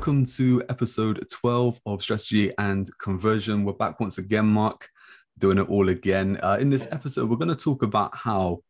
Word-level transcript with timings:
welcome 0.00 0.24
to 0.24 0.62
episode 0.70 1.22
12 1.30 1.78
of 1.84 2.02
Strategy 2.02 2.54
and 2.56 2.88
Conversion. 3.00 3.66
We're 3.66 3.74
back 3.74 4.00
once 4.00 4.16
again, 4.16 4.46
Mark, 4.46 4.88
doing 5.36 5.58
it 5.58 5.68
all 5.68 5.90
again. 5.90 6.40
Uh, 6.42 6.56
in 6.58 6.70
this 6.70 6.88
episode, 6.90 7.28
we're 7.28 7.36
going 7.36 7.54
to 7.54 7.54
talk 7.54 7.82
about 7.82 8.16
how 8.16 8.60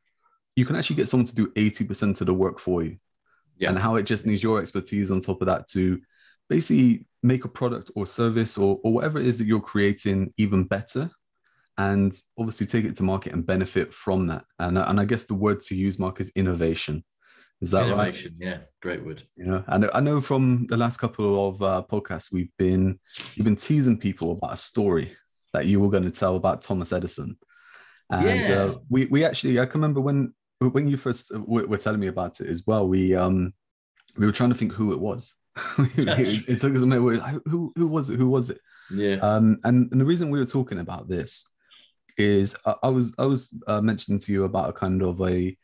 you 0.57 0.65
can 0.65 0.75
actually 0.75 0.97
get 0.97 1.09
someone 1.09 1.27
to 1.27 1.35
do 1.37 1.47
80% 1.51 2.21
of 2.21 2.27
the 2.27 2.35
work 2.35 2.59
for 2.59 2.83
you 2.83 2.97
yeah. 3.59 3.69
and 3.69 3.79
how 3.79 3.95
it 3.95 4.07
just 4.07 4.27
needs 4.27 4.43
your 4.43 4.61
expertise 4.61 5.13
on 5.13 5.21
top 5.21 5.41
of 5.41 5.47
that 5.47 5.69
to 5.69 6.01
basically 6.49 7.07
make 7.23 7.45
a 7.45 7.49
product 7.49 7.93
or 7.95 8.09
service 8.09 8.59
or, 8.59 8.81
or 8.83 8.93
whatever 8.93 9.21
it 9.21 9.27
is 9.27 9.39
that 9.39 9.47
you're 9.47 9.61
creating 9.61 10.35
even 10.37 10.65
better 10.65 11.09
and 11.79 12.21
obviously 12.41 12.67
take 12.67 12.85
it 12.85 12.97
to 12.97 13.05
market 13.05 13.35
and 13.35 13.47
benefit 13.47 13.95
from 13.95 14.27
that. 14.27 14.45
And, 14.59 14.77
and 14.77 14.99
I 14.99 15.05
guess 15.05 15.27
the 15.27 15.35
word 15.35 15.61
to 15.61 15.77
use, 15.77 15.97
Mark, 15.97 16.21
is 16.21 16.33
innovation. 16.35 17.05
Is 17.61 17.73
that 17.73 17.95
right? 17.95 18.19
Yeah, 18.39 18.59
great 18.81 19.05
word. 19.05 19.23
Yeah, 19.37 19.63
I 19.69 19.77
know. 19.77 19.91
I 19.93 20.01
know 20.01 20.21
from 20.21 20.67
the 20.69 20.79
last 20.79 20.97
couple 20.97 21.49
of 21.49 21.63
uh, 21.63 21.83
podcasts 21.91 22.33
we've 22.33 22.51
been 22.57 22.99
you've 23.35 23.45
been 23.45 23.57
teasing 23.57 23.99
people 23.99 24.33
about 24.33 24.55
a 24.55 24.57
story 24.57 25.15
that 25.53 25.67
you 25.67 25.79
were 25.79 25.91
going 25.91 26.05
to 26.05 26.11
tell 26.11 26.37
about 26.37 26.63
Thomas 26.63 26.93
Edison, 26.93 27.37
and 28.09 28.41
yeah. 28.41 28.55
uh, 28.55 28.75
we 28.89 29.07
we 29.07 29.25
actually 29.25 29.61
I 29.61 29.67
can 29.67 29.81
remember 29.81 30.01
when 30.01 30.33
when 30.59 30.89
you 30.89 30.97
first 30.97 31.33
were 31.35 31.77
telling 31.77 32.01
me 32.01 32.07
about 32.07 32.41
it 32.41 32.47
as 32.47 32.67
well. 32.67 32.89
We 32.89 33.15
um 33.15 33.53
we 34.17 34.25
were 34.25 34.33
trying 34.33 34.51
to 34.51 34.57
think 34.57 34.73
who 34.73 34.93
it 34.93 35.01
was. 35.01 35.35
it, 35.79 36.49
it, 36.49 36.61
took 36.61 36.75
us 36.75 36.83
a 36.83 36.87
minute. 36.87 37.03
We 37.03 37.19
like, 37.19 37.37
who 37.45 37.73
who 37.77 37.89
was 37.89 38.09
it? 38.09 38.17
Who 38.17 38.29
was 38.29 38.49
it? 38.49 38.61
Yeah. 38.91 39.17
Um, 39.17 39.59
and, 39.65 39.91
and 39.93 40.01
the 40.01 40.05
reason 40.05 40.31
we 40.31 40.39
were 40.39 40.47
talking 40.47 40.79
about 40.79 41.09
this 41.09 41.47
is 42.17 42.57
I, 42.65 42.75
I 42.85 42.89
was 42.89 43.15
I 43.19 43.27
was 43.27 43.55
uh, 43.67 43.81
mentioning 43.81 44.19
to 44.21 44.33
you 44.33 44.45
about 44.45 44.71
a 44.71 44.73
kind 44.73 45.03
of 45.03 45.21
a 45.21 45.57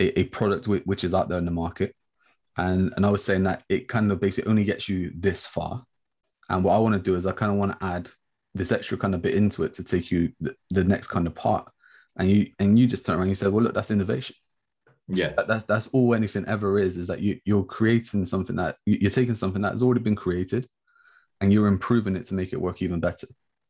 a, 0.00 0.20
a 0.20 0.24
product 0.24 0.64
w- 0.64 0.82
which 0.84 1.04
is 1.04 1.14
out 1.14 1.28
there 1.28 1.38
in 1.38 1.44
the 1.44 1.50
market, 1.50 1.94
and 2.56 2.92
and 2.96 3.04
I 3.06 3.10
was 3.10 3.24
saying 3.24 3.44
that 3.44 3.64
it 3.68 3.88
kind 3.88 4.10
of 4.12 4.20
basically 4.20 4.50
only 4.50 4.64
gets 4.64 4.88
you 4.88 5.12
this 5.14 5.46
far, 5.46 5.84
and 6.48 6.64
what 6.64 6.74
I 6.74 6.78
want 6.78 6.94
to 6.94 7.00
do 7.00 7.16
is 7.16 7.26
I 7.26 7.32
kind 7.32 7.52
of 7.52 7.58
want 7.58 7.78
to 7.78 7.86
add 7.86 8.10
this 8.54 8.72
extra 8.72 8.96
kind 8.96 9.14
of 9.14 9.22
bit 9.22 9.34
into 9.34 9.64
it 9.64 9.74
to 9.74 9.84
take 9.84 10.10
you 10.10 10.32
the, 10.40 10.54
the 10.70 10.84
next 10.84 11.08
kind 11.08 11.26
of 11.26 11.34
part, 11.34 11.70
and 12.16 12.30
you 12.30 12.50
and 12.58 12.78
you 12.78 12.86
just 12.86 13.04
turn 13.04 13.16
around 13.16 13.22
and 13.22 13.30
you 13.30 13.36
said, 13.36 13.52
well, 13.52 13.64
look, 13.64 13.74
that's 13.74 13.90
innovation. 13.90 14.36
Yeah, 15.08 15.32
that, 15.36 15.48
that's 15.48 15.64
that's 15.64 15.88
all 15.88 16.14
anything 16.14 16.46
ever 16.46 16.78
is 16.78 16.96
is 16.96 17.08
that 17.08 17.20
you 17.20 17.38
you're 17.44 17.64
creating 17.64 18.24
something 18.24 18.56
that 18.56 18.76
you're 18.86 19.10
taking 19.10 19.34
something 19.34 19.62
that 19.62 19.72
has 19.72 19.82
already 19.82 20.00
been 20.00 20.16
created, 20.16 20.66
and 21.40 21.52
you're 21.52 21.66
improving 21.66 22.16
it 22.16 22.26
to 22.26 22.34
make 22.34 22.52
it 22.52 22.60
work 22.60 22.80
even 22.80 23.00
better. 23.00 23.26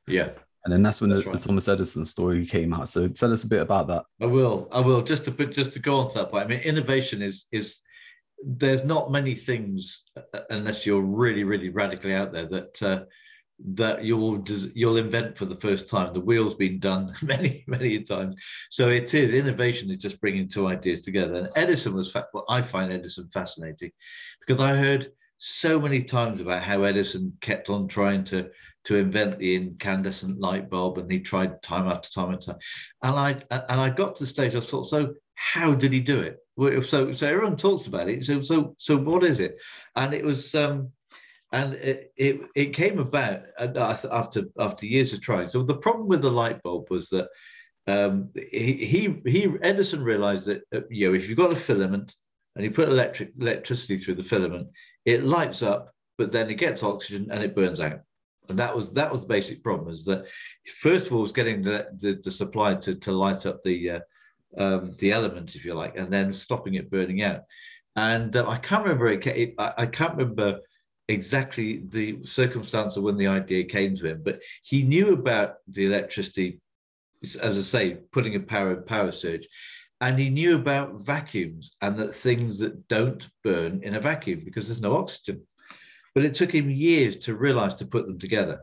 Yeah, 0.07 0.31
and 0.65 0.73
then 0.73 0.83
that's 0.83 1.01
when 1.01 1.11
that's 1.11 1.25
the, 1.25 1.31
right. 1.31 1.41
the, 1.41 1.47
Thomas 1.47 1.69
Edison 1.69 2.07
story 2.07 2.47
came 2.47 2.73
out. 2.73 2.89
So 2.89 3.07
tell 3.09 3.33
us 3.33 3.45
a 3.45 3.49
bit 3.49 3.61
about 3.61 3.87
that. 3.89 4.05
I 4.21 4.27
will. 4.27 4.69
I 4.73 4.81
will. 4.81 5.03
Just 5.03 5.27
to 5.27 5.31
just 5.47 5.75
to 5.75 5.79
go 5.79 5.97
on 5.97 6.09
to 6.11 6.19
that 6.19 6.31
point. 6.31 6.45
I 6.45 6.49
mean, 6.49 6.61
innovation 6.61 7.21
is 7.21 7.47
is 7.53 7.81
there's 8.43 8.85
not 8.85 9.11
many 9.11 9.35
things 9.35 10.05
uh, 10.17 10.41
unless 10.51 10.87
you're 10.87 11.03
really 11.03 11.45
really 11.45 11.69
radically 11.69 12.15
out 12.15 12.33
there 12.33 12.47
that 12.47 12.83
uh, 12.83 13.05
that 13.75 14.05
you'll 14.05 14.43
you'll 14.75 14.97
invent 14.97 15.37
for 15.37 15.45
the 15.45 15.57
first 15.57 15.89
time. 15.89 16.15
The 16.15 16.21
wheel's 16.21 16.55
been 16.55 16.79
done 16.79 17.15
many 17.23 17.65
many 17.67 18.01
times. 18.03 18.43
So 18.71 18.89
it 18.89 19.13
is 19.13 19.35
innovation 19.35 19.91
is 19.91 19.99
just 19.99 20.21
bringing 20.21 20.49
two 20.49 20.67
ideas 20.67 21.03
together. 21.03 21.41
And 21.41 21.49
Edison 21.57 21.95
was 21.95 22.11
fa- 22.11 22.29
well, 22.33 22.47
I 22.49 22.63
find 22.63 22.91
Edison 22.91 23.29
fascinating 23.35 23.93
because 24.41 24.63
I 24.63 24.77
heard 24.77 25.13
so 25.37 25.79
many 25.79 26.03
times 26.03 26.41
about 26.41 26.63
how 26.63 26.85
Edison 26.85 27.37
kept 27.43 27.69
on 27.69 27.87
trying 27.87 28.25
to 28.25 28.49
to 28.85 28.97
invent 28.97 29.39
the 29.39 29.55
incandescent 29.55 30.41
light 30.41 30.69
bulb, 30.69 30.99
and 30.99 31.11
he 31.11 31.21
tried 31.21 31.63
time 31.63 31.89
after 31.89 32.11
time 32.11 32.33
and 32.33 32.43
time. 32.43 32.59
And 33.03 33.17
I 33.17 33.31
and 33.51 33.81
I 33.81 33.91
got 33.91 34.17
to 34.17 34.25
the 34.25 34.29
stage 34.29 34.55
I 34.55 34.61
thought, 34.61 34.85
so 34.85 35.15
how 35.35 35.75
did 35.75 35.93
he 35.93 36.01
do 36.01 36.21
it? 36.21 36.39
So 36.85 37.13
so 37.13 37.27
everyone 37.27 37.57
talks 37.57 37.87
about 37.87 38.09
it. 38.09 38.25
So 38.25 38.41
so 38.41 38.75
so 38.79 38.97
what 38.97 39.25
is 39.25 39.41
it? 39.41 39.57
And 39.97 40.15
it 40.15 40.25
was 40.25 40.55
um, 40.55 40.93
and 41.53 41.75
it, 41.75 42.13
it 42.17 42.41
it 42.55 42.75
came 42.75 42.99
about 42.99 43.43
after 43.59 44.45
after 44.59 44.87
years 44.87 45.13
of 45.13 45.21
trying. 45.21 45.49
So 45.49 45.63
the 45.63 45.77
problem 45.77 46.09
with 46.09 46.23
the 46.23 46.31
light 46.31 46.63
bulb 46.63 46.91
was 46.91 47.09
that 47.09 47.29
um, 47.87 48.31
he, 48.35 48.85
he 48.85 49.31
he 49.31 49.53
Edison 49.63 50.03
realized 50.03 50.47
that 50.47 50.63
uh, 50.75 50.81
you 50.91 51.09
know 51.09 51.15
if 51.15 51.29
you've 51.29 51.39
got 51.39 51.53
a 51.53 51.57
filament 51.57 52.15
and 52.55 52.65
you 52.65 52.71
put 52.71 52.89
electric 52.89 53.33
electricity 53.41 53.97
through 53.97 54.15
the 54.15 54.23
filament, 54.23 54.69
it 55.05 55.25
lights 55.25 55.63
up, 55.63 55.93
but 56.19 56.33
then 56.33 56.51
it 56.51 56.55
gets 56.55 56.83
oxygen 56.83 57.29
and 57.31 57.43
it 57.43 57.57
burns 57.57 57.81
out 57.81 58.01
and 58.49 58.59
that 58.59 58.75
was 58.75 58.93
that 58.93 59.11
was 59.11 59.23
the 59.23 59.29
basic 59.29 59.63
problem 59.63 59.93
is 59.93 60.05
that 60.05 60.27
first 60.81 61.07
of 61.07 61.15
all 61.15 61.23
was 61.23 61.33
getting 61.33 61.63
the 61.63 61.89
the, 61.99 62.21
the 62.23 62.31
supply 62.31 62.75
to, 62.75 62.95
to 62.95 63.13
light 63.13 63.47
up 63.47 63.63
the 63.63 63.91
uh, 63.91 64.01
um, 64.57 64.95
the 64.99 65.13
element 65.13 65.55
if 65.55 65.65
you 65.65 65.75
like 65.75 65.97
and 65.97 66.13
then 66.13 66.33
stopping 66.33 66.75
it 66.75 66.91
burning 66.91 67.23
out. 67.23 67.43
And 67.97 68.35
uh, 68.37 68.49
i 68.49 68.57
can't 68.57 68.83
remember 68.83 69.09
it, 69.09 69.27
it 69.27 69.55
I, 69.59 69.87
can't 69.87 70.17
remember 70.17 70.61
exactly 71.09 71.85
the 71.89 72.25
circumstance 72.25 72.97
of 72.97 73.05
when 73.05 73.17
the 73.17 73.27
idea 73.27 73.65
came 73.65 73.95
to 73.97 74.07
him 74.07 74.23
but 74.25 74.41
he 74.63 74.83
knew 74.83 75.13
about 75.13 75.57
the 75.69 75.85
electricity 75.85 76.61
as 77.41 77.59
i 77.59 77.61
say 77.61 77.99
putting 78.11 78.35
a 78.37 78.41
power 78.41 78.75
power 78.77 79.13
surge 79.13 79.47
and 80.01 80.19
he 80.19 80.29
knew 80.29 80.57
about 80.57 81.05
vacuums 81.05 81.73
and 81.83 81.97
that 81.97 82.15
things 82.15 82.59
that 82.59 82.89
don't 82.89 83.29
burn 83.45 83.81
in 83.83 83.95
a 83.95 84.01
vacuum 84.01 84.43
because 84.45 84.67
there's 84.67 84.81
no 84.81 84.97
oxygen 84.97 85.43
but 86.15 86.25
it 86.25 86.35
took 86.35 86.55
him 86.55 86.71
years 86.71 87.17
to 87.17 87.35
realize 87.35 87.75
to 87.77 87.87
put 87.87 88.07
them 88.07 88.19
together. 88.19 88.61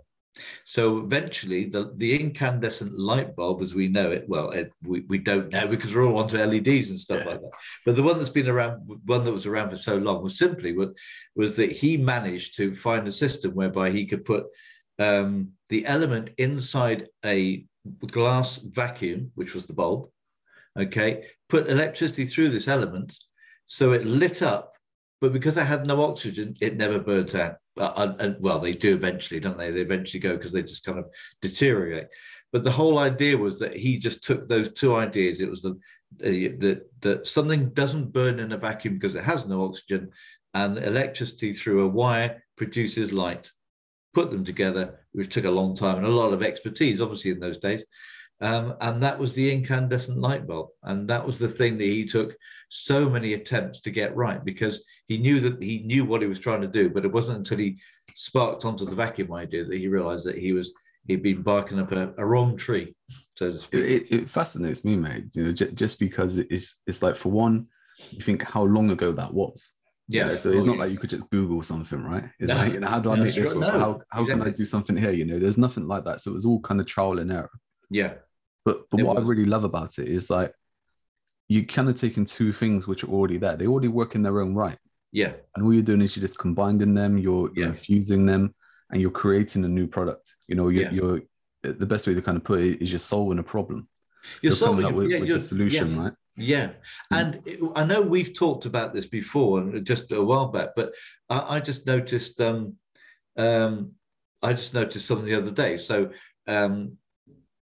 So 0.63 0.99
eventually, 0.99 1.65
the, 1.65 1.91
the 1.95 2.17
incandescent 2.17 2.97
light 2.97 3.35
bulb, 3.35 3.61
as 3.61 3.75
we 3.75 3.89
know 3.89 4.11
it, 4.11 4.25
well, 4.29 4.51
it, 4.51 4.71
we, 4.81 5.01
we 5.01 5.17
don't 5.17 5.49
know 5.49 5.67
because 5.67 5.93
we're 5.93 6.05
all 6.05 6.19
onto 6.19 6.37
LEDs 6.37 6.89
and 6.89 6.99
stuff 6.99 7.25
like 7.25 7.41
that. 7.41 7.51
But 7.85 7.95
the 7.97 8.03
one 8.03 8.17
that's 8.17 8.29
been 8.29 8.47
around, 8.47 8.81
one 9.05 9.25
that 9.25 9.33
was 9.33 9.45
around 9.45 9.71
for 9.71 9.75
so 9.75 9.97
long, 9.97 10.23
was 10.23 10.37
simply 10.37 10.75
what 10.75 10.91
was 11.35 11.57
that 11.57 11.71
he 11.71 11.97
managed 11.97 12.55
to 12.57 12.73
find 12.73 13.07
a 13.07 13.11
system 13.11 13.53
whereby 13.53 13.91
he 13.91 14.05
could 14.05 14.23
put 14.23 14.45
um, 14.99 15.49
the 15.69 15.85
element 15.85 16.29
inside 16.37 17.07
a 17.25 17.65
glass 18.07 18.57
vacuum, 18.57 19.31
which 19.35 19.53
was 19.53 19.65
the 19.65 19.73
bulb. 19.73 20.09
Okay, 20.79 21.25
put 21.49 21.69
electricity 21.69 22.25
through 22.25 22.49
this 22.49 22.69
element, 22.69 23.17
so 23.65 23.91
it 23.91 24.05
lit 24.05 24.41
up 24.41 24.71
but 25.21 25.31
because 25.31 25.53
they 25.55 25.63
had 25.63 25.85
no 25.85 26.01
oxygen, 26.01 26.55
it 26.59 26.75
never 26.75 26.99
burnt 26.99 27.35
out. 27.35 27.57
Uh, 27.77 28.13
and, 28.19 28.35
well, 28.39 28.59
they 28.59 28.73
do 28.73 28.95
eventually, 28.95 29.39
don't 29.39 29.57
they? 29.57 29.69
They 29.69 29.81
eventually 29.81 30.19
go 30.19 30.35
because 30.35 30.51
they 30.51 30.63
just 30.63 30.83
kind 30.83 30.97
of 30.97 31.05
deteriorate. 31.41 32.07
But 32.51 32.63
the 32.63 32.71
whole 32.71 32.99
idea 32.99 33.37
was 33.37 33.59
that 33.59 33.75
he 33.75 33.97
just 33.97 34.23
took 34.23 34.47
those 34.47 34.73
two 34.73 34.95
ideas. 34.95 35.39
It 35.39 35.49
was 35.49 35.61
the 35.61 35.79
uh, 36.19 36.57
that 36.59 36.81
that 36.99 37.27
something 37.27 37.69
doesn't 37.69 38.11
burn 38.11 38.39
in 38.39 38.51
a 38.51 38.57
vacuum 38.57 38.95
because 38.95 39.15
it 39.15 39.23
has 39.23 39.47
no 39.47 39.63
oxygen, 39.63 40.09
and 40.53 40.77
electricity 40.77 41.53
through 41.53 41.85
a 41.85 41.87
wire 41.87 42.43
produces 42.57 43.13
light. 43.13 43.49
Put 44.13 44.31
them 44.31 44.43
together, 44.43 44.99
which 45.13 45.29
took 45.29 45.45
a 45.45 45.51
long 45.51 45.75
time 45.75 45.97
and 45.97 46.05
a 46.05 46.09
lot 46.09 46.33
of 46.33 46.43
expertise, 46.43 46.99
obviously 46.99 47.31
in 47.31 47.39
those 47.39 47.59
days. 47.59 47.85
Um, 48.41 48.73
and 48.81 49.01
that 49.03 49.19
was 49.19 49.33
the 49.33 49.49
incandescent 49.51 50.17
light 50.17 50.47
bulb. 50.47 50.69
And 50.83 51.07
that 51.09 51.25
was 51.25 51.37
the 51.37 51.47
thing 51.47 51.77
that 51.77 51.85
he 51.85 52.05
took 52.05 52.35
so 52.73 53.09
many 53.09 53.33
attempts 53.33 53.81
to 53.81 53.91
get 53.91 54.15
right 54.15 54.43
because 54.45 54.85
he 55.07 55.17
knew 55.17 55.41
that 55.41 55.61
he 55.61 55.79
knew 55.79 56.05
what 56.05 56.21
he 56.21 56.27
was 56.27 56.39
trying 56.39 56.61
to 56.61 56.67
do. 56.67 56.89
But 56.89 57.03
it 57.03 57.11
wasn't 57.11 57.39
until 57.39 57.57
he 57.57 57.77
sparked 58.15 58.63
onto 58.63 58.85
the 58.85 58.95
vacuum 58.95 59.33
idea 59.33 59.65
that 59.65 59.77
he 59.77 59.89
realized 59.89 60.25
that 60.25 60.37
he 60.37 60.53
was 60.53 60.73
he'd 61.07 61.21
been 61.21 61.41
barking 61.41 61.79
up 61.79 61.91
a, 61.91 62.13
a 62.17 62.25
wrong 62.25 62.55
tree, 62.55 62.95
so 63.35 63.51
to 63.51 63.57
speak. 63.57 63.81
It, 63.81 64.15
it, 64.15 64.29
fascinates 64.29 64.85
me, 64.85 64.95
mate. 64.95 65.25
You 65.33 65.45
know, 65.45 65.51
j- 65.51 65.71
just 65.71 65.99
because 65.99 66.37
it's 66.37 66.81
it's 66.87 67.03
like 67.03 67.17
for 67.17 67.29
one, 67.29 67.67
you 68.11 68.21
think 68.21 68.41
how 68.43 68.63
long 68.63 68.89
ago 68.89 69.11
that 69.11 69.33
was. 69.33 69.73
Yeah. 70.07 70.25
You 70.25 70.31
know, 70.31 70.35
so 70.37 70.51
it's 70.51 70.63
oh, 70.63 70.67
not 70.67 70.77
like 70.77 70.91
you 70.91 70.97
could 70.97 71.09
just 71.09 71.29
Google 71.29 71.61
something, 71.61 72.01
right? 72.01 72.23
It's 72.39 72.49
no. 72.49 72.55
like, 72.55 72.73
you 72.73 72.79
know, 72.79 72.87
how 72.87 72.99
do 72.99 73.11
I 73.11 73.15
make 73.17 73.35
this 73.35 73.53
work? 73.53 73.59
No, 73.59 73.71
how 73.71 74.01
how 74.09 74.21
exactly. 74.21 74.43
can 74.45 74.53
I 74.53 74.55
do 74.55 74.65
something 74.65 74.95
here? 74.95 75.11
You 75.11 75.25
know, 75.25 75.39
there's 75.39 75.57
nothing 75.57 75.87
like 75.87 76.05
that. 76.05 76.21
So 76.21 76.31
it 76.31 76.35
was 76.35 76.45
all 76.45 76.61
kind 76.61 76.79
of 76.79 76.87
trial 76.87 77.19
and 77.19 77.31
error. 77.31 77.51
Yeah. 77.89 78.13
But 78.63 78.89
but 78.89 79.01
it 79.01 79.03
what 79.03 79.17
was. 79.17 79.25
I 79.25 79.27
really 79.27 79.45
love 79.45 79.65
about 79.65 79.99
it 79.99 80.07
is 80.07 80.29
like 80.29 80.53
you 81.51 81.65
kind 81.65 81.89
of 81.89 81.95
taking 81.95 82.23
two 82.23 82.53
things 82.53 82.87
which 82.87 83.03
are 83.03 83.09
already 83.09 83.37
there. 83.37 83.57
They 83.57 83.67
already 83.67 83.89
work 83.89 84.15
in 84.15 84.23
their 84.23 84.39
own 84.39 84.55
right. 84.55 84.77
Yeah. 85.11 85.33
And 85.53 85.65
all 85.65 85.73
you're 85.73 85.83
doing 85.83 86.01
is 86.01 86.15
you're 86.15 86.21
just 86.21 86.39
combining 86.39 86.93
them, 86.93 87.17
you're, 87.17 87.51
you're 87.53 87.65
yeah. 87.65 87.71
infusing 87.71 88.25
them, 88.25 88.55
and 88.89 89.01
you're 89.01 89.11
creating 89.11 89.65
a 89.65 89.67
new 89.67 89.85
product. 89.85 90.33
You 90.47 90.55
know, 90.55 90.69
you're, 90.69 90.83
yeah. 90.83 90.91
you're 90.91 91.21
the 91.61 91.85
best 91.85 92.07
way 92.07 92.13
to 92.13 92.21
kind 92.21 92.37
of 92.37 92.45
put 92.45 92.61
it 92.61 92.81
is 92.81 92.93
you're 92.93 92.99
solving 92.99 93.39
a 93.39 93.43
problem. 93.43 93.89
You're, 94.41 94.51
you're 94.51 94.55
solving 94.55 94.85
up 94.85 94.93
with, 94.93 95.09
yeah, 95.09 95.19
with 95.19 95.27
the 95.27 95.39
solution, 95.41 95.99
right? 95.99 96.13
Yeah, 96.37 96.67
hmm. 97.11 97.15
and 97.15 97.41
it, 97.45 97.59
I 97.75 97.83
know 97.83 98.01
we've 98.01 98.33
talked 98.33 98.65
about 98.65 98.93
this 98.93 99.07
before, 99.07 99.59
and 99.59 99.85
just 99.85 100.13
a 100.13 100.23
while 100.23 100.47
back, 100.47 100.69
but 100.77 100.93
I, 101.29 101.57
I 101.57 101.59
just 101.59 101.85
noticed. 101.85 102.39
Um, 102.39 102.77
um, 103.35 103.91
I 104.41 104.53
just 104.53 104.73
noticed 104.73 105.05
something 105.05 105.25
the 105.25 105.35
other 105.35 105.51
day. 105.51 105.75
So 105.75 106.11
um, 106.47 106.97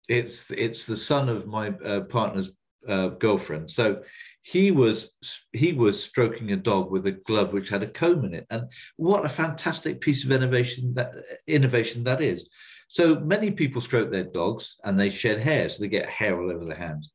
it's 0.08 0.50
it's 0.50 0.86
the 0.86 0.96
son 0.96 1.28
of 1.28 1.46
my 1.46 1.68
uh, 1.84 2.00
partner's 2.00 2.50
uh, 2.88 3.08
girlfriend. 3.08 3.70
So 3.70 4.02
he 4.42 4.70
was 4.70 5.12
he 5.52 5.72
was 5.72 6.02
stroking 6.02 6.52
a 6.52 6.56
dog 6.56 6.90
with 6.90 7.06
a 7.06 7.12
glove 7.12 7.52
which 7.52 7.68
had 7.68 7.82
a 7.82 7.88
comb 7.88 8.24
in 8.24 8.34
it, 8.34 8.46
and 8.50 8.64
what 8.96 9.24
a 9.24 9.28
fantastic 9.28 10.00
piece 10.00 10.24
of 10.24 10.30
innovation 10.30 10.94
that 10.94 11.14
innovation 11.46 12.04
that 12.04 12.20
is. 12.20 12.48
So 12.88 13.18
many 13.18 13.50
people 13.50 13.80
stroke 13.80 14.12
their 14.12 14.24
dogs 14.24 14.76
and 14.84 14.98
they 14.98 15.10
shed 15.10 15.40
hair, 15.40 15.68
so 15.68 15.82
they 15.82 15.88
get 15.88 16.08
hair 16.08 16.40
all 16.40 16.52
over 16.52 16.64
their 16.64 16.76
hands. 16.76 17.10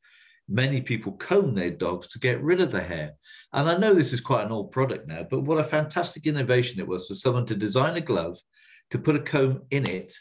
many 0.52 0.82
people 0.82 1.14
comb 1.14 1.56
their 1.56 1.72
dogs 1.72 2.08
to 2.10 2.20
get 2.20 2.44
rid 2.44 2.60
of 2.62 2.72
the 2.72 2.82
hair. 2.82 3.14
And 3.54 3.70
I 3.70 3.78
know 3.78 3.94
this 3.94 4.14
is 4.14 4.22
quite 4.22 4.46
an 4.46 4.52
old 4.52 4.72
product 4.72 5.08
now, 5.08 5.26
but 5.30 5.42
what 5.42 5.60
a 5.60 5.64
fantastic 5.64 6.28
innovation 6.28 6.80
it 6.80 6.88
was 6.88 7.08
for 7.08 7.16
someone 7.16 7.46
to 7.48 7.56
design 7.56 7.96
a 7.98 8.02
glove, 8.02 8.38
to 8.92 9.00
put 9.00 9.16
a 9.16 9.20
comb 9.20 9.62
in 9.72 9.90
it, 9.90 10.14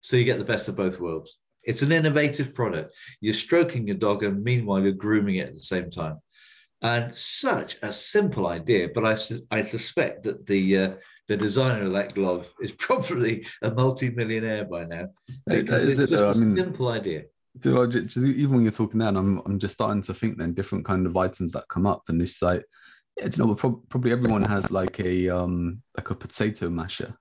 so 0.00 0.16
you 0.16 0.24
get 0.24 0.38
the 0.38 0.44
best 0.44 0.68
of 0.68 0.74
both 0.74 1.00
worlds. 1.00 1.38
It's 1.66 1.82
an 1.82 1.92
innovative 1.92 2.54
product. 2.54 2.94
You're 3.20 3.34
stroking 3.34 3.86
your 3.86 3.96
dog, 3.96 4.22
and 4.22 4.42
meanwhile, 4.42 4.82
you're 4.82 4.92
grooming 4.92 5.36
it 5.36 5.48
at 5.48 5.54
the 5.54 5.60
same 5.60 5.90
time. 5.90 6.20
And 6.80 7.14
such 7.14 7.76
a 7.82 7.92
simple 7.92 8.46
idea, 8.46 8.90
but 8.94 9.04
I, 9.04 9.16
I 9.50 9.62
suspect 9.62 10.22
that 10.24 10.46
the 10.46 10.78
uh, 10.78 10.94
the 11.28 11.36
designer 11.36 11.82
of 11.82 11.92
that 11.92 12.14
glove 12.14 12.52
is 12.60 12.72
probably 12.78 13.46
a 13.62 13.70
multi-millionaire 13.70 14.64
by 14.64 14.84
now. 14.84 15.08
Because 15.46 15.88
it's 15.88 16.00
it, 16.00 16.10
just 16.10 16.38
a 16.38 16.44
mean, 16.44 16.56
simple 16.56 16.88
idea. 16.88 17.24
Do 17.58 17.86
just, 17.88 18.16
even 18.18 18.56
when 18.56 18.62
you're 18.62 18.72
talking 18.72 18.98
now, 18.98 19.08
I'm 19.08 19.42
I'm 19.44 19.58
just 19.58 19.74
starting 19.74 20.02
to 20.02 20.14
think 20.14 20.38
then 20.38 20.54
different 20.54 20.84
kind 20.84 21.06
of 21.06 21.16
items 21.16 21.52
that 21.52 21.68
come 21.68 21.86
up, 21.86 22.02
and 22.08 22.20
it's 22.22 22.40
like, 22.42 22.64
yeah, 23.16 23.28
you 23.34 23.44
know, 23.44 23.54
probably 23.54 24.12
everyone 24.12 24.42
has 24.44 24.70
like 24.70 25.00
a 25.00 25.30
um 25.30 25.82
like 25.96 26.10
a 26.10 26.14
potato 26.14 26.68
masher, 26.68 27.16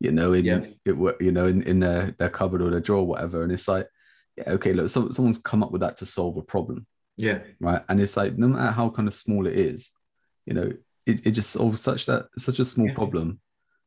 you 0.00 0.12
know, 0.12 0.32
in 0.32 0.44
yeah. 0.44 0.60
it 0.84 1.16
you 1.20 1.32
know 1.32 1.46
in, 1.46 1.62
in 1.62 1.80
their 1.80 2.14
their 2.18 2.30
cupboard 2.30 2.62
or 2.62 2.70
their 2.70 2.80
drawer, 2.80 3.00
or 3.00 3.06
whatever, 3.06 3.42
and 3.42 3.52
it's 3.52 3.68
like, 3.68 3.88
yeah, 4.36 4.50
okay, 4.50 4.72
look, 4.72 4.88
so, 4.88 5.10
someone's 5.10 5.38
come 5.38 5.62
up 5.62 5.72
with 5.72 5.80
that 5.80 5.96
to 5.98 6.06
solve 6.06 6.36
a 6.36 6.42
problem, 6.42 6.86
yeah, 7.16 7.40
right, 7.60 7.82
and 7.88 8.00
it's 8.00 8.16
like 8.16 8.36
no 8.38 8.48
matter 8.48 8.72
how 8.72 8.90
kind 8.90 9.08
of 9.08 9.14
small 9.14 9.46
it 9.46 9.56
is, 9.56 9.90
you 10.46 10.54
know, 10.54 10.72
it, 11.06 11.26
it 11.26 11.30
just 11.32 11.50
solves 11.50 11.80
such 11.80 12.06
that 12.06 12.26
such 12.38 12.58
a 12.58 12.64
small 12.64 12.88
yeah. 12.88 12.94
problem 12.94 13.40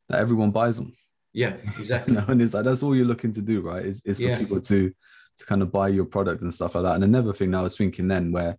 that 0.09 0.19
everyone 0.19 0.51
buys 0.51 0.77
them. 0.77 0.93
Yeah, 1.33 1.55
exactly. 1.79 2.13
you 2.13 2.19
know, 2.19 2.25
and 2.27 2.41
it's 2.41 2.53
like 2.53 2.65
that's 2.65 2.83
all 2.83 2.95
you're 2.95 3.05
looking 3.05 3.33
to 3.33 3.41
do, 3.41 3.61
right? 3.61 3.85
Is, 3.85 4.01
is 4.05 4.17
for 4.17 4.23
yeah. 4.23 4.37
people 4.37 4.59
to 4.61 4.91
to 5.37 5.45
kind 5.45 5.61
of 5.61 5.71
buy 5.71 5.87
your 5.87 6.05
product 6.05 6.41
and 6.41 6.53
stuff 6.53 6.75
like 6.75 6.83
that. 6.83 6.95
And 6.95 7.03
another 7.03 7.33
thing 7.33 7.51
that 7.51 7.59
I 7.59 7.63
was 7.63 7.77
thinking 7.77 8.07
then, 8.07 8.31
where 8.31 8.57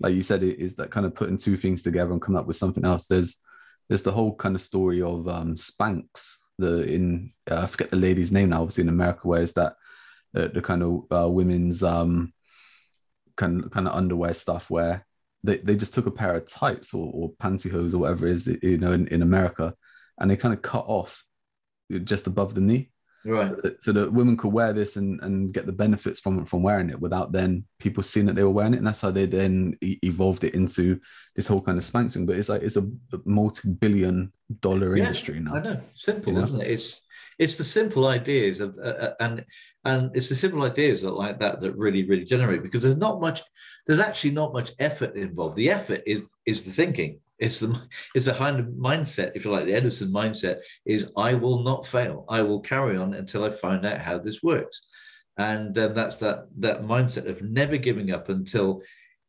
like 0.00 0.14
you 0.14 0.22
said, 0.22 0.42
it 0.42 0.58
is 0.58 0.76
that 0.76 0.90
kind 0.90 1.06
of 1.06 1.14
putting 1.14 1.36
two 1.36 1.56
things 1.56 1.82
together 1.82 2.12
and 2.12 2.22
coming 2.22 2.38
up 2.38 2.46
with 2.46 2.56
something 2.56 2.84
else. 2.84 3.06
There's 3.06 3.42
there's 3.88 4.02
the 4.02 4.12
whole 4.12 4.34
kind 4.34 4.54
of 4.54 4.60
story 4.60 5.02
of 5.02 5.26
um, 5.28 5.54
Spanx, 5.54 6.36
the 6.58 6.82
in 6.82 7.32
uh, 7.50 7.62
I 7.62 7.66
forget 7.66 7.90
the 7.90 7.96
lady's 7.96 8.32
name 8.32 8.50
now, 8.50 8.62
obviously 8.62 8.82
in 8.82 8.88
America, 8.88 9.28
where 9.28 9.42
is 9.42 9.54
that 9.54 9.76
the, 10.32 10.48
the 10.48 10.62
kind 10.62 10.82
of 10.82 11.04
uh, 11.10 11.28
women's 11.28 11.82
um, 11.82 12.32
kind 13.36 13.64
of, 13.64 13.70
kind 13.70 13.88
of 13.88 13.94
underwear 13.94 14.34
stuff 14.34 14.68
where 14.68 15.06
they, 15.44 15.58
they 15.58 15.76
just 15.76 15.94
took 15.94 16.06
a 16.06 16.10
pair 16.10 16.34
of 16.34 16.48
tights 16.48 16.92
or, 16.92 17.10
or 17.14 17.32
pantyhose 17.34 17.94
or 17.94 17.98
whatever 17.98 18.26
it 18.26 18.32
is, 18.32 18.46
you 18.62 18.78
know, 18.78 18.92
in, 18.92 19.06
in 19.08 19.22
America, 19.22 19.74
and 20.18 20.30
they 20.30 20.36
kind 20.36 20.52
of 20.52 20.62
cut 20.62 20.84
off 20.86 21.24
just 22.04 22.26
above 22.26 22.54
the 22.54 22.60
knee 22.60 22.90
right. 23.28 23.48
So 23.48 23.60
that, 23.62 23.82
so 23.82 23.92
that, 23.92 24.12
women 24.12 24.36
could 24.36 24.52
wear 24.52 24.72
this 24.72 24.96
and, 24.96 25.20
and 25.22 25.52
get 25.52 25.66
the 25.66 25.72
benefits 25.72 26.20
from 26.20 26.44
from 26.46 26.62
wearing 26.62 26.90
it 26.90 27.00
without 27.00 27.32
then 27.32 27.64
people 27.78 28.02
seeing 28.02 28.26
that 28.26 28.34
they 28.34 28.42
were 28.42 28.50
wearing 28.50 28.74
it. 28.74 28.78
And 28.78 28.86
that's 28.86 29.00
how 29.00 29.10
they 29.10 29.26
then 29.26 29.76
evolved 29.82 30.44
it 30.44 30.54
into 30.54 31.00
this 31.36 31.46
whole 31.46 31.60
kind 31.60 31.78
of 31.78 31.84
spank 31.84 32.12
thing 32.12 32.26
but 32.26 32.36
it's 32.36 32.48
like 32.48 32.62
it's 32.62 32.76
a 32.76 32.88
multi-billion 33.24 34.32
dollar 34.60 34.96
yeah, 34.96 35.04
industry 35.04 35.40
now. 35.40 35.54
I 35.54 35.60
know. 35.60 35.80
Simple 35.94 36.32
you 36.32 36.38
know? 36.38 36.44
isn't 36.44 36.60
it? 36.60 36.70
It's 36.70 37.02
it's 37.38 37.56
the 37.56 37.64
simple 37.64 38.06
ideas 38.06 38.60
of 38.60 38.76
uh, 38.78 38.88
uh, 38.88 39.14
and 39.20 39.44
and 39.84 40.10
it's 40.14 40.28
the 40.28 40.34
simple 40.34 40.62
ideas 40.62 41.02
that 41.02 41.12
like 41.12 41.38
that 41.40 41.60
that 41.60 41.72
really 41.76 42.04
really 42.04 42.24
generate 42.24 42.62
because 42.62 42.82
there's 42.82 42.96
not 42.96 43.20
much 43.20 43.42
there's 43.86 44.00
actually 44.00 44.32
not 44.32 44.52
much 44.52 44.72
effort 44.78 45.16
involved. 45.16 45.56
The 45.56 45.70
effort 45.70 46.02
is 46.06 46.32
is 46.46 46.62
the 46.62 46.70
thinking 46.70 47.20
it's 47.38 47.60
the 47.60 47.80
it's 48.14 48.24
the 48.24 48.34
kind 48.34 48.58
of 48.58 48.66
mindset, 48.66 49.32
if 49.34 49.44
you 49.44 49.50
like, 49.50 49.66
the 49.66 49.74
Edison 49.74 50.10
mindset 50.10 50.60
is 50.84 51.12
I 51.16 51.34
will 51.34 51.62
not 51.62 51.86
fail. 51.86 52.24
I 52.28 52.42
will 52.42 52.60
carry 52.60 52.96
on 52.96 53.14
until 53.14 53.44
I 53.44 53.50
find 53.50 53.86
out 53.86 54.00
how 54.00 54.18
this 54.18 54.42
works, 54.42 54.86
and 55.36 55.76
um, 55.78 55.94
that's 55.94 56.18
that 56.18 56.46
that 56.58 56.82
mindset 56.82 57.28
of 57.28 57.42
never 57.42 57.76
giving 57.76 58.10
up 58.10 58.28
until 58.28 58.82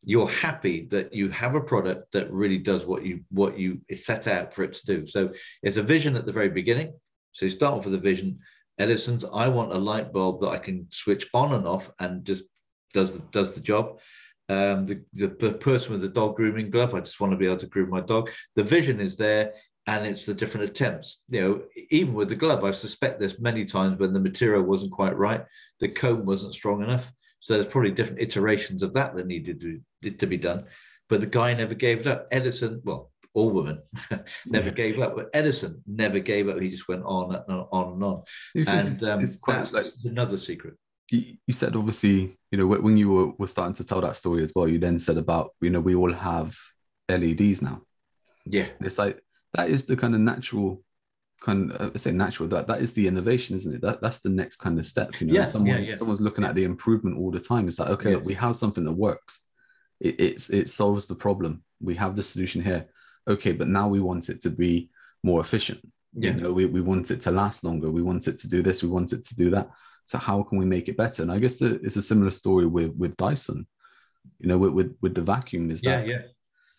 you're 0.04 0.30
happy 0.30 0.88
that 0.90 1.14
you 1.14 1.30
have 1.30 1.56
a 1.56 1.62
product 1.62 2.12
that 2.14 2.32
really 2.32 2.58
does 2.58 2.86
what 2.86 3.06
you 3.06 3.22
what 3.30 3.60
you 3.60 3.82
set 3.94 4.28
out 4.28 4.54
for 4.54 4.64
it 4.64 4.74
to 4.74 4.86
do. 4.86 5.08
So 5.08 5.32
it's 5.62 5.78
a 5.78 5.84
vision 5.84 6.16
at 6.16 6.26
the 6.26 6.32
very 6.32 6.50
beginning. 6.50 6.94
So 7.34 7.46
you 7.46 7.52
start 7.52 7.76
off 7.76 7.86
with 7.86 7.94
a 7.94 8.00
vision. 8.00 8.40
Edison's, 8.80 9.26
I 9.26 9.50
want 9.50 9.74
a 9.74 9.78
light 9.78 10.14
bulb 10.14 10.40
that 10.40 10.50
I 10.50 10.58
can 10.58 10.88
switch 10.90 11.28
on 11.34 11.54
and 11.54 11.68
off 11.68 11.90
and 12.00 12.24
just 12.24 12.46
does 12.94 13.20
the, 13.20 13.26
does 13.32 13.52
the 13.52 13.60
job 13.60 14.00
um, 14.50 14.86
the, 14.86 15.04
the, 15.14 15.54
person 15.54 15.94
with 15.94 16.02
the 16.02 16.10
dog 16.10 16.36
grooming 16.36 16.72
glove. 16.72 16.96
I 16.96 17.02
just 17.02 17.20
want 17.20 17.32
to 17.32 17.38
be 17.38 17.46
able 17.46 17.58
to 17.58 17.68
groom 17.68 17.90
my 17.90 18.02
dog. 18.02 18.32
The 18.56 18.64
vision 18.64 19.00
is 19.00 19.16
there, 19.16 19.54
and 19.86 20.06
it's 20.06 20.26
the 20.26 20.34
different 20.34 20.70
attempts. 20.70 21.22
You 21.30 21.42
know, 21.42 21.62
even 21.92 22.16
with 22.16 22.30
the 22.30 22.36
glove, 22.36 22.64
I 22.64 22.72
suspect 22.72 23.20
there's 23.20 23.40
many 23.40 23.64
times 23.66 24.00
when 24.00 24.12
the 24.12 24.20
material 24.20 24.64
wasn't 24.64 24.92
quite 24.92 25.16
right, 25.16 25.46
the 25.80 25.88
comb 25.88 26.26
wasn't 26.26 26.56
strong 26.56 26.84
enough. 26.84 27.12
So 27.42 27.54
there's 27.54 27.68
probably 27.68 27.92
different 27.92 28.22
iterations 28.22 28.84
of 28.84 28.94
that 28.94 29.16
that 29.16 29.28
needed 29.28 29.62
to, 29.62 30.12
to 30.12 30.28
be 30.28 30.38
done. 30.38 30.66
But 31.08 31.22
the 31.22 31.28
guy 31.28 31.54
never 31.54 31.76
gave 31.76 32.02
it 32.02 32.08
up. 32.08 32.28
Edison, 32.32 32.82
well, 32.84 33.12
all 33.34 33.52
women 33.52 33.82
never 34.48 34.72
gave 34.72 35.00
up, 35.00 35.16
but 35.16 35.30
Edison 35.34 35.82
never 35.88 36.20
gave 36.20 36.50
up. 36.50 36.60
He 36.60 36.70
just 36.70 36.88
went 36.88 37.04
on 37.06 37.36
and 37.36 37.66
on 37.72 37.94
and 37.94 38.04
on. 38.04 38.24
And 38.56 39.04
um, 39.04 39.22
it's 39.22 39.40
that's 39.40 39.74
like, 39.74 39.86
another 40.04 40.38
secret 40.38 40.76
you, 41.12 41.38
you 41.48 41.54
said 41.54 41.76
obviously 41.76 42.38
you 42.52 42.58
know 42.58 42.68
when 42.68 42.98
you 42.98 43.10
were, 43.10 43.28
were 43.38 43.48
starting 43.48 43.76
to 43.76 43.86
tell 43.86 44.02
that 44.02 44.16
story 44.16 44.44
as 44.44 44.52
well 44.56 44.68
you 44.68 44.80
then 44.80 45.00
said 45.00 45.18
about 45.18 45.52
you 45.62 45.70
know 45.70 45.80
we 45.80 45.96
all 45.96 46.14
have 46.14 46.56
leds 47.18 47.62
now. 47.62 47.82
Yeah. 48.46 48.68
It's 48.82 48.98
like 48.98 49.22
that 49.54 49.70
is 49.70 49.86
the 49.86 49.98
kind 49.98 50.14
of 50.14 50.22
natural 50.22 50.84
kind 51.42 51.72
of 51.72 51.92
I 51.96 51.98
say 51.98 52.12
natural 52.12 52.50
that 52.50 52.68
that 52.68 52.82
is 52.82 52.94
the 52.94 53.08
innovation 53.08 53.56
isn't 53.56 53.76
it? 53.76 53.82
That 53.82 54.02
that's 54.02 54.20
the 54.20 54.30
next 54.30 54.58
kind 54.58 54.78
of 54.78 54.86
step 54.86 55.20
you 55.20 55.28
know? 55.28 55.34
Yeah, 55.34 55.44
someone 55.44 55.78
yeah, 55.78 55.90
yeah. 55.90 55.96
someone's 55.96 56.22
looking 56.22 56.44
at 56.44 56.56
the 56.56 56.64
improvement 56.64 57.18
all 57.18 57.32
the 57.32 57.40
time. 57.40 57.68
It's 57.68 57.80
like 57.80 57.90
okay 57.90 58.16
look, 58.16 58.26
we 58.26 58.34
have 58.36 58.56
something 58.56 58.84
that 58.84 58.92
works. 58.92 59.48
It, 60.00 60.20
it's 60.20 60.50
it 60.50 60.70
solves 60.70 61.08
the 61.08 61.16
problem. 61.16 61.64
We 61.82 61.96
have 61.96 62.16
the 62.16 62.24
solution 62.24 62.62
here. 62.62 62.88
Okay 63.28 63.52
but 63.52 63.68
now 63.68 63.88
we 63.88 64.00
want 64.00 64.30
it 64.30 64.42
to 64.42 64.50
be 64.50 64.90
more 65.24 65.42
efficient. 65.42 65.80
Yeah. 66.14 66.32
you 66.32 66.42
know 66.42 66.52
we, 66.52 66.66
we 66.66 66.82
want 66.82 67.12
it 67.12 67.22
to 67.24 67.32
last 67.32 67.64
longer. 67.64 67.90
We 67.90 68.02
want 68.02 68.28
it 68.28 68.38
to 68.40 68.50
do 68.50 68.62
this. 68.62 68.84
We 68.84 68.90
want 68.90 69.14
it 69.14 69.26
to 69.26 69.36
do 69.36 69.50
that 69.52 69.70
so 70.10 70.18
how 70.18 70.42
can 70.42 70.58
we 70.58 70.66
make 70.66 70.90
it 70.90 70.98
better? 70.98 71.22
And 71.22 71.32
I 71.32 71.38
guess 71.38 71.62
it's 71.62 71.96
a 71.96 72.02
similar 72.02 72.32
story 72.32 72.66
with 72.66 72.96
with 72.96 73.16
Dyson. 73.16 73.68
You 74.40 74.48
know, 74.48 74.58
with 74.58 74.72
with, 74.72 74.98
with 75.04 75.14
the 75.14 75.22
vacuum 75.22 75.70
is 75.70 75.82
that 75.82 76.08
yeah, 76.08 76.14
yeah. 76.14 76.22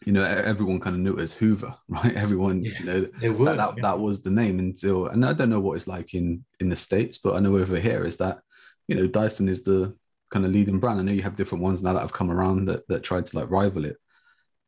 You 0.05 0.13
know, 0.13 0.25
everyone 0.25 0.81
kind 0.81 0.97
of 0.97 1.03
knew 1.03 1.17
it 1.17 1.23
as 1.23 1.33
Hoover, 1.35 1.73
right? 1.89 2.13
Everyone, 2.17 2.61
yeah, 2.61 2.79
you 2.81 2.85
know, 2.87 3.33
would, 3.35 3.47
that, 3.47 3.57
that, 3.57 3.83
that 3.83 4.01
was 4.01 4.23
the 4.23 4.31
name 4.31 4.59
until, 4.59 5.09
and 5.09 5.25
I 5.25 5.35
don't 5.35 5.51
know 5.51 5.61
what 5.61 5.77
it's 5.77 5.87
like 5.87 6.15
in 6.15 6.45
in 6.59 6.69
the 6.69 6.75
states, 6.75 7.19
but 7.19 7.37
I 7.37 7.39
know 7.39 7.57
over 7.57 7.79
here 7.79 8.05
is 8.05 8.17
that, 8.17 8.41
you 8.89 8.97
know, 8.97 9.07
Dyson 9.07 9.49
is 9.49 9.63
the 9.63 9.95
kind 10.33 10.45
of 10.45 10.51
leading 10.51 10.81
brand. 10.81 10.99
I 10.99 11.03
know 11.05 11.13
you 11.13 11.23
have 11.23 11.37
different 11.37 11.63
ones 11.63 11.85
now 11.85 11.93
that 11.93 12.01
have 12.01 12.13
come 12.13 12.33
around 12.33 12.65
that 12.67 12.89
that 12.89 13.05
tried 13.05 13.27
to 13.27 13.37
like 13.37 13.51
rival 13.51 13.85
it, 13.85 13.97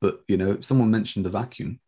but 0.01 0.21
you 0.29 0.37
know, 0.37 0.61
someone 0.61 0.93
mentioned 0.93 1.25
the 1.25 1.31
vacuum, 1.31 1.81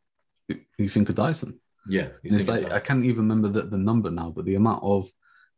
you 0.48 0.88
think 0.88 1.08
of 1.08 1.14
Dyson. 1.14 1.60
Yeah, 1.86 2.08
it's 2.24 2.48
like 2.48 2.72
I 2.72 2.80
can't 2.80 3.04
even 3.04 3.28
remember 3.28 3.48
the, 3.48 3.62
the 3.68 3.78
number 3.78 4.10
now, 4.10 4.30
but 4.34 4.44
the 4.44 4.56
amount 4.56 4.82
of 4.82 5.08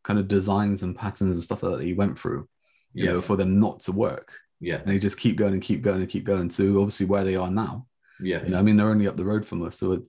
kind 0.07 0.21
of 0.21 0.29
designs 0.29 0.83
and 0.83 0.97
patterns 0.97 1.35
and 1.35 1.43
stuff 1.43 1.63
like 1.63 1.79
that 1.79 1.85
he 1.85 1.93
went 1.93 2.19
through, 2.19 2.49
you 2.95 3.05
yeah. 3.05 3.13
know, 3.13 3.21
for 3.21 3.37
them 3.37 3.59
not 3.59 3.81
to 3.81 3.93
work. 3.93 4.33
Yeah. 4.61 4.77
And 4.77 4.87
they 4.87 4.99
just 4.99 5.19
keep 5.19 5.37
going 5.37 5.53
and 5.53 5.61
keep 5.61 5.83
going 5.83 6.01
and 6.01 6.09
keep 6.09 6.25
going 6.25 6.49
to 6.51 6.81
obviously 6.81 7.07
where 7.07 7.25
they 7.25 7.35
are 7.35 7.51
now. 7.51 7.87
Yeah. 8.21 8.43
You 8.45 8.51
know, 8.51 8.59
I 8.59 8.63
mean, 8.63 8.77
they're 8.77 8.89
only 8.89 9.09
up 9.09 9.17
the 9.17 9.25
road 9.25 9.45
from 9.45 9.63
us, 9.67 9.79
so 9.79 10.05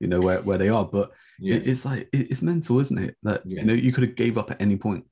you 0.00 0.06
know 0.06 0.20
where, 0.20 0.42
where 0.42 0.58
they 0.58 0.68
are. 0.68 0.84
But 0.84 1.12
yeah. 1.40 1.56
it's 1.64 1.84
like 1.84 2.08
it's 2.12 2.42
mental, 2.42 2.78
isn't 2.78 2.98
it? 2.98 3.16
That 3.22 3.42
yeah. 3.46 3.60
you 3.60 3.66
know 3.66 3.72
you 3.72 3.92
could 3.92 4.04
have 4.04 4.16
gave 4.16 4.38
up 4.38 4.50
at 4.50 4.60
any 4.60 4.76
point. 4.76 5.04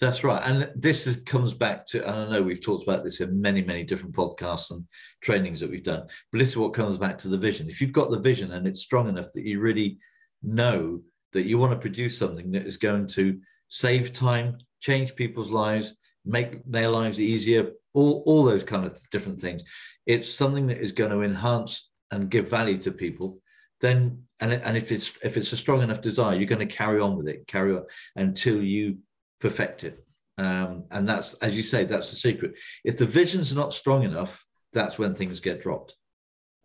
That's 0.00 0.24
right, 0.24 0.42
and 0.42 0.70
this 0.74 1.06
is, 1.06 1.16
comes 1.26 1.52
back 1.52 1.86
to, 1.88 2.02
and 2.02 2.16
I 2.16 2.30
know 2.30 2.42
we've 2.42 2.64
talked 2.64 2.84
about 2.84 3.04
this 3.04 3.20
in 3.20 3.38
many, 3.38 3.62
many 3.62 3.84
different 3.84 4.16
podcasts 4.16 4.70
and 4.70 4.86
trainings 5.20 5.60
that 5.60 5.70
we've 5.70 5.84
done. 5.84 6.06
But 6.32 6.38
this 6.38 6.48
is 6.48 6.56
what 6.56 6.72
comes 6.72 6.96
back 6.96 7.18
to 7.18 7.28
the 7.28 7.36
vision. 7.36 7.68
If 7.68 7.82
you've 7.82 7.92
got 7.92 8.10
the 8.10 8.18
vision 8.18 8.52
and 8.52 8.66
it's 8.66 8.80
strong 8.80 9.06
enough 9.06 9.32
that 9.34 9.44
you 9.44 9.60
really 9.60 9.98
know 10.42 11.02
that 11.34 11.44
you 11.44 11.58
want 11.58 11.72
to 11.72 11.78
produce 11.78 12.16
something 12.16 12.50
that 12.52 12.66
is 12.66 12.78
going 12.78 13.06
to 13.08 13.38
save 13.68 14.12
time, 14.12 14.58
change 14.80 15.16
people's 15.16 15.50
lives, 15.50 15.94
make 16.24 16.60
their 16.70 16.88
lives 16.88 17.20
easier, 17.20 17.70
all, 17.94 18.22
all 18.26 18.42
those 18.42 18.64
kind 18.64 18.84
of 18.84 18.98
different 19.10 19.40
things. 19.40 19.62
It's 20.06 20.32
something 20.32 20.66
that 20.68 20.78
is 20.78 20.92
going 20.92 21.10
to 21.10 21.22
enhance 21.22 21.90
and 22.10 22.30
give 22.30 22.48
value 22.48 22.78
to 22.78 22.92
people. 22.92 23.40
Then, 23.80 24.22
and, 24.40 24.52
and 24.52 24.76
if 24.76 24.92
it's 24.92 25.12
if 25.22 25.36
it's 25.36 25.52
a 25.52 25.56
strong 25.56 25.82
enough 25.82 26.00
desire, 26.00 26.36
you're 26.36 26.46
going 26.46 26.66
to 26.66 26.74
carry 26.74 27.00
on 27.00 27.16
with 27.16 27.28
it, 27.28 27.46
carry 27.46 27.74
on 27.74 27.84
until 28.14 28.62
you 28.62 28.98
perfect 29.40 29.84
it. 29.84 30.04
Um, 30.38 30.84
and 30.90 31.08
that's, 31.08 31.34
as 31.34 31.56
you 31.56 31.62
say, 31.62 31.84
that's 31.84 32.10
the 32.10 32.16
secret. 32.16 32.54
If 32.84 32.98
the 32.98 33.06
vision's 33.06 33.54
not 33.54 33.72
strong 33.72 34.02
enough, 34.04 34.44
that's 34.72 34.98
when 34.98 35.14
things 35.14 35.40
get 35.40 35.62
dropped. 35.62 35.94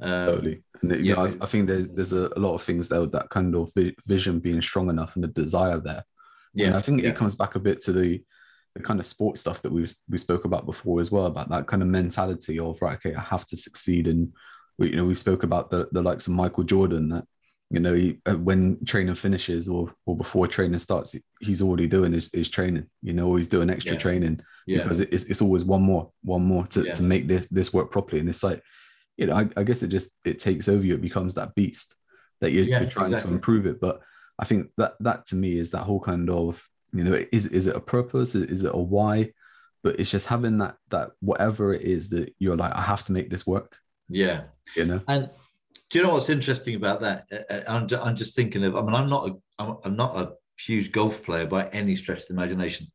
Um, 0.02 0.26
totally. 0.28 0.64
And 0.82 1.06
yeah, 1.06 1.22
I, 1.22 1.34
I, 1.42 1.46
think 1.46 1.68
there's 1.68 1.88
there's 1.90 2.14
a, 2.14 2.30
a, 2.36 2.40
lot 2.40 2.56
of 2.56 2.64
things 2.64 2.90
there 2.90 3.06
that 3.06 3.30
kind 3.30 3.56
of 3.56 3.72
vision 4.08 4.40
being 4.40 4.62
strong 4.62 4.90
enough 4.90 5.16
and 5.16 5.24
the 5.24 5.28
desire 5.28 5.80
there 5.80 6.04
yeah, 6.54 6.68
and 6.68 6.76
I 6.76 6.82
think 6.82 7.02
yeah. 7.02 7.10
it 7.10 7.16
comes 7.16 7.36
back 7.36 7.56
a 7.56 7.60
bit 7.60 7.82
to 7.82 7.92
the 7.92 8.24
the 8.76 8.82
kind 8.82 9.00
of 9.00 9.06
sports 9.06 9.42
stuff 9.42 9.62
that 9.62 9.72
we 9.72 9.86
we 10.10 10.18
spoke 10.18 10.46
about 10.46 10.66
before 10.66 11.02
as 11.02 11.12
well 11.12 11.26
about 11.26 11.50
that 11.50 11.68
kind 11.68 11.82
of 11.82 11.90
mentality 11.90 12.60
of 12.60 12.82
right, 12.82 12.96
okay, 12.96 13.16
I 13.16 13.22
have 13.22 13.46
to 13.48 13.58
succeed, 13.58 14.08
and 14.08 14.34
we 14.78 14.90
you 14.92 14.96
know 14.96 15.06
we 15.06 15.16
spoke 15.16 15.44
about 15.44 15.70
the 15.70 15.90
the 15.92 16.02
likes 16.02 16.28
of 16.28 16.34
Michael 16.34 16.64
Jordan 16.64 17.10
that 17.10 17.26
you 17.72 17.80
know, 17.80 17.94
he, 17.94 18.20
uh, 18.26 18.34
when 18.34 18.84
training 18.84 19.16
finishes 19.16 19.70
or 19.70 19.94
or 20.06 20.18
before 20.18 20.46
training 20.46 20.80
starts, 20.80 21.16
he's 21.40 21.62
already 21.62 21.88
doing 21.88 22.12
his, 22.12 22.30
his 22.34 22.50
training. 22.50 22.86
You 23.02 23.14
know, 23.14 23.34
he's 23.38 23.48
doing 23.48 23.70
extra 23.70 23.94
Yeah. 23.94 24.00
training 24.00 24.42
Yeah. 24.68 24.80
because 24.80 25.00
it's, 25.00 25.24
it's 25.24 25.42
always 25.42 25.64
one 25.64 25.82
more, 25.82 26.12
one 26.22 26.44
more 26.44 26.68
to, 26.68 26.84
Yeah. 26.84 26.94
to 26.94 27.04
make 27.04 27.30
this 27.30 27.48
this 27.48 27.74
work 27.74 27.90
properly. 27.90 28.20
And 28.20 28.28
it's 28.28 28.44
like, 28.44 28.62
you 29.16 29.28
know, 29.28 29.36
I, 29.36 29.48
I 29.56 29.64
guess 29.64 29.84
it 29.84 29.88
just 29.88 30.12
it 30.26 30.40
takes 30.40 30.68
over 30.68 30.86
you. 30.86 30.96
It 30.96 31.02
becomes 31.02 31.34
that 31.36 31.56
beast 31.56 31.96
that 32.42 32.52
you're, 32.52 32.66
you're 32.66 32.90
trying 32.90 33.14
exactly. 33.14 33.30
to 33.30 33.36
improve 33.36 33.66
it. 33.66 33.80
But 33.80 34.02
I 34.42 34.46
think 34.46 34.72
that 34.78 34.96
that 35.02 35.28
to 35.28 35.36
me 35.36 35.60
is 35.60 35.72
that 35.72 35.84
whole 35.84 36.00
kind 36.00 36.30
of 36.30 36.62
you 36.92 37.04
know 37.04 37.24
is 37.32 37.46
is 37.46 37.68
it 37.68 37.76
a 37.76 37.80
purpose? 37.80 38.36
Is, 38.36 38.46
is 38.46 38.64
it 38.64 38.74
a 38.74 38.78
why? 38.78 39.32
But 39.84 40.00
it's 40.00 40.12
just 40.12 40.28
having 40.28 40.58
that 40.58 40.76
that 40.90 41.12
whatever 41.20 41.74
it 41.74 41.84
is 41.84 42.10
that 42.10 42.34
you're 42.40 42.58
like 42.58 42.74
I 42.76 42.82
have 42.82 43.06
to 43.06 43.14
make 43.14 43.30
this 43.30 43.48
work. 43.48 43.78
yeah. 44.10 44.44
You 44.76 44.86
know. 44.86 45.02
And 45.08 45.30
do 45.90 46.00
you 46.00 46.06
know 46.06 46.14
what's 46.14 46.30
interesting 46.30 46.76
about 46.76 47.02
that? 47.02 47.26
Uh, 47.32 47.54
uh, 47.54 47.64
I'm, 47.68 47.88
I'm 48.02 48.16
just 48.16 48.36
thinking 48.36 48.64
of. 48.64 48.76
I 48.76 48.82
mean, 48.82 48.96
I'm 48.96 49.10
not 49.10 49.30
a 49.30 49.36
I'm, 49.60 49.78
I'm 49.84 49.96
not 49.96 50.16
a 50.16 50.34
huge 50.66 50.92
golf 50.92 51.24
player 51.24 51.46
by 51.46 51.68
any 51.70 51.96
stretch 51.96 52.22
of 52.22 52.28
the 52.28 52.34
imagination, 52.34 52.88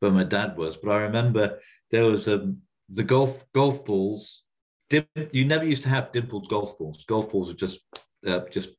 but 0.00 0.12
my 0.12 0.24
dad 0.24 0.56
was. 0.56 0.76
But 0.76 0.90
I 0.90 1.02
remember 1.02 1.60
there 1.90 2.04
was 2.04 2.28
a 2.28 2.52
the 2.88 3.04
golf 3.04 3.44
golf 3.52 3.84
balls. 3.84 4.42
Dim, 4.88 5.06
you 5.30 5.44
never 5.44 5.64
used 5.64 5.84
to 5.84 5.88
have 5.88 6.10
dimpled 6.10 6.48
golf 6.48 6.76
balls. 6.76 7.04
Golf 7.04 7.30
balls 7.30 7.48
were 7.48 7.54
just 7.54 7.80
uh, 8.26 8.40
just 8.50 8.70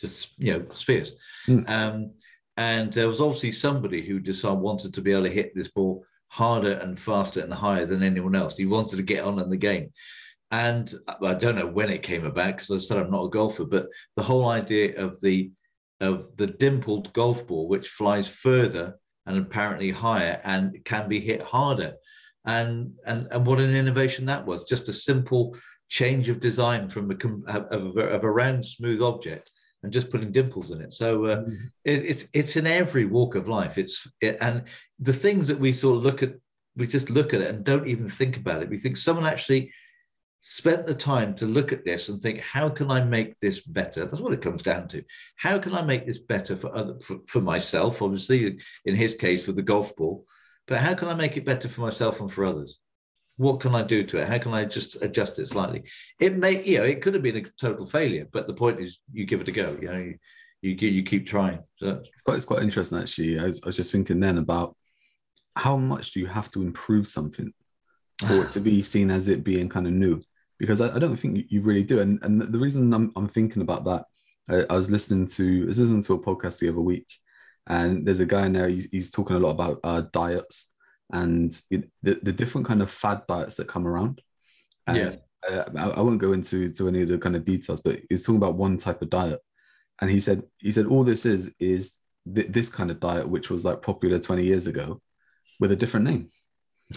just 0.00 0.32
you 0.38 0.52
know 0.52 0.66
spheres. 0.70 1.14
Hmm. 1.46 1.60
Um, 1.66 2.10
and 2.56 2.92
there 2.92 3.06
was 3.06 3.20
obviously 3.20 3.52
somebody 3.52 4.02
who 4.02 4.18
decided 4.18 4.60
wanted 4.60 4.94
to 4.94 5.02
be 5.02 5.12
able 5.12 5.24
to 5.24 5.30
hit 5.30 5.54
this 5.54 5.68
ball 5.68 6.04
harder 6.28 6.72
and 6.72 6.98
faster 6.98 7.40
and 7.40 7.52
higher 7.52 7.86
than 7.86 8.02
anyone 8.02 8.34
else. 8.34 8.56
He 8.56 8.66
wanted 8.66 8.96
to 8.96 9.02
get 9.02 9.24
on 9.24 9.38
in 9.38 9.48
the 9.48 9.56
game. 9.56 9.92
And 10.50 10.92
I 11.22 11.34
don't 11.34 11.56
know 11.56 11.66
when 11.66 11.90
it 11.90 12.02
came 12.02 12.24
about 12.24 12.56
because 12.56 12.70
I 12.70 12.78
said 12.78 12.98
I'm 12.98 13.10
not 13.10 13.24
a 13.24 13.30
golfer, 13.30 13.64
but 13.64 13.88
the 14.16 14.22
whole 14.22 14.48
idea 14.48 14.96
of 14.96 15.20
the 15.20 15.50
of 16.00 16.36
the 16.36 16.46
dimpled 16.46 17.12
golf 17.14 17.46
ball, 17.46 17.68
which 17.68 17.88
flies 17.88 18.28
further 18.28 18.98
and 19.24 19.38
apparently 19.38 19.90
higher 19.90 20.40
and 20.44 20.84
can 20.84 21.08
be 21.08 21.20
hit 21.20 21.42
harder, 21.42 21.94
and 22.44 22.92
and 23.06 23.26
and 23.32 23.44
what 23.44 23.58
an 23.58 23.74
innovation 23.74 24.26
that 24.26 24.46
was! 24.46 24.64
Just 24.64 24.88
a 24.88 24.92
simple 24.92 25.56
change 25.88 26.28
of 26.28 26.38
design 26.38 26.88
from 26.88 27.10
a 27.10 27.14
of, 27.50 27.96
a, 27.96 28.00
of 28.00 28.24
a 28.24 28.30
round 28.30 28.64
smooth 28.64 29.02
object 29.02 29.50
and 29.86 29.92
just 29.92 30.10
putting 30.10 30.32
dimples 30.32 30.72
in 30.72 30.80
it. 30.80 30.92
So 30.92 31.26
uh, 31.26 31.44
it, 31.84 32.04
it's 32.04 32.26
it's 32.32 32.56
in 32.56 32.66
every 32.66 33.04
walk 33.04 33.36
of 33.36 33.48
life. 33.48 33.78
It's 33.78 34.06
it, 34.20 34.36
and 34.40 34.64
the 34.98 35.12
things 35.12 35.46
that 35.46 35.60
we 35.60 35.72
sort 35.72 35.98
of 35.98 36.02
look 36.02 36.24
at, 36.24 36.34
we 36.74 36.88
just 36.88 37.08
look 37.08 37.32
at 37.32 37.40
it 37.40 37.54
and 37.54 37.64
don't 37.64 37.86
even 37.86 38.08
think 38.08 38.36
about 38.36 38.62
it. 38.62 38.68
We 38.68 38.78
think 38.78 38.96
someone 38.96 39.26
actually 39.26 39.72
spent 40.40 40.88
the 40.88 40.94
time 40.94 41.36
to 41.36 41.46
look 41.46 41.72
at 41.72 41.84
this 41.84 42.08
and 42.08 42.20
think, 42.20 42.40
how 42.40 42.68
can 42.68 42.90
I 42.90 43.04
make 43.04 43.38
this 43.38 43.60
better? 43.60 44.04
That's 44.04 44.20
what 44.20 44.32
it 44.32 44.42
comes 44.42 44.62
down 44.62 44.88
to. 44.88 45.04
How 45.36 45.56
can 45.58 45.72
I 45.72 45.82
make 45.82 46.04
this 46.04 46.18
better 46.18 46.56
for 46.56 46.74
other 46.74 46.98
for, 46.98 47.18
for 47.28 47.40
myself? 47.40 48.02
Obviously, 48.02 48.58
in 48.86 48.96
his 48.96 49.14
case 49.14 49.46
with 49.46 49.54
the 49.54 49.62
golf 49.62 49.94
ball, 49.94 50.24
but 50.66 50.78
how 50.78 50.94
can 50.94 51.06
I 51.06 51.14
make 51.14 51.36
it 51.36 51.46
better 51.46 51.68
for 51.68 51.82
myself 51.82 52.20
and 52.20 52.32
for 52.32 52.44
others? 52.44 52.80
What 53.36 53.60
can 53.60 53.74
I 53.74 53.82
do 53.82 54.02
to 54.04 54.18
it? 54.18 54.28
How 54.28 54.38
can 54.38 54.54
I 54.54 54.64
just 54.64 55.02
adjust 55.02 55.38
it 55.38 55.48
slightly? 55.48 55.84
It 56.20 56.36
may, 56.36 56.64
you 56.64 56.78
know, 56.78 56.84
it 56.84 57.02
could 57.02 57.14
have 57.14 57.22
been 57.22 57.36
a 57.36 57.42
total 57.60 57.84
failure, 57.84 58.26
but 58.32 58.46
the 58.46 58.54
point 58.54 58.80
is, 58.80 59.00
you 59.12 59.26
give 59.26 59.40
it 59.40 59.48
a 59.48 59.52
go. 59.52 59.76
You 59.80 59.88
know, 59.88 59.98
you 59.98 60.18
you, 60.66 60.74
you 60.88 61.02
keep 61.02 61.26
trying. 61.26 61.60
So 61.76 62.00
It's 62.02 62.22
quite, 62.22 62.36
it's 62.36 62.44
quite 62.44 62.62
interesting 62.62 62.98
actually. 62.98 63.38
I 63.38 63.44
was, 63.44 63.62
I 63.62 63.66
was 63.66 63.76
just 63.76 63.92
thinking 63.92 64.20
then 64.20 64.38
about 64.38 64.76
how 65.54 65.76
much 65.76 66.12
do 66.12 66.20
you 66.20 66.26
have 66.26 66.50
to 66.52 66.62
improve 66.62 67.08
something 67.08 67.52
for 68.26 68.44
it 68.44 68.50
to 68.50 68.60
be 68.60 68.82
seen 68.92 69.10
as 69.10 69.28
it 69.28 69.44
being 69.44 69.68
kind 69.68 69.86
of 69.86 69.92
new? 69.92 70.22
Because 70.58 70.80
I, 70.80 70.94
I 70.94 70.98
don't 70.98 71.16
think 71.16 71.46
you, 71.48 71.60
really 71.60 71.82
do. 71.82 72.00
And, 72.00 72.18
and 72.22 72.40
the 72.40 72.58
reason 72.58 72.92
I'm, 72.92 73.12
I'm 73.16 73.28
thinking 73.28 73.62
about 73.62 73.84
that, 73.84 74.04
I, 74.48 74.72
I 74.72 74.76
was 74.76 74.90
listening 74.90 75.26
to, 75.26 75.64
I 75.64 75.66
was 75.66 75.80
listening 75.80 76.02
to 76.02 76.14
a 76.14 76.18
podcast 76.18 76.58
the 76.58 76.70
other 76.70 76.80
week, 76.80 77.06
and 77.66 78.06
there's 78.06 78.20
a 78.20 78.26
guy 78.26 78.46
in 78.46 78.52
there, 78.52 78.68
he's, 78.68 78.88
he's 78.90 79.10
talking 79.10 79.36
a 79.36 79.40
lot 79.40 79.50
about 79.50 79.80
uh, 79.84 80.02
diets 80.12 80.75
and 81.12 81.60
the, 81.70 81.84
the 82.02 82.32
different 82.32 82.66
kind 82.66 82.82
of 82.82 82.90
fad 82.90 83.22
diets 83.28 83.56
that 83.56 83.68
come 83.68 83.86
around. 83.86 84.22
And, 84.86 84.96
Yeah. 84.96 85.14
I, 85.48 85.90
I 85.90 86.00
won't 86.00 86.18
go 86.18 86.32
into 86.32 86.70
to 86.70 86.88
any 86.88 87.02
of 87.02 87.08
the 87.08 87.18
kind 87.18 87.36
of 87.36 87.44
details, 87.44 87.80
but 87.80 88.00
he's 88.08 88.24
talking 88.24 88.38
about 88.38 88.56
one 88.56 88.78
type 88.78 89.00
of 89.02 89.10
diet. 89.10 89.40
And 90.00 90.10
he 90.10 90.18
said 90.18 90.42
he 90.58 90.72
said 90.72 90.86
all 90.86 91.04
this 91.04 91.24
is 91.24 91.52
is 91.60 92.00
th- 92.34 92.48
this 92.48 92.68
kind 92.68 92.90
of 92.90 92.98
diet 92.98 93.28
which 93.28 93.48
was 93.48 93.64
like 93.64 93.80
popular 93.80 94.18
20 94.18 94.44
years 94.44 94.66
ago 94.66 95.00
with 95.60 95.72
a 95.72 95.76
different 95.76 96.06
name. 96.06 96.30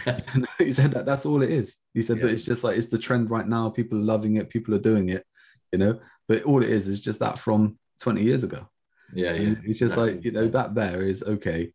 He 0.57 0.71
said 0.71 0.91
that 0.91 1.05
that's 1.05 1.25
all 1.25 1.43
it 1.43 1.51
is. 1.51 1.77
He 1.93 2.01
said 2.01 2.21
but 2.21 2.31
it's 2.31 2.43
just 2.43 2.63
like 2.63 2.77
it's 2.77 2.87
the 2.87 2.97
trend 2.97 3.29
right 3.29 3.47
now. 3.47 3.69
People 3.69 3.99
are 3.99 4.01
loving 4.01 4.37
it. 4.37 4.49
People 4.49 4.73
are 4.73 4.79
doing 4.79 5.09
it 5.09 5.25
you 5.71 5.79
know? 5.79 5.99
But 6.27 6.43
all 6.43 6.63
it 6.63 6.69
is 6.69 6.87
is 6.87 7.01
just 7.01 7.19
that 7.19 7.39
from 7.39 7.77
20 8.01 8.23
years 8.23 8.43
ago. 8.43 8.67
Yeah, 9.13 9.33
yeah. 9.33 9.41
And 9.41 9.61
it's 9.65 9.79
just 9.79 9.97
like 9.97 10.23
you 10.23 10.31
know 10.31 10.47
that 10.49 10.75
there 10.75 11.01
is 11.01 11.23
okay 11.23 11.73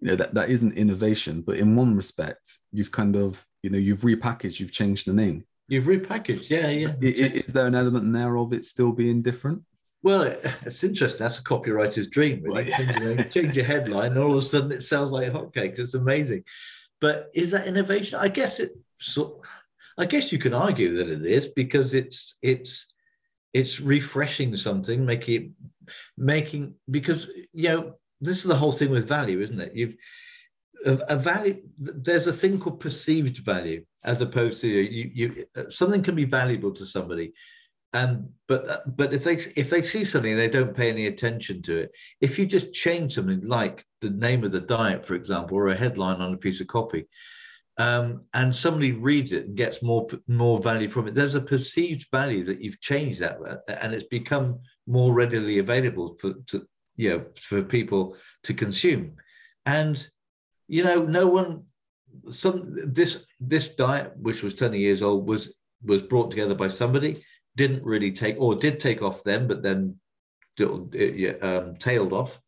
you 0.00 0.08
know 0.08 0.16
that, 0.16 0.34
that 0.34 0.50
isn't 0.50 0.76
innovation 0.76 1.42
but 1.42 1.56
in 1.56 1.74
one 1.76 1.96
respect 1.96 2.58
you've 2.72 2.92
kind 2.92 3.16
of 3.16 3.44
you 3.62 3.70
know 3.70 3.78
you've 3.78 4.00
repackaged 4.00 4.60
you've 4.60 4.72
changed 4.72 5.06
the 5.06 5.12
name 5.12 5.44
You've 5.68 5.86
repackaged, 5.86 6.48
yeah, 6.48 6.68
yeah. 6.68 6.88
I- 7.02 7.06
i- 7.06 7.34
is 7.44 7.52
there 7.52 7.66
an 7.66 7.74
element 7.74 8.04
in 8.04 8.12
there 8.12 8.36
of 8.36 8.52
it 8.52 8.64
still 8.64 8.92
being 8.92 9.20
different 9.20 9.62
Well, 10.02 10.22
it's 10.64 10.84
interesting. 10.84 11.18
That's 11.24 11.40
a 11.40 11.42
copywriter's 11.42 12.06
dream, 12.06 12.40
really. 12.42 12.70
Right. 12.70 12.78
You 12.78 13.00
know, 13.16 13.22
change 13.24 13.56
your 13.56 13.64
headline, 13.64 14.12
and 14.12 14.20
all 14.20 14.30
of 14.30 14.38
a 14.38 14.42
sudden 14.42 14.70
it 14.70 14.84
sounds 14.84 15.10
like 15.10 15.32
hotcakes. 15.32 15.80
It's 15.80 15.94
amazing. 15.94 16.44
But 17.00 17.26
is 17.34 17.50
that 17.50 17.66
innovation? 17.66 18.20
I 18.20 18.28
guess 18.28 18.60
it. 18.60 18.70
So, 19.00 19.42
I 19.98 20.04
guess 20.06 20.30
you 20.32 20.38
can 20.38 20.54
argue 20.54 20.96
that 20.98 21.08
it 21.08 21.26
is 21.26 21.48
because 21.48 21.94
it's 21.94 22.36
it's 22.42 22.86
it's 23.52 23.80
refreshing 23.80 24.54
something, 24.56 25.04
making 25.04 25.34
it 25.42 25.50
making 26.16 26.74
because 26.88 27.28
you 27.52 27.68
know 27.70 27.94
this 28.20 28.38
is 28.38 28.44
the 28.44 28.56
whole 28.56 28.72
thing 28.72 28.90
with 28.90 29.08
value, 29.08 29.40
isn't 29.40 29.60
it? 29.60 29.72
You've 29.74 29.96
a, 30.84 30.98
a 31.08 31.16
value. 31.16 31.62
There's 31.78 32.26
a 32.26 32.32
thing 32.32 32.58
called 32.58 32.80
perceived 32.80 33.38
value, 33.38 33.84
as 34.04 34.20
opposed 34.20 34.60
to 34.60 34.68
you. 34.68 35.10
You 35.14 35.46
uh, 35.56 35.68
something 35.68 36.02
can 36.02 36.14
be 36.14 36.24
valuable 36.24 36.72
to 36.72 36.84
somebody, 36.84 37.32
and 37.92 38.28
but 38.46 38.68
uh, 38.68 38.80
but 38.86 39.12
if 39.12 39.24
they 39.24 39.34
if 39.56 39.70
they 39.70 39.82
see 39.82 40.04
something 40.04 40.32
and 40.32 40.40
they 40.40 40.48
don't 40.48 40.76
pay 40.76 40.90
any 40.90 41.06
attention 41.06 41.62
to 41.62 41.78
it, 41.78 41.90
if 42.20 42.38
you 42.38 42.46
just 42.46 42.72
change 42.72 43.14
something 43.14 43.46
like 43.46 43.84
the 44.00 44.10
name 44.10 44.44
of 44.44 44.52
the 44.52 44.60
diet, 44.60 45.04
for 45.04 45.14
example, 45.14 45.56
or 45.56 45.68
a 45.68 45.74
headline 45.74 46.20
on 46.20 46.34
a 46.34 46.38
piece 46.38 46.60
of 46.60 46.66
copy, 46.66 47.06
um, 47.78 48.24
and 48.34 48.54
somebody 48.54 48.92
reads 48.92 49.32
it 49.32 49.46
and 49.46 49.56
gets 49.56 49.82
more 49.82 50.06
more 50.28 50.58
value 50.60 50.88
from 50.88 51.08
it, 51.08 51.14
there's 51.14 51.34
a 51.34 51.40
perceived 51.40 52.06
value 52.12 52.44
that 52.44 52.60
you've 52.60 52.80
changed 52.80 53.20
that, 53.20 53.38
uh, 53.46 53.72
and 53.80 53.92
it's 53.92 54.06
become 54.06 54.60
more 54.86 55.12
readily 55.12 55.58
available 55.58 56.16
for 56.20 56.34
to 56.46 56.66
you 56.96 57.10
know 57.10 57.24
for 57.40 57.62
people 57.62 58.16
to 58.44 58.54
consume, 58.54 59.12
and 59.64 60.08
you 60.68 60.84
know 60.84 61.04
no 61.04 61.26
one 61.26 61.64
some 62.30 62.76
this 62.92 63.26
this 63.40 63.68
diet 63.74 64.12
which 64.16 64.42
was 64.42 64.54
20 64.54 64.78
years 64.78 65.02
old 65.02 65.26
was 65.26 65.54
was 65.84 66.02
brought 66.02 66.30
together 66.30 66.54
by 66.54 66.68
somebody 66.68 67.22
didn't 67.56 67.84
really 67.84 68.10
take 68.10 68.36
or 68.38 68.54
did 68.54 68.80
take 68.80 69.02
off 69.02 69.22
then 69.22 69.46
but 69.46 69.62
then 69.62 69.96
um, 71.42 71.76
tailed 71.76 72.12
off. 72.12 72.40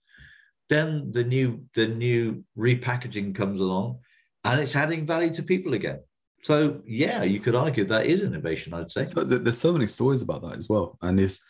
Then 0.69 1.12
the 1.12 1.25
new 1.25 1.62
the 1.75 1.87
new 1.87 2.45
repackaging 2.57 3.35
comes 3.35 3.61
along 3.61 4.00
and 4.45 4.61
it's 4.61 4.76
adding 4.76 5.07
value 5.07 5.33
to 5.35 5.43
people 5.43 5.75
again. 5.75 6.00
So 6.43 6.81
yeah 6.87 7.23
you 7.23 7.40
could 7.40 7.55
argue 7.55 7.85
that 7.87 8.07
is 8.07 8.21
innovation 8.23 8.75
i'd 8.75 8.93
say. 8.93 9.09
So 9.09 9.25
th- 9.25 9.43
there's 9.43 9.59
so 9.59 9.73
many 9.73 9.87
stories 9.87 10.23
about 10.23 10.43
that 10.43 10.57
as 10.57 10.69
well, 10.69 10.99
and 11.02 11.19
this 11.19 11.43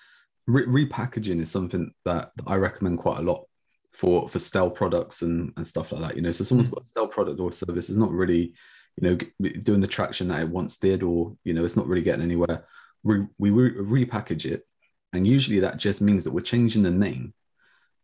re- 0.49 0.87
repackaging 0.87 1.40
is 1.40 1.50
something 1.50 1.93
that, 2.05 2.33
that 2.37 2.45
I 2.47 2.57
recommend 2.57 2.99
quite 2.99 3.19
a 3.19 3.23
lot 3.23 3.45
for 3.93 4.28
for 4.28 4.38
stale 4.38 4.71
products 4.71 5.23
and 5.23 5.52
and 5.57 5.67
stuff 5.67 5.93
like 5.93 6.02
that. 6.02 6.17
You 6.17 6.23
know, 6.23 6.33
so 6.33 6.45
someone's 6.45 6.71
mm. 6.71 6.75
got 6.75 6.85
a 6.85 6.88
stale 6.88 7.07
product 7.07 7.40
or 7.40 7.52
service 7.52 7.90
is 7.90 7.97
not 7.97 8.11
really, 8.11 8.55
you 8.97 9.02
know, 9.02 9.50
doing 9.61 9.81
the 9.81 9.87
traction 9.87 10.28
that 10.28 10.40
it 10.40 10.49
once 10.49 10.78
did, 10.78 11.02
or 11.02 11.37
you 11.45 11.52
know, 11.55 11.64
it's 11.64 11.76
not 11.76 11.87
really 11.87 12.02
getting 12.02 12.25
anywhere. 12.25 12.64
We 13.02 13.26
we 13.38 13.50
re- 13.50 14.07
repackage 14.07 14.45
it, 14.45 14.67
and 15.12 15.26
usually 15.26 15.61
that 15.61 15.76
just 15.76 16.00
means 16.00 16.25
that 16.25 16.33
we're 16.33 16.40
changing 16.40 16.83
the 16.83 16.90
name, 16.90 17.35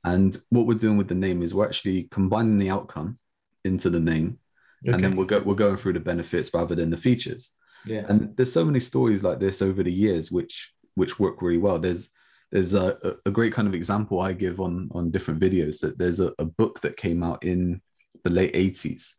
and 0.04 0.36
what 0.50 0.66
we're 0.66 0.74
doing 0.74 0.96
with 0.96 1.08
the 1.08 1.14
name 1.14 1.42
is 1.42 1.54
we're 1.54 1.66
actually 1.66 2.04
combining 2.10 2.58
the 2.58 2.70
outcome 2.70 3.18
into 3.64 3.90
the 3.90 4.00
name, 4.00 4.38
and 4.84 5.02
then 5.02 5.16
we're 5.16 5.24
go, 5.24 5.40
we're 5.40 5.54
going 5.54 5.76
through 5.76 5.94
the 5.94 6.00
benefits 6.00 6.52
rather 6.52 6.74
than 6.74 6.90
the 6.90 6.96
features. 6.96 7.54
Yeah. 7.86 8.04
And 8.08 8.34
there's 8.36 8.52
so 8.52 8.64
many 8.64 8.80
stories 8.80 9.22
like 9.22 9.40
this 9.40 9.60
over 9.60 9.82
the 9.82 9.92
years 9.92 10.32
which 10.32 10.72
which 10.94 11.18
work 11.18 11.42
really 11.42 11.58
well. 11.58 11.78
There's 11.78 12.10
there's 12.54 12.72
a, 12.72 12.96
a- 13.26 13.30
great 13.30 13.52
kind 13.52 13.66
of 13.68 13.74
example 13.74 14.20
i 14.20 14.32
give 14.32 14.60
on 14.60 14.88
on 14.92 15.10
different 15.10 15.40
videos 15.40 15.80
that 15.80 15.98
there's 15.98 16.20
a, 16.20 16.32
a 16.38 16.44
book 16.44 16.80
that 16.80 16.96
came 16.96 17.22
out 17.22 17.44
in 17.44 17.82
the 18.24 18.32
late 18.32 18.54
80s 18.54 19.16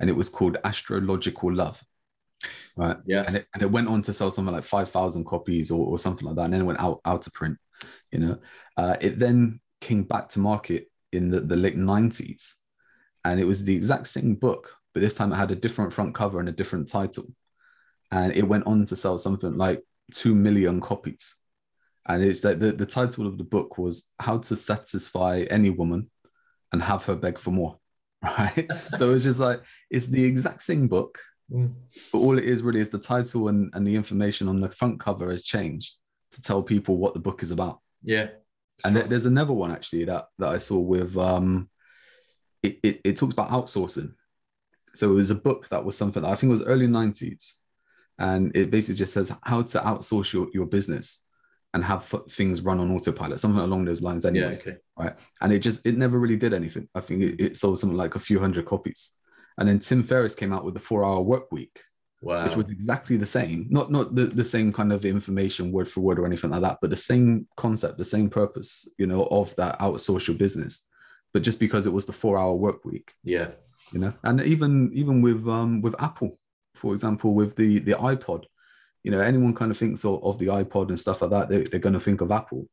and 0.00 0.08
it 0.08 0.16
was 0.16 0.30
called 0.30 0.56
astrological 0.64 1.54
love 1.54 1.80
right? 2.76 2.96
Yeah. 3.04 3.24
And 3.26 3.36
it, 3.36 3.46
and 3.52 3.62
it 3.62 3.70
went 3.70 3.88
on 3.88 4.00
to 4.02 4.14
sell 4.14 4.30
something 4.30 4.54
like 4.54 4.64
5000 4.64 5.26
copies 5.26 5.70
or, 5.70 5.86
or 5.86 5.98
something 5.98 6.26
like 6.26 6.36
that 6.36 6.44
and 6.44 6.54
then 6.54 6.62
it 6.62 6.64
went 6.64 6.80
out 6.80 7.00
out 7.04 7.26
of 7.26 7.34
print 7.34 7.58
you 8.10 8.18
know? 8.18 8.38
Uh, 8.78 8.96
it 9.00 9.18
then 9.18 9.60
came 9.80 10.02
back 10.04 10.30
to 10.30 10.40
market 10.40 10.90
in 11.12 11.30
the, 11.30 11.40
the 11.40 11.56
late 11.56 11.76
90s 11.76 12.54
and 13.26 13.38
it 13.38 13.44
was 13.44 13.62
the 13.62 13.76
exact 13.76 14.06
same 14.06 14.34
book 14.34 14.74
but 14.94 15.00
this 15.00 15.14
time 15.14 15.32
it 15.32 15.36
had 15.36 15.50
a 15.50 15.56
different 15.56 15.92
front 15.92 16.14
cover 16.14 16.40
and 16.40 16.48
a 16.48 16.52
different 16.52 16.88
title. 16.88 17.26
And 18.10 18.32
it 18.32 18.48
went 18.48 18.66
on 18.66 18.86
to 18.86 18.96
sell 18.96 19.18
something 19.18 19.56
like 19.56 19.84
2 20.14 20.34
million 20.34 20.80
copies 20.80 21.36
and 22.08 22.22
it's 22.22 22.40
that 22.40 22.60
the, 22.60 22.72
the 22.72 22.86
title 22.86 23.26
of 23.26 23.38
the 23.38 23.44
book 23.44 23.78
was 23.78 24.10
how 24.18 24.38
to 24.38 24.56
satisfy 24.56 25.44
any 25.50 25.70
woman 25.70 26.10
and 26.72 26.82
have 26.82 27.04
her 27.04 27.14
beg 27.14 27.38
for 27.38 27.50
more 27.50 27.78
right 28.22 28.68
so 28.96 29.12
it's 29.14 29.24
just 29.24 29.40
like 29.40 29.60
it's 29.90 30.06
the 30.06 30.24
exact 30.24 30.62
same 30.62 30.88
book 30.88 31.18
Mm. 31.52 31.74
but 32.12 32.18
all 32.18 32.38
it 32.38 32.44
is 32.44 32.62
really 32.62 32.78
is 32.78 32.90
the 32.90 32.98
title 33.00 33.48
and, 33.48 33.72
and 33.74 33.84
the 33.84 33.96
information 33.96 34.46
on 34.46 34.60
the 34.60 34.68
front 34.70 35.00
cover 35.00 35.32
has 35.32 35.42
changed 35.42 35.94
to 36.30 36.40
tell 36.40 36.62
people 36.62 36.96
what 36.96 37.12
the 37.12 37.18
book 37.18 37.42
is 37.42 37.50
about 37.50 37.80
Yeah. 38.04 38.28
and 38.84 38.94
there- 38.94 39.08
there's 39.08 39.26
another 39.26 39.52
one 39.52 39.72
actually 39.72 40.04
that 40.04 40.26
that 40.38 40.48
I 40.50 40.58
saw 40.58 40.78
with 40.78 41.16
um 41.16 41.68
it, 42.62 42.78
it, 42.84 43.00
it 43.04 43.16
talks 43.16 43.32
about 43.32 43.50
outsourcing. 43.50 44.14
So 44.94 45.10
it 45.10 45.14
was 45.14 45.30
a 45.32 45.34
book 45.34 45.66
that 45.70 45.84
was 45.84 45.96
something 45.96 46.24
I 46.24 46.36
think 46.36 46.52
was 46.52 46.62
early 46.62 46.86
90s. 46.86 47.54
And 48.18 48.54
it 48.54 48.70
basically 48.70 48.98
just 48.98 49.14
says 49.14 49.32
how 49.42 49.62
to 49.62 49.78
outsource 49.80 50.32
your, 50.32 50.46
your 50.54 50.66
business 50.66 51.26
and 51.74 51.84
have 51.84 52.02
f- 52.12 52.22
things 52.32 52.62
run 52.62 52.80
on 52.80 52.90
autopilot, 52.90 53.40
something 53.40 53.60
along 53.60 53.84
those 53.84 54.02
lines 54.02 54.24
Yeah. 54.24 54.30
anyway. 54.30 54.56
Okay. 54.56 54.76
Right. 54.98 55.14
And 55.40 55.52
it 55.52 55.60
just 55.60 55.86
it 55.86 55.96
never 55.96 56.18
really 56.18 56.36
did 56.36 56.52
anything. 56.52 56.88
I 56.94 57.00
think 57.00 57.22
it, 57.22 57.40
it 57.40 57.56
sold 57.56 57.78
something 57.78 57.96
like 57.96 58.14
a 58.16 58.20
few 58.20 58.38
hundred 58.40 58.66
copies. 58.66 59.10
And 59.58 59.68
then 59.68 59.78
Tim 59.78 60.02
Ferriss 60.02 60.34
came 60.34 60.52
out 60.52 60.64
with 60.64 60.74
the 60.74 60.80
four 60.80 61.04
hour 61.04 61.20
work 61.20 61.52
week 61.52 61.82
Wow. 62.22 62.44
which 62.44 62.54
was 62.56 62.68
exactly 62.68 63.16
the 63.16 63.24
same 63.24 63.66
not 63.70 63.90
not 63.90 64.14
the, 64.14 64.26
the 64.26 64.44
same 64.44 64.74
kind 64.74 64.92
of 64.92 65.06
information 65.06 65.72
word 65.72 65.88
for 65.88 66.00
word 66.00 66.18
or 66.18 66.26
anything 66.26 66.50
like 66.50 66.60
that 66.60 66.76
but 66.82 66.90
the 66.90 66.96
same 66.96 67.46
concept 67.56 67.96
the 67.96 68.04
same 68.04 68.28
purpose 68.28 68.92
you 68.98 69.06
know 69.06 69.24
of 69.30 69.56
that 69.56 69.78
outsource 69.78 70.28
your 70.28 70.36
business 70.36 70.86
but 71.32 71.42
just 71.42 71.58
because 71.58 71.86
it 71.86 71.92
was 71.94 72.04
the 72.04 72.12
four 72.12 72.36
hour 72.38 72.52
work 72.52 72.84
week 72.84 73.14
yeah. 73.24 73.48
you 73.90 73.98
know 73.98 74.12
and 74.24 74.42
even 74.42 74.90
even 74.92 75.22
with 75.22 75.48
um 75.48 75.80
with 75.80 75.94
apple 75.98 76.38
for 76.74 76.92
example 76.92 77.32
with 77.32 77.56
the 77.56 77.78
the 77.78 77.92
ipod 77.92 78.44
you 79.02 79.10
know 79.10 79.20
anyone 79.20 79.54
kind 79.54 79.70
of 79.70 79.78
thinks 79.78 80.04
of, 80.04 80.22
of 80.24 80.38
the 80.38 80.46
ipod 80.46 80.88
and 80.88 81.00
stuff 81.00 81.22
like 81.22 81.30
that 81.30 81.48
they, 81.48 81.62
they're 81.64 81.80
going 81.80 81.92
to 81.94 82.00
think 82.00 82.20
of 82.20 82.30
apple 82.30 82.68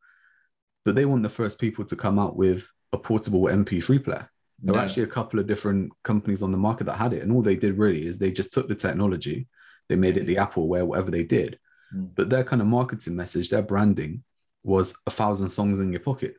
but 0.85 0.95
they 0.95 1.05
weren't 1.05 1.23
the 1.23 1.29
first 1.29 1.59
people 1.59 1.85
to 1.85 1.95
come 1.95 2.17
out 2.19 2.35
with 2.35 2.65
a 2.93 2.97
portable 2.97 3.43
mp3 3.43 4.03
player 4.03 4.29
there 4.63 4.73
were 4.73 4.79
No. 4.79 4.85
actually 4.85 5.03
a 5.03 5.07
couple 5.07 5.39
of 5.39 5.47
different 5.47 5.91
companies 6.03 6.41
on 6.41 6.51
the 6.51 6.57
market 6.57 6.85
that 6.85 6.95
had 6.97 7.13
it, 7.13 7.21
and 7.21 7.31
all 7.31 7.43
they 7.43 7.55
did 7.55 7.77
really 7.77 8.07
is 8.07 8.17
they 8.17 8.31
just 8.31 8.51
took 8.53 8.67
the 8.67 8.73
technology, 8.73 9.47
they 9.87 9.95
made 9.95 10.17
it 10.17 10.25
the 10.25 10.39
Apple 10.39 10.67
where 10.67 10.83
whatever 10.83 11.11
they 11.11 11.23
did, 11.23 11.59
Mm. 11.95 12.09
but 12.15 12.27
their 12.31 12.43
kind 12.43 12.61
of 12.63 12.67
marketing 12.67 13.15
message, 13.15 13.49
their 13.49 13.61
branding 13.61 14.23
was 14.63 14.95
a 15.05 15.11
thousand 15.11 15.49
songs 15.49 15.79
in 15.79 15.91
your 15.91 15.99
pocket, 16.01 16.37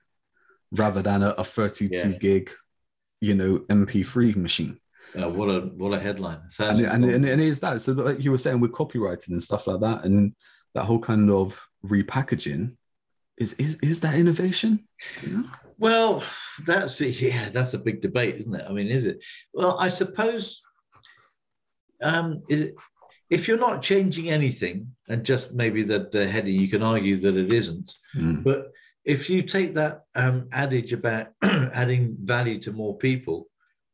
rather 0.73 1.01
than 1.01 1.23
a, 1.23 1.29
a 1.39 1.45
32 1.45 1.95
Yeah. 1.97 2.19
gig, 2.19 2.51
you 3.21 3.35
know, 3.37 3.61
MP3 3.71 4.35
machine. 4.35 4.81
Uh, 5.17 5.29
what 5.29 5.49
a 5.49 5.61
what 5.77 5.93
a 5.93 6.01
headline. 6.01 6.41
And, 6.59 6.81
and, 6.81 7.05
and, 7.05 7.25
and 7.25 7.41
it 7.41 7.47
is 7.47 7.61
that. 7.61 7.81
So 7.81 7.93
like 7.93 8.23
you 8.23 8.31
were 8.31 8.39
saying 8.39 8.61
with 8.61 8.73
copywriting 8.73 9.31
and 9.31 9.43
stuff 9.43 9.67
like 9.67 9.81
that, 9.81 10.05
and 10.05 10.35
that 10.75 10.85
whole 10.85 10.99
kind 10.99 11.31
of 11.31 11.61
repackaging, 11.85 12.73
is 13.39 13.55
is 13.55 13.77
is 13.83 14.01
that 14.01 14.15
innovation? 14.15 14.87
Know? 15.27 15.45
Well, 15.79 16.23
that's 16.67 17.01
yeah, 17.01 17.49
that's 17.51 17.75
a 17.75 17.79
big 17.79 18.01
debate, 18.01 18.37
isn't 18.37 18.55
it? 18.55 18.67
I 18.69 18.73
mean, 18.73 18.89
is 18.89 19.07
it? 19.07 19.23
Well, 19.53 19.79
I 19.79 19.89
suppose 19.89 20.63
um, 22.03 22.43
is 22.49 22.61
it, 22.61 22.75
if 23.31 23.47
you're 23.47 23.59
not 23.59 23.83
changing 23.83 24.31
anything, 24.31 24.95
and 25.09 25.25
just 25.25 25.53
maybe 25.53 25.83
the, 25.83 26.09
the 26.11 26.29
heading, 26.29 26.55
you 26.55 26.69
can 26.69 26.83
argue 26.83 27.17
that 27.17 27.37
it 27.37 27.53
isn't. 27.53 27.93
Mm. 28.17 28.43
But 28.43 28.73
if 29.05 29.29
you 29.29 29.43
take 29.43 29.75
that 29.75 30.03
um, 30.15 30.49
adage 30.53 30.93
about 30.93 31.29
adding 31.43 32.17
value 32.23 32.59
to 32.61 32.73
more 32.73 32.97
people, 32.97 33.49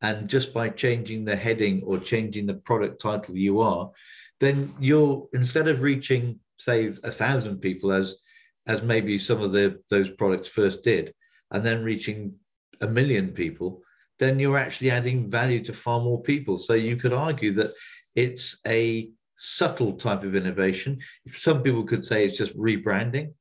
and 0.04 0.28
just 0.28 0.52
by 0.52 0.68
changing 0.68 1.24
the 1.24 1.34
heading 1.34 1.82
or 1.86 1.98
changing 1.98 2.44
the 2.46 2.60
product 2.68 3.00
title 3.00 3.36
you 3.36 3.60
are, 3.60 3.90
then 4.38 4.74
you're 4.78 5.26
instead 5.32 5.66
of 5.66 5.80
reaching 5.80 6.38
say 6.58 6.92
a 7.02 7.10
thousand 7.10 7.56
people 7.66 7.90
as 7.90 8.16
as 8.66 8.82
maybe 8.82 9.16
some 9.18 9.40
of 9.40 9.52
the 9.52 9.66
those 9.88 10.10
products 10.10 10.48
first 10.48 10.84
did, 10.84 11.14
and 11.52 11.64
then 11.64 11.82
reaching 11.82 12.34
a 12.82 12.88
million 12.98 13.28
people, 13.42 13.80
then 14.18 14.38
you're 14.38 14.58
actually 14.64 14.90
adding 14.90 15.30
value 15.30 15.62
to 15.64 15.72
far 15.72 16.00
more 16.00 16.22
people. 16.22 16.58
So 16.58 16.74
you 16.74 16.96
could 16.96 17.14
argue 17.14 17.52
that 17.54 17.72
it's 18.14 18.58
a 18.66 19.10
subtle 19.38 19.94
type 19.94 20.22
of 20.22 20.34
innovation. 20.34 21.00
Some 21.32 21.62
people 21.62 21.84
could 21.84 22.04
say 22.04 22.24
it's 22.24 22.38
just 22.38 22.56
rebranding. 22.58 23.32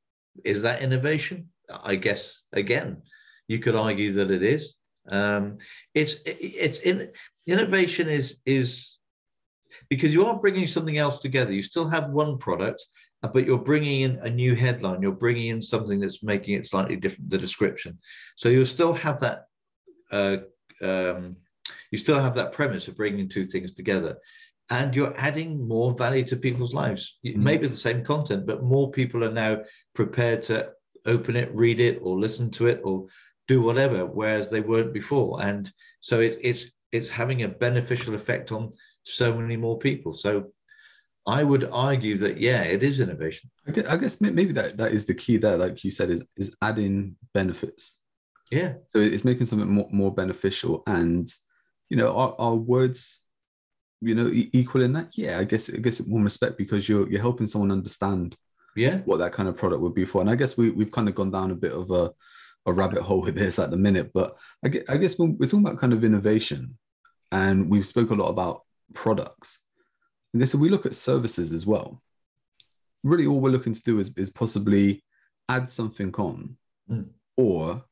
Is 0.44 0.62
that 0.62 0.82
innovation? 0.82 1.50
I 1.92 1.96
guess 1.96 2.42
again, 2.52 3.02
you 3.48 3.58
could 3.58 3.76
argue 3.76 4.12
that 4.14 4.30
it 4.30 4.42
is. 4.42 4.76
Um, 5.08 5.58
it's 5.94 6.16
it's 6.26 6.80
in 6.80 7.10
innovation 7.46 8.08
is 8.08 8.38
is 8.46 8.98
because 9.90 10.14
you 10.14 10.24
are 10.26 10.38
bringing 10.38 10.66
something 10.66 10.98
else 10.98 11.18
together. 11.18 11.52
You 11.52 11.62
still 11.62 11.88
have 11.88 12.10
one 12.10 12.38
product, 12.38 12.82
uh, 13.22 13.28
but 13.28 13.44
you're 13.44 13.58
bringing 13.58 14.02
in 14.02 14.18
a 14.22 14.30
new 14.30 14.54
headline. 14.54 15.02
You're 15.02 15.12
bringing 15.12 15.48
in 15.48 15.60
something 15.60 16.00
that's 16.00 16.22
making 16.22 16.54
it 16.54 16.66
slightly 16.66 16.96
different. 16.96 17.30
The 17.30 17.38
description, 17.38 17.98
so 18.36 18.48
you'll 18.48 18.64
still 18.64 18.94
have 18.94 19.20
that. 19.20 19.44
Uh, 20.10 20.38
um, 20.82 21.36
you 21.90 21.98
still 21.98 22.20
have 22.20 22.34
that 22.34 22.52
premise 22.52 22.88
of 22.88 22.96
bringing 22.96 23.28
two 23.28 23.44
things 23.44 23.72
together, 23.74 24.16
and 24.70 24.94
you're 24.96 25.14
adding 25.18 25.66
more 25.66 25.94
value 25.94 26.24
to 26.24 26.36
people's 26.36 26.74
lives. 26.74 27.18
It 27.22 27.36
Mm. 27.36 27.42
may 27.42 27.56
be 27.58 27.68
the 27.68 27.76
same 27.76 28.04
content, 28.04 28.46
but 28.46 28.62
more 28.62 28.90
people 28.90 29.22
are 29.24 29.32
now 29.32 29.62
prepared 29.94 30.42
to 30.44 30.72
open 31.06 31.36
it, 31.36 31.54
read 31.54 31.80
it, 31.80 31.98
or 32.02 32.18
listen 32.18 32.50
to 32.52 32.66
it, 32.66 32.80
or 32.84 33.06
do 33.48 33.60
whatever, 33.60 34.06
whereas 34.06 34.50
they 34.50 34.60
weren't 34.60 34.92
before. 34.92 35.42
And 35.42 35.70
so 36.00 36.20
it's 36.20 36.38
it's 36.42 36.70
it's 36.92 37.10
having 37.10 37.42
a 37.42 37.48
beneficial 37.48 38.14
effect 38.14 38.52
on 38.52 38.70
so 39.02 39.34
many 39.34 39.56
more 39.56 39.78
people. 39.78 40.14
So 40.14 40.52
I 41.26 41.42
would 41.42 41.68
argue 41.72 42.16
that 42.18 42.38
yeah, 42.38 42.62
it 42.62 42.82
is 42.82 43.00
innovation. 43.00 43.50
I 43.66 43.70
guess, 43.72 43.86
I 43.86 43.96
guess 43.96 44.20
maybe 44.20 44.52
that 44.52 44.76
that 44.76 44.92
is 44.92 45.06
the 45.06 45.14
key 45.14 45.36
there, 45.38 45.56
like 45.56 45.82
you 45.84 45.90
said, 45.90 46.10
is 46.10 46.26
is 46.36 46.54
adding 46.62 47.16
benefits. 47.32 48.00
Yeah, 48.50 48.74
So 48.88 49.00
it's 49.00 49.24
making 49.24 49.46
something 49.46 49.68
more, 49.68 49.88
more 49.90 50.14
beneficial, 50.14 50.82
and 50.86 51.26
you 51.88 51.96
know, 51.96 52.14
our, 52.14 52.36
our 52.38 52.54
words, 52.54 53.20
you 54.00 54.14
know, 54.14 54.30
equal 54.32 54.82
in 54.82 54.92
that. 54.92 55.08
Yeah, 55.16 55.38
I 55.38 55.44
guess 55.44 55.72
I 55.72 55.78
guess 55.78 55.98
it 55.98 56.08
more 56.08 56.22
respect 56.22 56.58
because 56.58 56.88
you're 56.88 57.08
you're 57.10 57.22
helping 57.22 57.46
someone 57.46 57.72
understand 57.72 58.36
yeah, 58.76 58.98
what 59.06 59.18
that 59.18 59.32
kind 59.32 59.48
of 59.48 59.56
product 59.56 59.80
would 59.80 59.94
be 59.94 60.04
for. 60.04 60.20
And 60.20 60.30
I 60.30 60.36
guess 60.36 60.56
we 60.56 60.70
we've 60.70 60.92
kind 60.92 61.08
of 61.08 61.14
gone 61.14 61.30
down 61.30 61.50
a 61.50 61.54
bit 61.54 61.72
of 61.72 61.90
a 61.90 62.12
a 62.66 62.72
rabbit 62.72 63.02
hole 63.02 63.20
with 63.22 63.34
this 63.34 63.58
at 63.58 63.70
the 63.70 63.76
minute, 63.76 64.10
but 64.14 64.36
I 64.64 64.68
guess, 64.68 64.82
I 64.88 64.96
guess 64.96 65.18
we're 65.18 65.34
talking 65.46 65.60
about 65.66 65.78
kind 65.78 65.92
of 65.92 66.04
innovation, 66.04 66.76
and 67.32 67.68
we've 67.70 67.86
spoke 67.86 68.10
a 68.10 68.14
lot 68.14 68.28
about 68.28 68.62
products. 68.94 69.60
And 70.32 70.42
if 70.42 70.54
we 70.54 70.68
look 70.68 70.86
at 70.86 70.94
services 70.94 71.52
as 71.52 71.66
well, 71.66 72.02
really 73.02 73.26
all 73.26 73.40
we're 73.40 73.50
looking 73.50 73.74
to 73.74 73.82
do 73.82 73.98
is 73.98 74.16
is 74.16 74.30
possibly 74.30 75.04
add 75.48 75.68
something 75.68 76.14
on, 76.16 76.56
Mm. 76.90 77.08
or 77.36 77.84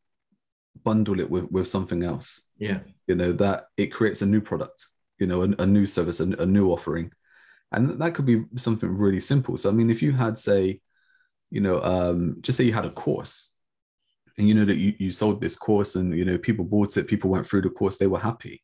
bundle 0.84 1.20
it 1.20 1.30
with 1.30 1.50
with 1.50 1.68
something 1.68 2.02
else. 2.02 2.50
yeah, 2.58 2.80
You 3.06 3.14
know 3.14 3.32
that 3.32 3.66
it 3.76 3.86
creates 3.88 4.22
a 4.22 4.26
new 4.26 4.40
product, 4.40 4.86
you 5.18 5.26
know, 5.26 5.42
a, 5.42 5.48
a 5.62 5.66
new 5.66 5.86
service, 5.86 6.20
a, 6.20 6.24
a 6.24 6.46
new 6.46 6.70
offering, 6.72 7.12
and 7.72 8.00
that 8.00 8.14
could 8.14 8.26
be 8.26 8.44
something 8.56 8.88
really 8.88 9.20
simple. 9.20 9.56
So 9.56 9.68
I 9.68 9.72
mean, 9.72 9.90
if 9.90 10.02
you 10.02 10.12
had 10.12 10.38
say, 10.38 10.80
you 11.50 11.60
know, 11.60 11.82
um, 11.82 12.36
just 12.40 12.56
say 12.58 12.64
you 12.64 12.72
had 12.72 12.86
a 12.86 12.90
course, 12.90 13.51
and 14.38 14.48
you 14.48 14.54
know 14.54 14.64
that 14.64 14.78
you, 14.78 14.94
you 14.98 15.12
sold 15.12 15.40
this 15.40 15.56
course, 15.56 15.96
and 15.96 16.16
you 16.16 16.24
know 16.24 16.38
people 16.38 16.64
bought 16.64 16.96
it, 16.96 17.08
people 17.08 17.30
went 17.30 17.46
through 17.46 17.62
the 17.62 17.70
course, 17.70 17.98
they 17.98 18.06
were 18.06 18.18
happy, 18.18 18.62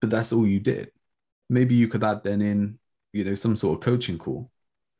but 0.00 0.10
that's 0.10 0.32
all 0.32 0.46
you 0.46 0.60
did. 0.60 0.90
Maybe 1.50 1.74
you 1.74 1.88
could 1.88 2.04
add 2.04 2.22
then 2.24 2.42
in, 2.42 2.78
you 3.12 3.24
know, 3.24 3.34
some 3.34 3.56
sort 3.56 3.78
of 3.78 3.84
coaching 3.84 4.18
call 4.18 4.50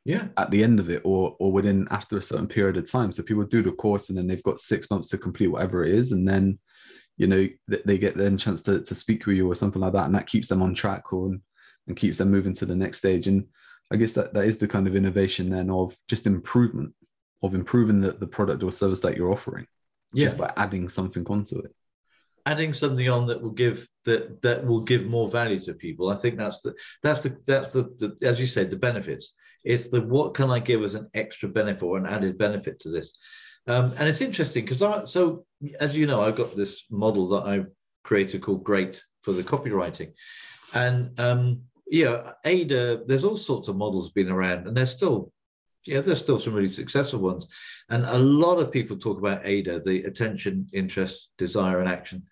yeah, 0.08 0.28
at 0.38 0.50
the 0.50 0.64
end 0.64 0.80
of 0.80 0.88
it 0.88 1.02
or 1.04 1.36
or 1.38 1.52
within 1.52 1.86
after 1.90 2.16
a 2.16 2.22
certain 2.22 2.46
period 2.46 2.78
of 2.78 2.90
time. 2.90 3.12
So 3.12 3.22
people 3.22 3.44
do 3.44 3.62
the 3.62 3.72
course 3.72 4.08
and 4.08 4.16
then 4.16 4.26
they've 4.26 4.42
got 4.42 4.58
six 4.58 4.90
months 4.90 5.08
to 5.08 5.18
complete 5.18 5.48
whatever 5.48 5.84
it 5.84 5.94
is. 5.94 6.12
And 6.12 6.26
then 6.26 6.58
you 7.18 7.26
know 7.26 7.46
th- 7.68 7.82
they 7.84 7.98
get 7.98 8.16
then 8.16 8.38
chance 8.38 8.62
to, 8.62 8.80
to 8.82 8.94
speak 8.94 9.26
with 9.26 9.36
you 9.36 9.50
or 9.50 9.54
something 9.54 9.82
like 9.82 9.92
that. 9.92 10.06
And 10.06 10.14
that 10.14 10.26
keeps 10.26 10.48
them 10.48 10.62
on 10.62 10.72
track 10.72 11.12
or 11.12 11.36
and 11.88 11.96
keeps 11.96 12.16
them 12.16 12.30
moving 12.30 12.54
to 12.54 12.64
the 12.64 12.74
next 12.74 12.98
stage. 12.98 13.26
And 13.26 13.44
i 13.90 13.96
guess 13.96 14.14
that 14.14 14.32
that 14.32 14.46
is 14.46 14.56
the 14.56 14.68
kind 14.68 14.86
of 14.86 14.96
innovation 14.96 15.50
then 15.50 15.70
of 15.70 15.94
just 16.08 16.26
improvement 16.26 16.94
of 17.42 17.54
improving 17.54 18.00
the, 18.00 18.12
the 18.12 18.26
product 18.26 18.62
or 18.62 18.72
service 18.72 19.00
that 19.00 19.16
you're 19.16 19.32
offering 19.32 19.66
yeah. 20.12 20.24
just 20.24 20.38
by 20.38 20.52
adding 20.56 20.88
something 20.88 21.26
onto 21.28 21.58
it 21.58 21.74
Adding 22.46 22.72
something 22.72 23.06
on 23.10 23.26
that 23.26 23.42
will 23.42 23.50
give 23.50 23.86
that 24.06 24.40
that 24.40 24.64
will 24.64 24.80
give 24.80 25.04
more 25.04 25.28
value 25.28 25.60
to 25.60 25.74
people. 25.74 26.08
I 26.08 26.16
think 26.16 26.38
that's 26.38 26.62
the 26.62 26.72
that's 27.02 27.20
the 27.20 27.36
that's 27.46 27.72
the, 27.72 27.82
the 27.98 28.26
as 28.26 28.40
you 28.40 28.46
said 28.46 28.70
the 28.70 28.76
benefits. 28.76 29.34
It's 29.64 29.90
the 29.90 30.00
what 30.00 30.32
can 30.32 30.50
I 30.50 30.58
give 30.58 30.82
as 30.82 30.94
an 30.94 31.10
extra 31.12 31.50
benefit 31.50 31.82
or 31.82 31.98
an 31.98 32.06
added 32.06 32.38
benefit 32.38 32.80
to 32.80 32.88
this. 32.88 33.14
Um, 33.66 33.92
and 33.98 34.08
it's 34.08 34.22
interesting 34.22 34.64
because 34.64 34.80
I 34.80 35.04
so 35.04 35.44
as 35.78 35.94
you 35.94 36.06
know 36.06 36.22
I've 36.22 36.36
got 36.36 36.56
this 36.56 36.86
model 36.90 37.28
that 37.28 37.42
I've 37.42 37.66
created 38.02 38.40
called 38.40 38.64
Great 38.64 39.02
for 39.20 39.32
the 39.32 39.42
copywriting, 39.42 40.12
and 40.72 41.20
um, 41.20 41.62
yeah, 41.86 42.32
AIDA. 42.46 43.02
There's 43.04 43.24
all 43.24 43.36
sorts 43.36 43.68
of 43.68 43.76
models 43.76 44.10
been 44.12 44.30
around, 44.30 44.66
and 44.66 44.74
there's 44.74 44.90
still 44.90 45.32
yeah, 45.88 46.00
there's 46.02 46.20
still 46.20 46.38
some 46.38 46.54
really 46.54 46.68
successful 46.68 47.20
ones. 47.20 47.46
And 47.88 48.04
a 48.04 48.18
lot 48.18 48.58
of 48.58 48.70
people 48.70 48.96
talk 48.96 49.18
about 49.18 49.46
AIDA, 49.46 49.80
the 49.80 50.04
attention, 50.04 50.68
interest, 50.72 51.30
desire, 51.38 51.80
and 51.80 51.88
action 51.88 52.22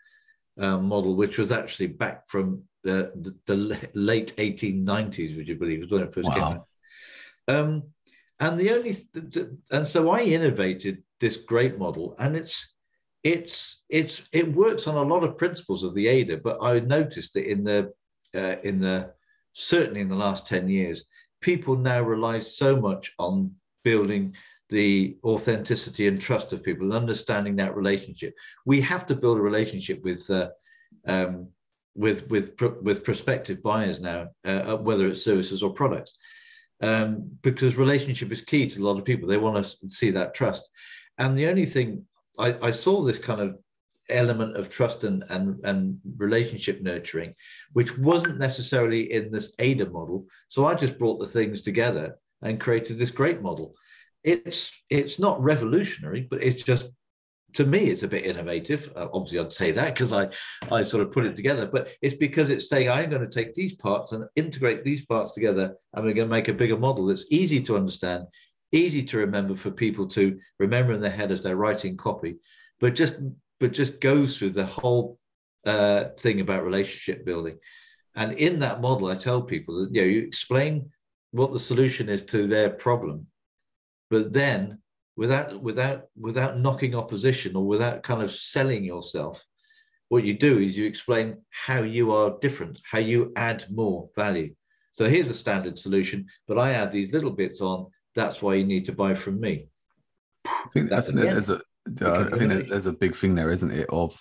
uh, 0.61 0.79
model, 0.79 1.17
which 1.17 1.39
was 1.39 1.51
actually 1.53 1.89
back 1.89 2.29
from 2.29 2.63
the, 2.85 3.11
the, 3.25 3.33
the 3.47 3.89
late 3.95 4.35
1890s, 4.37 5.37
would 5.37 5.49
you 5.49 5.57
believe, 5.57 5.81
was 5.81 5.91
when 5.91 6.03
it 6.03 6.15
first 6.15 6.31
came 6.31 6.43
Wow. 6.43 6.53
out. 7.49 7.57
Um, 7.57 7.71
And 8.39 8.61
the 8.61 8.71
only 8.77 8.93
th- 8.95 9.49
and 9.71 9.87
so 9.87 10.01
I 10.11 10.21
innovated 10.39 11.03
this 11.21 11.37
great 11.53 11.79
model, 11.79 12.15
and 12.19 12.37
it's 12.37 12.57
it's 13.23 13.83
it's 13.89 14.29
it 14.41 14.55
works 14.65 14.87
on 14.87 14.97
a 14.97 15.09
lot 15.15 15.25
of 15.25 15.39
principles 15.39 15.83
of 15.85 15.95
the 15.95 16.07
AIDA. 16.15 16.37
But 16.49 16.59
I 16.61 16.81
noticed 16.81 17.33
that 17.35 17.51
in 17.51 17.65
the 17.65 17.81
uh, 18.41 18.57
in 18.69 18.77
the 18.81 18.97
certainly 19.55 20.01
in 20.03 20.11
the 20.11 20.23
last 20.27 20.47
ten 20.47 20.69
years, 20.69 20.99
people 21.47 21.77
now 21.77 22.03
rely 22.03 22.41
so 22.41 22.77
much 22.77 23.13
on 23.21 23.53
building 23.85 24.35
the 24.69 25.17
authenticity 25.23 26.09
and 26.09 26.21
trust 26.21 26.53
of 26.53 26.65
people 26.65 26.87
and 26.87 26.93
understanding 26.93 27.55
that 27.55 27.77
relationship. 27.77 28.35
We 28.65 28.81
have 28.81 29.07
to 29.07 29.15
build 29.15 29.39
a 29.39 29.49
relationship 29.51 30.03
with 30.03 30.29
uh, 30.29 30.49
um, 31.07 31.47
with 31.95 32.29
with 32.29 32.61
with 32.83 33.05
prospective 33.05 33.63
buyers 33.63 34.01
now, 34.01 34.21
uh, 34.45 34.63
uh, 34.71 34.77
whether 34.77 35.07
it's 35.07 35.23
services 35.23 35.63
or 35.63 35.73
products, 35.73 36.15
um, 36.83 37.31
because 37.43 37.77
relationship 37.77 38.33
is 38.33 38.41
key 38.41 38.69
to 38.69 38.83
a 38.83 38.87
lot 38.87 38.99
of 38.99 39.05
people. 39.05 39.29
They 39.29 39.39
want 39.39 39.65
to 39.65 39.89
see 39.89 40.11
that 40.11 40.35
trust, 40.35 40.69
and 41.17 41.37
the 41.37 41.47
only 41.47 41.65
thing 41.65 42.07
I, 42.37 42.57
I 42.61 42.71
saw 42.73 43.03
this 43.03 43.21
kind 43.21 43.41
of 43.41 43.57
element 44.09 44.57
of 44.57 44.69
trust 44.69 45.05
and, 45.05 45.25
and 45.31 45.59
and 45.65 45.99
relationship 46.17 46.81
nurturing, 46.81 47.35
which 47.73 47.97
wasn't 47.99 48.39
necessarily 48.39 49.13
in 49.13 49.31
this 49.31 49.55
AIDA 49.59 49.91
model. 49.91 50.27
So 50.49 50.67
I 50.67 50.75
just 50.75 50.99
brought 50.99 51.19
the 51.19 51.27
things 51.27 51.61
together 51.63 52.19
and 52.43 52.61
created 52.61 52.99
this 52.99 53.11
great 53.11 53.43
model. 53.43 53.75
It's 54.25 54.73
it's 54.91 55.19
not 55.19 55.43
revolutionary, 55.43 56.27
but 56.29 56.43
it's 56.43 56.63
just 56.63 56.91
to 57.57 57.65
me, 57.65 57.91
it's 57.91 58.03
a 58.03 58.09
bit 58.09 58.27
innovative. 58.27 58.93
Uh, 58.95 59.09
obviously, 59.13 59.39
I'd 59.39 59.53
say 59.53 59.73
that 59.73 59.95
because 59.95 60.13
I, 60.13 60.29
I 60.71 60.83
sort 60.83 61.03
of 61.03 61.13
put 61.13 61.25
it 61.25 61.37
together, 61.37 61.67
but 61.67 61.89
it's 62.03 62.15
because 62.15 62.51
it's 62.51 62.69
saying 62.69 62.91
I'm 62.91 63.09
going 63.09 63.23
to 63.23 63.29
take 63.29 63.55
these 63.55 63.75
parts 63.75 64.13
and 64.13 64.25
integrate 64.37 64.85
these 64.85 65.07
parts 65.07 65.33
together, 65.33 65.75
and 65.95 66.05
we're 66.05 66.13
going 66.13 66.29
to 66.29 66.35
make 66.35 66.49
a 66.49 66.53
bigger 66.53 66.77
model 66.77 67.07
that's 67.07 67.27
easy 67.31 67.63
to 67.63 67.77
understand, 67.77 68.27
easy 68.73 69.03
to 69.05 69.19
remember 69.19 69.55
for 69.55 69.71
people 69.71 70.07
to 70.09 70.39
remember 70.59 70.93
in 70.93 71.01
their 71.01 71.11
head 71.11 71.33
as 71.33 71.43
they're 71.43 71.57
writing 71.57 71.97
copy, 71.97 72.37
but 72.79 72.95
just 72.95 73.21
but 73.61 73.73
just 73.73 74.01
goes 74.01 74.37
through 74.37 74.51
the 74.51 74.67
whole 74.67 75.19
uh, 75.65 76.05
thing 76.19 76.41
about 76.41 76.65
relationship 76.65 77.25
building. 77.25 77.59
And 78.15 78.33
in 78.35 78.61
that 78.61 78.81
model, 78.81 79.09
I 79.09 79.17
tell 79.17 79.43
people 79.43 79.81
that 79.81 79.95
you 79.95 80.01
know 80.01 80.07
you 80.07 80.23
explain 80.23 80.91
what 81.33 81.53
the 81.53 81.59
solution 81.59 82.09
is 82.09 82.23
to 82.23 82.47
their 82.47 82.71
problem, 82.71 83.27
but 84.11 84.33
then 84.33 84.79
without 85.17 85.61
without 85.63 86.05
without 86.19 86.59
knocking 86.59 86.95
opposition 86.95 87.57
or 87.57 87.67
without 87.67 88.03
kind 88.03 88.23
of 88.23 88.31
selling 88.31 88.85
yourself 88.85 89.45
what 90.09 90.25
you 90.25 90.39
do 90.39 90.59
is 90.59 90.77
you 90.77 90.87
explain 90.87 91.39
how 91.51 91.83
you 91.83 92.13
are 92.13 92.39
different 92.41 92.79
how 92.85 92.99
you 92.99 93.33
add 93.37 93.65
more 93.71 94.09
value. 94.15 94.55
So 94.93 95.09
here's 95.09 95.31
a 95.31 95.35
standard 95.35 95.79
solution 95.79 96.27
but 96.47 96.59
i 96.59 96.73
add 96.73 96.93
these 96.93 97.13
little 97.13 97.33
bits 97.33 97.61
on. 97.61 97.87
That's 98.15 98.41
why 98.41 98.55
you 98.55 98.65
need 98.65 98.87
to 98.87 98.93
buy 98.93 99.15
from 99.15 99.41
me. 99.41 99.69
I 100.47 100.69
think, 100.73 100.93
I 100.93 101.01
think 101.01 101.19
uh, 102.03 102.29
I 102.33 102.39
think 102.39 102.69
there's 102.69 102.87
a 102.87 102.93
big 102.93 103.17
thing 103.17 103.35
there, 103.35 103.51
isn't 103.51 103.71
it, 103.71 103.89
of 103.91 104.17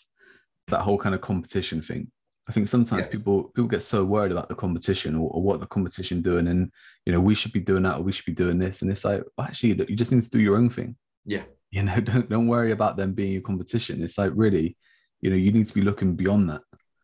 that 0.67 0.81
whole 0.81 0.97
kind 0.97 1.15
of 1.15 1.21
competition 1.21 1.81
thing. 1.81 2.11
I 2.47 2.51
think 2.51 2.67
sometimes 2.67 3.05
yeah. 3.05 3.11
people 3.11 3.45
people 3.55 3.67
get 3.67 3.81
so 3.81 4.05
worried 4.05 4.31
about 4.31 4.49
the 4.49 4.55
competition 4.55 5.15
or, 5.15 5.29
or, 5.31 5.41
what 5.41 5.59
the 5.59 5.65
competition 5.65 6.21
doing, 6.21 6.47
and 6.47 6.71
you 7.05 7.13
know 7.13 7.19
we 7.19 7.33
should 7.33 7.51
be 7.51 7.59
doing 7.59 7.83
that 7.83 7.97
or 7.97 8.01
we 8.01 8.11
should 8.11 8.25
be 8.25 8.33
doing 8.33 8.59
this, 8.59 8.81
and 8.81 8.91
it's 8.91 9.03
like 9.03 9.23
well, 9.37 9.47
actually 9.47 9.69
you 9.89 9.95
just 9.95 10.11
need 10.11 10.21
to 10.21 10.29
do 10.29 10.39
your 10.39 10.57
own 10.57 10.69
thing. 10.69 10.95
Yeah, 11.25 11.43
you 11.71 11.83
know, 11.83 11.99
don't 12.01 12.29
don't 12.29 12.47
worry 12.47 12.71
about 12.71 12.97
them 12.97 13.13
being 13.13 13.33
your 13.33 13.41
competition. 13.41 14.03
It's 14.03 14.17
like 14.17 14.31
really, 14.35 14.77
you 15.21 15.31
know, 15.31 15.35
you 15.35 15.51
need 15.51 15.67
to 15.67 15.73
be 15.73 15.81
looking 15.81 16.15
beyond 16.15 16.49
that. 16.51 16.61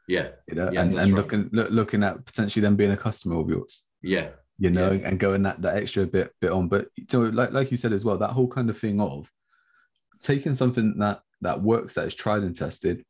Yeah, 0.08 0.30
you 0.47 0.56
know, 0.56 0.71
yeah, 0.71 0.82
and, 0.82 1.00
and 1.00 1.13
right. 1.13 1.17
looking 1.17 1.50
look, 1.52 1.71
looking 1.71 2.04
at 2.04 2.24
potentially 2.26 2.62
them 2.62 2.76
being 2.76 2.91
a 2.91 2.97
customer 2.97 3.39
of 3.39 3.50
yours. 3.50 3.84
Yeah, 4.04 4.30
you 4.60 4.69
know, 4.69 4.91
yeah. 4.91 5.08
and 5.08 5.19
going 5.19 5.41
that 5.43 5.62
that 5.63 5.78
extra 5.78 6.06
bit 6.06 6.32
bit 6.39 6.52
on. 6.52 6.67
But 6.67 6.88
so 7.10 7.21
like 7.21 7.52
like 7.52 7.71
you 7.71 7.78
said 7.78 7.93
as 7.93 8.06
well, 8.06 8.17
that 8.19 8.32
whole 8.32 8.47
kind 8.47 8.69
of 8.69 8.78
thing 8.78 9.02
of 9.02 9.28
taking 10.21 10.53
something 10.53 10.97
that 10.99 11.21
that 11.41 11.62
works 11.62 11.95
that 11.95 12.07
is 12.07 12.15
tried 12.15 12.43
and 12.43 12.55
tested. 12.55 13.03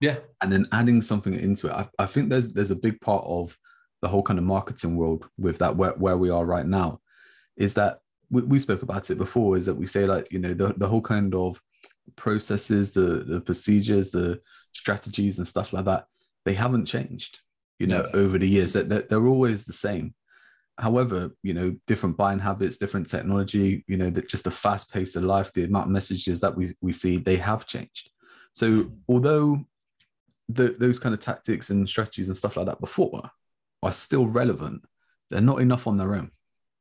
Yeah. 0.00 0.18
And 0.42 0.52
then 0.52 0.66
adding 0.72 1.02
something 1.02 1.34
into 1.34 1.68
it. 1.68 1.72
I, 1.72 1.88
I 1.98 2.06
think 2.06 2.28
there's 2.28 2.52
there's 2.52 2.70
a 2.70 2.76
big 2.76 3.00
part 3.00 3.24
of 3.26 3.56
the 4.02 4.08
whole 4.08 4.22
kind 4.22 4.38
of 4.38 4.44
marketing 4.44 4.96
world 4.96 5.26
with 5.38 5.58
that 5.58 5.74
where, 5.74 5.92
where 5.92 6.18
we 6.18 6.30
are 6.30 6.44
right 6.44 6.66
now 6.66 7.00
is 7.56 7.74
that 7.74 8.00
we, 8.30 8.42
we 8.42 8.58
spoke 8.58 8.82
about 8.82 9.08
it 9.10 9.16
before 9.16 9.56
is 9.56 9.66
that 9.66 9.74
we 9.74 9.86
say 9.86 10.04
like 10.04 10.30
you 10.30 10.38
know 10.38 10.52
the, 10.52 10.74
the 10.76 10.86
whole 10.86 11.00
kind 11.00 11.34
of 11.34 11.60
processes 12.14 12.92
the 12.92 13.24
the 13.26 13.40
procedures 13.40 14.10
the 14.10 14.38
strategies 14.74 15.38
and 15.38 15.46
stuff 15.46 15.72
like 15.72 15.86
that 15.86 16.06
they 16.44 16.52
haven't 16.52 16.84
changed 16.84 17.40
you 17.78 17.86
know 17.86 18.08
yeah. 18.12 18.20
over 18.20 18.38
the 18.38 18.48
years. 18.48 18.72
That 18.72 18.88
they're, 18.88 19.06
they're 19.08 19.26
always 19.26 19.64
the 19.64 19.72
same 19.72 20.14
however 20.78 21.30
you 21.42 21.54
know 21.54 21.74
different 21.86 22.16
buying 22.16 22.38
habits 22.38 22.76
different 22.76 23.08
technology 23.08 23.82
you 23.86 23.96
know 23.96 24.10
that 24.10 24.28
just 24.28 24.44
the 24.44 24.50
fast 24.50 24.92
pace 24.92 25.16
of 25.16 25.22
life 25.22 25.52
the 25.52 25.64
amount 25.64 25.86
of 25.86 25.90
messages 25.90 26.40
that 26.40 26.54
we, 26.54 26.72
we 26.80 26.92
see 26.92 27.16
they 27.16 27.36
have 27.36 27.66
changed. 27.66 28.10
So 28.52 28.90
although 29.08 29.64
the, 30.48 30.76
those 30.78 30.98
kind 30.98 31.14
of 31.14 31.20
tactics 31.20 31.70
and 31.70 31.88
strategies 31.88 32.28
and 32.28 32.36
stuff 32.36 32.56
like 32.56 32.66
that 32.66 32.80
before 32.80 33.30
are 33.82 33.92
still 33.92 34.26
relevant 34.26 34.82
they're 35.30 35.40
not 35.40 35.60
enough 35.60 35.86
on 35.86 35.96
their 35.96 36.14
own. 36.14 36.30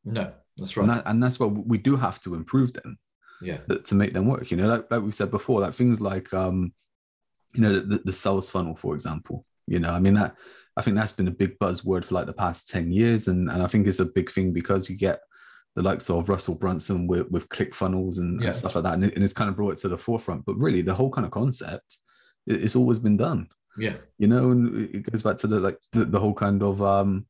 No 0.03 0.31
that's 0.57 0.77
right. 0.77 0.87
and, 0.87 0.97
that, 0.97 1.03
and 1.05 1.23
that's 1.23 1.39
why 1.39 1.47
we 1.47 1.77
do 1.77 1.95
have 1.95 2.21
to 2.21 2.35
improve 2.35 2.73
them 2.73 2.97
yeah. 3.41 3.57
to 3.57 3.95
make 3.95 4.13
them 4.13 4.27
work. 4.27 4.51
You 4.51 4.57
know 4.57 4.67
like, 4.67 4.91
like 4.91 5.01
we 5.03 5.11
said 5.11 5.31
before 5.31 5.61
like 5.61 5.73
things 5.73 6.01
like 6.01 6.33
um 6.33 6.73
you 7.53 7.61
know 7.61 7.79
the, 7.79 8.01
the 8.03 8.13
sales 8.13 8.49
funnel 8.49 8.75
for 8.75 8.93
example. 8.93 9.45
You 9.67 9.79
know 9.79 9.91
i 9.91 9.99
mean 9.99 10.13
that 10.13 10.35
I 10.77 10.81
think 10.81 10.97
that's 10.97 11.13
been 11.13 11.27
a 11.27 11.31
big 11.31 11.57
buzzword 11.59 12.05
for 12.05 12.15
like 12.15 12.25
the 12.25 12.33
past 12.33 12.69
10 12.69 12.91
years. 12.91 13.27
And, 13.27 13.49
and 13.49 13.63
I 13.63 13.67
think 13.67 13.87
it's 13.87 13.99
a 13.99 14.05
big 14.05 14.31
thing 14.31 14.51
because 14.51 14.89
you 14.89 14.97
get 14.97 15.21
the 15.75 15.81
likes 15.81 16.09
of 16.09 16.29
Russell 16.29 16.55
Brunson 16.55 17.07
with, 17.07 17.29
with 17.31 17.47
ClickFunnels 17.49 18.17
and, 18.17 18.39
yeah. 18.41 18.47
and 18.47 18.55
stuff 18.55 18.75
like 18.75 18.83
that. 18.83 18.95
And, 18.95 19.05
it, 19.05 19.15
and, 19.15 19.23
it's 19.23 19.33
kind 19.33 19.49
of 19.49 19.55
brought 19.55 19.73
it 19.73 19.79
to 19.79 19.89
the 19.89 19.97
forefront. 19.97 20.45
But 20.45 20.57
really, 20.57 20.81
the 20.81 20.93
whole 20.93 21.11
kind 21.11 21.25
of 21.25 21.31
concept, 21.31 21.97
it, 22.45 22.63
it's 22.63 22.75
always 22.75 22.99
been 22.99 23.17
done. 23.17 23.47
Yeah. 23.77 23.95
You 24.17 24.27
know, 24.27 24.51
and 24.51 24.95
it 24.95 25.11
goes 25.11 25.23
back 25.23 25.37
to 25.37 25.47
the 25.47 25.59
like 25.59 25.77
the, 25.91 26.05
the 26.05 26.19
whole 26.19 26.33
kind 26.33 26.63
of 26.63 26.81
um 26.81 27.25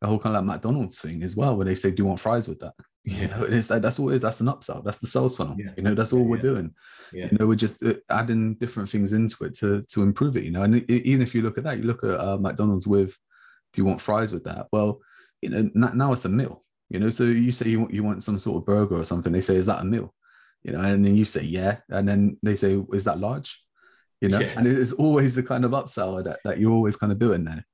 the 0.00 0.06
whole 0.06 0.18
kind 0.18 0.34
of 0.34 0.44
like 0.44 0.54
McDonald's 0.54 0.98
thing 0.98 1.22
as 1.22 1.36
well, 1.36 1.56
where 1.56 1.66
they 1.66 1.74
say, 1.74 1.90
"Do 1.90 2.02
you 2.02 2.06
want 2.06 2.20
fries 2.20 2.48
with 2.48 2.58
that?" 2.60 2.72
You 3.04 3.28
know, 3.28 3.44
it's 3.44 3.68
that, 3.68 3.80
that's 3.80 3.98
all 3.98 4.10
it 4.10 4.16
is. 4.16 4.22
That's 4.22 4.40
an 4.40 4.48
upsell. 4.48 4.84
That's 4.84 4.98
the 4.98 5.06
sales 5.06 5.34
funnel. 5.34 5.56
Yeah. 5.58 5.70
You 5.74 5.82
know, 5.82 5.94
that's 5.94 6.12
all 6.12 6.20
yeah, 6.20 6.26
we're 6.26 6.36
yeah. 6.36 6.42
doing. 6.42 6.74
You 7.12 7.28
know, 7.32 7.46
we're 7.46 7.54
just 7.54 7.82
uh, 7.82 7.94
adding 8.10 8.54
different 8.56 8.90
things 8.90 9.14
into 9.14 9.44
it 9.44 9.54
to 9.58 9.82
to 9.88 10.02
improve 10.02 10.36
it. 10.36 10.44
You 10.44 10.50
know, 10.50 10.62
and 10.64 10.76
it, 10.76 10.90
even 10.90 11.22
if 11.22 11.34
you 11.34 11.40
look 11.40 11.56
at 11.56 11.64
that, 11.64 11.78
you 11.78 11.84
look 11.84 12.04
at 12.04 12.20
uh, 12.20 12.36
McDonald's 12.36 12.86
with, 12.86 13.16
"Do 13.72 13.80
you 13.80 13.86
want 13.86 14.02
fries 14.02 14.32
with 14.32 14.44
that?" 14.44 14.66
Well, 14.70 15.00
you 15.40 15.48
know, 15.48 15.70
now 15.74 16.12
it's 16.12 16.26
a 16.26 16.28
meal. 16.28 16.62
You 16.90 17.00
know, 17.00 17.10
so 17.10 17.24
you 17.24 17.52
say 17.52 17.70
you 17.70 17.80
want 17.80 17.94
you 17.94 18.04
want 18.04 18.22
some 18.22 18.38
sort 18.38 18.58
of 18.58 18.66
burger 18.66 18.98
or 18.98 19.04
something. 19.04 19.32
They 19.32 19.40
say, 19.40 19.56
"Is 19.56 19.66
that 19.66 19.80
a 19.80 19.84
meal?" 19.84 20.12
You 20.62 20.72
know, 20.72 20.80
and 20.80 21.04
then 21.04 21.16
you 21.16 21.24
say, 21.24 21.42
"Yeah," 21.42 21.78
and 21.88 22.06
then 22.06 22.36
they 22.42 22.54
say, 22.54 22.78
"Is 22.92 23.04
that 23.04 23.18
large?" 23.18 23.62
You 24.20 24.28
know, 24.28 24.40
and 24.40 24.66
it's 24.66 24.92
always 24.92 25.34
the 25.34 25.42
kind 25.42 25.64
of 25.64 25.70
upsell 25.70 26.22
that 26.24 26.40
that 26.44 26.58
you're 26.58 26.72
always 26.72 26.96
kind 26.96 27.12
of 27.12 27.18
doing 27.18 27.44
there. 27.44 27.64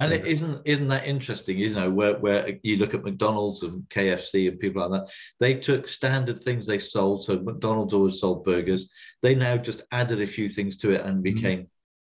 And 0.00 0.12
it 0.12 0.26
isn't 0.26 0.62
isn't 0.64 0.88
that 0.88 1.06
interesting, 1.06 1.56
you 1.56 1.72
know, 1.72 1.88
where, 1.88 2.18
where 2.18 2.58
you 2.64 2.78
look 2.78 2.94
at 2.94 3.04
McDonald's 3.04 3.62
and 3.62 3.88
KFC 3.90 4.48
and 4.48 4.58
people 4.58 4.82
like 4.82 4.90
that, 4.90 5.12
they 5.38 5.54
took 5.54 5.86
standard 5.86 6.40
things 6.40 6.66
they 6.66 6.80
sold. 6.80 7.24
So 7.24 7.38
McDonald's 7.38 7.94
always 7.94 8.18
sold 8.18 8.44
burgers. 8.44 8.88
They 9.22 9.36
now 9.36 9.56
just 9.56 9.82
added 9.92 10.20
a 10.20 10.26
few 10.26 10.48
things 10.48 10.76
to 10.78 10.90
it 10.90 11.02
and 11.02 11.16
mm-hmm. 11.16 11.34
became 11.34 11.58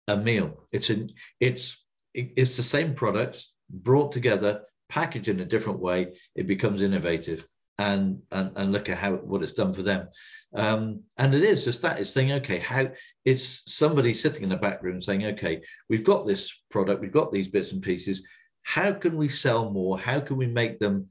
mm-hmm. 0.09 0.21
a 0.21 0.25
meal. 0.25 0.67
It's 0.73 0.89
a 0.89 1.07
it's 1.39 1.85
it's 2.15 2.57
the 2.57 2.63
same 2.63 2.95
products 2.95 3.53
brought 3.69 4.11
together, 4.11 4.63
packaged 4.89 5.29
in 5.29 5.41
a 5.41 5.45
different 5.45 5.81
way. 5.81 6.15
It 6.35 6.47
becomes 6.47 6.81
innovative. 6.81 7.47
And 7.79 8.23
and 8.33 8.53
and 8.57 8.73
look 8.73 8.89
at 8.89 8.97
how 8.97 9.13
what 9.17 9.43
it's 9.43 9.53
done 9.53 9.75
for 9.75 9.83
them. 9.83 10.09
Um, 10.55 11.03
and 11.19 11.35
it 11.35 11.45
is 11.45 11.65
just 11.65 11.83
that 11.83 12.01
it's 12.01 12.09
saying, 12.09 12.33
okay, 12.33 12.59
how 12.59 12.89
it's 13.27 13.63
somebody 13.67 14.15
sitting 14.15 14.45
in 14.45 14.49
the 14.49 14.57
back 14.57 14.83
room 14.83 15.01
saying, 15.01 15.27
okay, 15.27 15.61
we've 15.91 16.05
got 16.05 16.27
this 16.27 16.63
product, 16.71 17.03
we've 17.03 17.13
got 17.13 17.31
these 17.31 17.49
bits 17.49 17.73
and 17.73 17.83
pieces. 17.83 18.27
How 18.63 18.93
can 18.93 19.17
we 19.17 19.29
sell 19.29 19.71
more? 19.71 19.99
How 19.99 20.21
can 20.21 20.39
we 20.39 20.47
make 20.47 20.79
them 20.79 21.09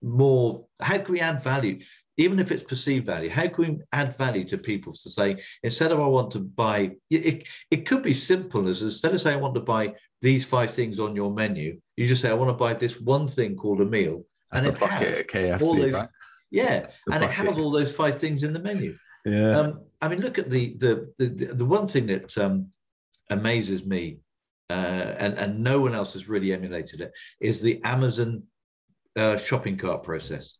more? 0.00 0.64
How 0.80 0.98
can 0.98 1.12
we 1.12 1.20
add 1.20 1.42
value? 1.42 1.80
Even 2.18 2.38
if 2.38 2.52
it's 2.52 2.62
perceived 2.62 3.06
value, 3.06 3.28
how 3.28 3.48
can 3.48 3.64
we 3.64 3.78
add 3.92 4.16
value 4.16 4.44
to 4.48 4.56
people 4.56 4.92
to 4.92 5.10
say, 5.10 5.36
instead 5.62 5.92
of 5.92 6.00
I 6.00 6.06
want 6.06 6.30
to 6.30 6.38
buy, 6.38 6.92
it, 7.10 7.46
it 7.70 7.86
could 7.86 8.02
be 8.02 8.14
simple 8.14 8.68
as 8.68 8.80
instead 8.80 9.12
of 9.12 9.20
saying 9.20 9.36
I 9.36 9.40
want 9.40 9.54
to 9.56 9.60
buy 9.60 9.92
these 10.22 10.44
five 10.44 10.70
things 10.70 10.98
on 10.98 11.16
your 11.16 11.34
menu, 11.34 11.78
you 11.96 12.06
just 12.06 12.22
say, 12.22 12.30
I 12.30 12.34
want 12.34 12.48
to 12.50 12.54
buy 12.54 12.72
this 12.72 13.00
one 13.00 13.28
thing 13.28 13.56
called 13.56 13.80
a 13.80 13.84
meal. 13.84 14.24
And 14.58 14.66
the 14.66 14.72
bucket 14.72 15.18
at 15.18 15.28
KFC, 15.28 15.58
those, 15.58 15.92
right? 15.92 16.08
Yeah, 16.50 16.86
the 17.06 17.14
and 17.14 17.20
bucket. 17.20 17.30
it 17.30 17.46
has 17.46 17.58
all 17.58 17.70
those 17.70 17.94
five 17.94 18.18
things 18.18 18.42
in 18.42 18.52
the 18.52 18.58
menu. 18.58 18.96
Yeah. 19.24 19.58
Um, 19.58 19.80
I 20.00 20.08
mean, 20.08 20.20
look 20.20 20.38
at 20.38 20.50
the 20.50 20.76
the 20.78 21.12
the, 21.18 21.28
the 21.28 21.64
one 21.64 21.86
thing 21.86 22.06
that 22.06 22.36
um, 22.38 22.68
amazes 23.30 23.84
me, 23.84 24.20
uh, 24.70 25.14
and 25.18 25.34
and 25.34 25.62
no 25.62 25.80
one 25.80 25.94
else 25.94 26.12
has 26.12 26.28
really 26.28 26.52
emulated 26.52 27.00
it, 27.00 27.12
is 27.40 27.60
the 27.60 27.80
Amazon 27.84 28.44
uh, 29.16 29.36
shopping 29.36 29.76
cart 29.76 30.02
process. 30.02 30.58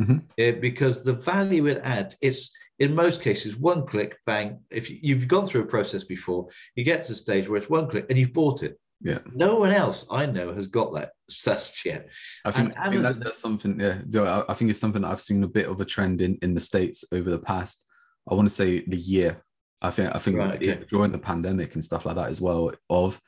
Mm-hmm. 0.00 0.18
It, 0.36 0.60
because 0.60 1.02
the 1.02 1.12
value 1.12 1.66
it 1.66 1.80
adds, 1.82 2.16
it's 2.20 2.50
in 2.78 2.94
most 2.94 3.20
cases 3.20 3.56
one 3.56 3.86
click, 3.86 4.16
bang. 4.26 4.60
If 4.70 4.90
you've 4.90 5.28
gone 5.28 5.46
through 5.46 5.62
a 5.62 5.66
process 5.66 6.04
before, 6.04 6.48
you 6.76 6.84
get 6.84 7.02
to 7.04 7.12
the 7.12 7.16
stage 7.16 7.48
where 7.48 7.58
it's 7.58 7.70
one 7.70 7.88
click 7.88 8.06
and 8.08 8.18
you've 8.18 8.32
bought 8.32 8.62
it. 8.62 8.78
Yeah. 9.00 9.18
No 9.32 9.56
one 9.56 9.70
else 9.70 10.04
I 10.10 10.26
know 10.26 10.52
has 10.54 10.66
got 10.66 10.92
that 10.94 11.12
just 11.30 11.84
yet. 11.84 12.08
I 12.44 12.50
think, 12.50 12.74
I 12.78 12.90
think 12.90 13.02
that, 13.02 13.20
that's 13.20 13.38
something. 13.38 13.78
Yeah, 13.78 14.00
yeah, 14.08 14.42
I 14.48 14.54
think 14.54 14.70
it's 14.70 14.80
something 14.80 15.02
that 15.02 15.10
I've 15.10 15.22
seen 15.22 15.44
a 15.44 15.48
bit 15.48 15.68
of 15.68 15.80
a 15.80 15.84
trend 15.84 16.20
in 16.20 16.36
in 16.42 16.54
the 16.54 16.60
states 16.60 17.04
over 17.12 17.30
the 17.30 17.38
past. 17.38 17.86
I 18.28 18.34
want 18.34 18.48
to 18.48 18.54
say 18.54 18.84
the 18.86 18.96
year. 18.96 19.42
I 19.80 19.90
think 19.92 20.14
I 20.14 20.18
think 20.18 20.36
Right, 20.38 20.56
okay. 20.56 20.84
during 20.90 21.12
the 21.12 21.18
pandemic 21.18 21.74
and 21.74 21.84
stuff 21.84 22.06
like 22.06 22.16
that 22.16 22.30
as 22.30 22.40
well. 22.40 22.72
Of 22.90 23.20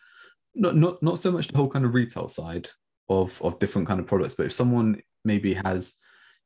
not 0.56 0.74
not 0.74 1.00
not 1.02 1.18
so 1.20 1.30
much 1.30 1.46
the 1.48 1.56
whole 1.56 1.70
kind 1.70 1.84
of 1.84 1.94
retail 1.94 2.26
side 2.26 2.68
of 3.08 3.40
of 3.40 3.60
different 3.60 3.86
kind 3.86 4.00
of 4.00 4.06
products, 4.08 4.34
but 4.34 4.46
if 4.46 4.52
someone 4.52 5.00
maybe 5.24 5.54
has, 5.54 5.94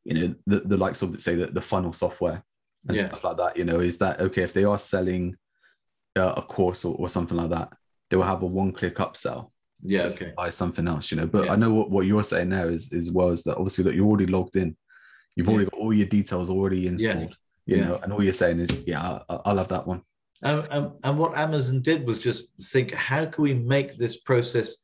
you 0.05 0.15
know, 0.15 0.35
the 0.47 0.61
the 0.61 0.77
likes 0.77 1.01
of 1.01 1.19
say 1.23 1.35
the, 1.35 1.47
the 1.47 1.63
funnel 1.63 1.95
software 1.95 2.45
and 2.89 2.97
Yeah. 2.99 3.07
stuff 3.07 3.25
like 3.25 3.39
that, 3.39 3.57
you 3.57 3.65
know, 3.65 3.81
is 3.81 3.97
that 3.99 4.21
okay 4.21 4.43
if 4.43 4.53
they 4.53 4.65
are 4.65 4.79
selling 4.79 5.37
uh, 6.17 6.35
a 6.37 6.43
course 6.43 6.85
or, 6.85 6.95
or 6.97 7.09
something 7.09 7.39
like 7.39 7.51
that, 7.51 7.73
they 8.15 8.19
will 8.19 8.25
have 8.25 8.43
a 8.43 8.47
one 8.47 8.71
click 8.71 8.95
upsell 8.99 9.51
Yeah, 9.83 10.05
okay. 10.05 10.33
buy 10.37 10.49
something 10.51 10.87
else, 10.87 11.11
you 11.11 11.17
know. 11.17 11.27
But 11.27 11.47
Yeah. 11.47 11.53
I 11.53 11.57
know 11.57 11.73
what, 11.75 11.91
what 11.91 12.07
you're 12.07 12.23
saying 12.23 12.51
there 12.51 12.71
is 12.71 12.93
is 12.93 13.09
as 13.09 13.13
well 13.13 13.31
is 13.31 13.43
that 13.43 13.57
obviously 13.57 13.83
that 13.85 13.97
you're 13.97 14.07
already 14.07 14.27
logged 14.27 14.55
in, 14.55 14.77
you've 15.35 15.49
already 15.49 15.69
got 15.69 15.81
all 15.81 15.93
your 15.93 16.07
details 16.07 16.49
already 16.49 16.87
installed, 16.87 17.37
you 17.67 17.79
Yeah. 17.79 17.87
know, 17.87 17.97
and 18.03 18.13
all 18.13 18.23
you're 18.23 18.33
saying 18.33 18.61
is, 18.61 18.85
yeah, 18.87 19.19
I, 19.29 19.41
I'll 19.45 19.59
have 19.59 19.69
that 19.69 19.85
one. 19.85 20.03
And, 20.43 20.69
and, 20.71 20.91
and 21.03 21.19
what 21.19 21.37
Amazon 21.37 21.83
did 21.83 22.07
was 22.07 22.21
just 22.21 22.45
think, 22.73 22.95
how 22.95 23.27
can 23.27 23.43
we 23.43 23.55
make 23.55 23.97
this 23.97 24.19
process 24.19 24.77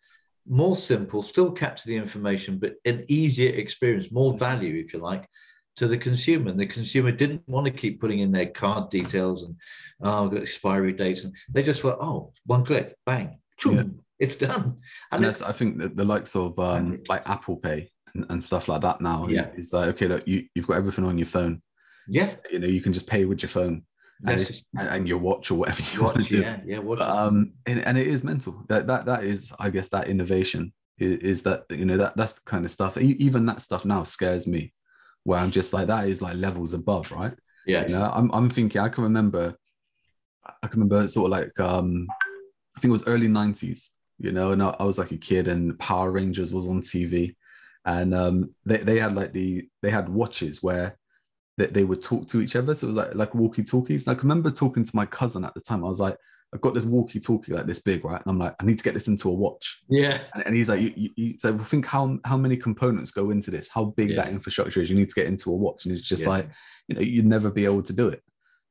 more 0.49 0.75
simple, 0.75 1.23
still 1.23 1.53
capture 1.53 1.87
the 1.87 1.97
information, 1.97 2.59
but 2.59 2.75
an 2.85 3.05
easier 3.07 3.55
experience, 3.55 4.11
more 4.11 4.37
value, 4.37 4.75
if 4.85 4.93
you 4.93 4.99
like, 4.99 5.29
to 5.81 5.89
the 5.89 5.97
consumer. 5.97 6.51
And 6.51 6.61
the 6.61 6.67
consumer 6.67 7.11
didn't 7.11 7.43
want 7.49 7.65
to 7.65 7.71
keep 7.71 8.03
putting 8.03 8.19
in 8.21 8.31
their 8.31 8.47
card 8.47 8.91
details 8.91 9.45
and 9.45 9.57
oh, 10.03 10.27
I've 10.27 10.31
got 10.31 10.43
expiry 10.43 10.93
dates. 10.93 11.25
And 11.25 11.35
they 11.51 11.63
just 11.63 11.83
went, 11.83 11.97
oh, 12.01 12.33
one 12.45 12.67
click, 12.67 12.95
bang, 13.07 13.39
choom, 13.59 13.77
Yeah. 13.77 13.85
it's 14.19 14.37
done. 14.37 14.63
And 14.63 14.77
And 15.13 15.25
that's 15.25 15.41
it's, 15.41 15.49
I 15.49 15.53
think 15.53 15.79
that 15.79 15.97
the 15.97 16.05
likes 16.05 16.37
of 16.37 16.59
um 16.59 17.01
like 17.09 17.27
Apple 17.27 17.57
Pay 17.57 17.91
and, 18.15 18.27
and 18.29 18.45
stuff 18.45 18.69
like 18.69 18.83
that 18.83 19.01
now 19.01 19.27
Yeah. 19.29 19.47
is 19.57 19.73
like 19.73 19.89
okay, 19.95 20.07
look, 20.07 20.29
you 20.29 20.45
you've 20.55 20.67
got 20.67 20.77
everything 20.77 21.07
on 21.07 21.17
your 21.17 21.27
phone. 21.27 21.63
yeah, 22.09 22.31
You 22.53 22.59
know, 22.59 22.69
you 22.69 22.83
can 22.83 22.93
just 22.93 23.09
pay 23.09 23.25
with 23.25 23.41
your 23.43 23.49
phone 23.49 23.85
and, 24.27 24.63
and, 24.77 25.09
your 25.09 25.17
watch 25.17 25.51
or 25.51 25.55
whatever 25.55 25.83
you 25.95 26.03
want 26.03 26.19
to 26.19 26.23
do. 26.25 26.41
yeah, 26.43 26.61
yeah, 26.67 26.79
watch. 26.79 26.99
But, 26.99 27.09
um, 27.09 27.55
and, 27.65 27.81
and 27.87 27.97
it 27.97 28.07
is 28.07 28.23
mental. 28.23 28.67
That 28.69 28.87
that 28.87 29.07
that 29.07 29.25
is, 29.25 29.51
I 29.59 29.71
guess, 29.71 29.89
that 29.89 30.09
innovation 30.09 30.75
is, 30.99 31.17
is 31.33 31.43
that 31.45 31.65
you 31.71 31.87
know 31.87 31.97
that 31.97 32.19
that's 32.19 32.35
the 32.35 32.43
kind 32.45 32.67
of 32.67 32.71
stuff. 32.71 32.99
Even 32.99 33.47
that 33.47 33.63
stuff 33.63 33.87
now 33.87 34.03
scares 34.05 34.47
me, 34.47 34.75
where 35.31 35.41
I'm 35.41 35.53
just 35.53 35.73
like 35.73 35.87
that 35.87 36.09
is 36.09 36.21
like 36.21 36.37
levels 36.37 36.75
above, 36.75 37.13
right? 37.13 37.33
yeah, 37.67 37.87
You 37.87 37.95
know, 37.95 38.11
I'm 38.13 38.31
I'm 38.33 38.51
thinking 38.51 38.81
I 38.81 38.89
can 38.89 39.05
remember, 39.05 39.55
I 40.63 40.67
can 40.67 40.81
remember 40.81 41.09
sort 41.09 41.27
of 41.27 41.31
like 41.31 41.61
um, 41.61 42.09
I 42.77 42.81
think 42.81 42.91
it 42.91 42.93
was 42.93 43.07
early 43.07 43.29
'90s. 43.29 43.91
You 44.19 44.33
know, 44.33 44.51
and 44.53 44.63
I, 44.63 44.77
I 44.81 44.85
was 44.85 44.99
like 44.99 45.13
a 45.13 45.17
kid, 45.17 45.49
and 45.49 45.79
Power 45.79 46.11
Rangers 46.11 46.53
was 46.53 46.69
on 46.69 46.83
TV, 46.83 47.37
and 47.85 48.13
um, 48.15 48.55
they 48.67 48.79
they 48.79 48.99
had 48.99 49.15
like 49.15 49.33
the 49.33 49.69
they 49.83 49.91
had 49.91 50.09
watches 50.09 50.63
where 50.65 50.99
they, 51.57 51.67
they 51.67 51.85
would 51.85 52.03
talk 52.03 52.27
to 52.29 52.41
each 52.41 52.57
other. 52.57 52.75
So 52.75 52.87
it 52.87 52.89
was 52.89 52.97
like 52.97 53.15
like 53.15 53.35
walkie 53.35 53.63
talkies. 53.65 54.07
And 54.07 54.17
I 54.17 54.19
can 54.21 54.29
remember 54.29 54.51
talking 54.51 54.85
to 54.85 54.97
my 54.97 55.07
cousin 55.07 55.45
at 55.45 55.55
the 55.55 55.61
time. 55.61 55.85
I 55.85 55.89
was 55.89 56.01
like, 56.01 56.17
I've 56.53 56.61
got 56.61 56.75
this 56.75 56.85
walkie 56.85 57.21
talkie 57.21 57.53
like 57.53 57.67
this 57.67 57.79
big, 57.81 58.05
right? 58.05 58.21
And 58.21 58.31
I'm 58.31 58.39
like, 58.39 58.55
I 58.61 58.65
need 58.65 58.77
to 58.79 58.83
get 58.85 58.95
this 58.95 59.07
into 59.07 59.29
a 59.29 59.33
watch. 59.33 59.81
yeah, 59.89 60.19
And, 60.35 60.47
and 60.47 60.57
he's 60.57 60.69
like, 60.69 60.81
you, 60.81 60.93
you, 60.97 61.11
you 61.17 61.39
so 61.39 61.57
think 61.59 61.87
how 61.87 62.19
how 62.25 62.37
many 62.37 62.57
components 62.57 63.13
go 63.13 63.31
into 63.31 63.51
this? 63.53 63.69
How 63.69 63.85
big 63.85 64.11
Yeah. 64.11 64.17
that 64.25 64.33
infrastructure 64.33 64.81
is? 64.81 64.91
You 64.91 64.97
need 64.97 65.09
to 65.09 65.15
get 65.15 65.27
into 65.29 65.51
a 65.51 65.55
watch, 65.55 65.85
and 65.87 65.95
it's 65.97 66.07
just 66.07 66.25
Yeah. 66.25 66.29
like, 66.31 66.51
you 66.89 66.95
know, 66.97 67.03
you'd 67.03 67.27
never 67.27 67.51
be 67.51 67.65
able 67.65 67.83
to 67.83 67.93
do 67.93 68.09
it. 68.09 68.23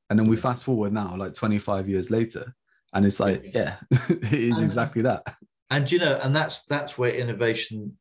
And 0.10 0.20
then 0.20 0.28
we 0.28 0.36
fast 0.36 0.66
forward 0.66 0.92
now, 0.92 1.16
like 1.16 1.34
25 1.36 1.88
years 1.88 2.12
later, 2.12 2.54
and 2.94 3.06
it's 3.06 3.20
like, 3.20 3.52
yeah, 3.54 3.76
it 4.10 4.34
is 4.34 4.58
And- 4.58 4.66
exactly 4.66 5.02
that. 5.04 5.24
and 5.72 5.90
you 5.92 6.00
know 6.00 6.20
and 6.24 6.36
that's 6.36 6.64
that's 6.66 6.98
where 6.98 7.12
innovation 7.14 7.96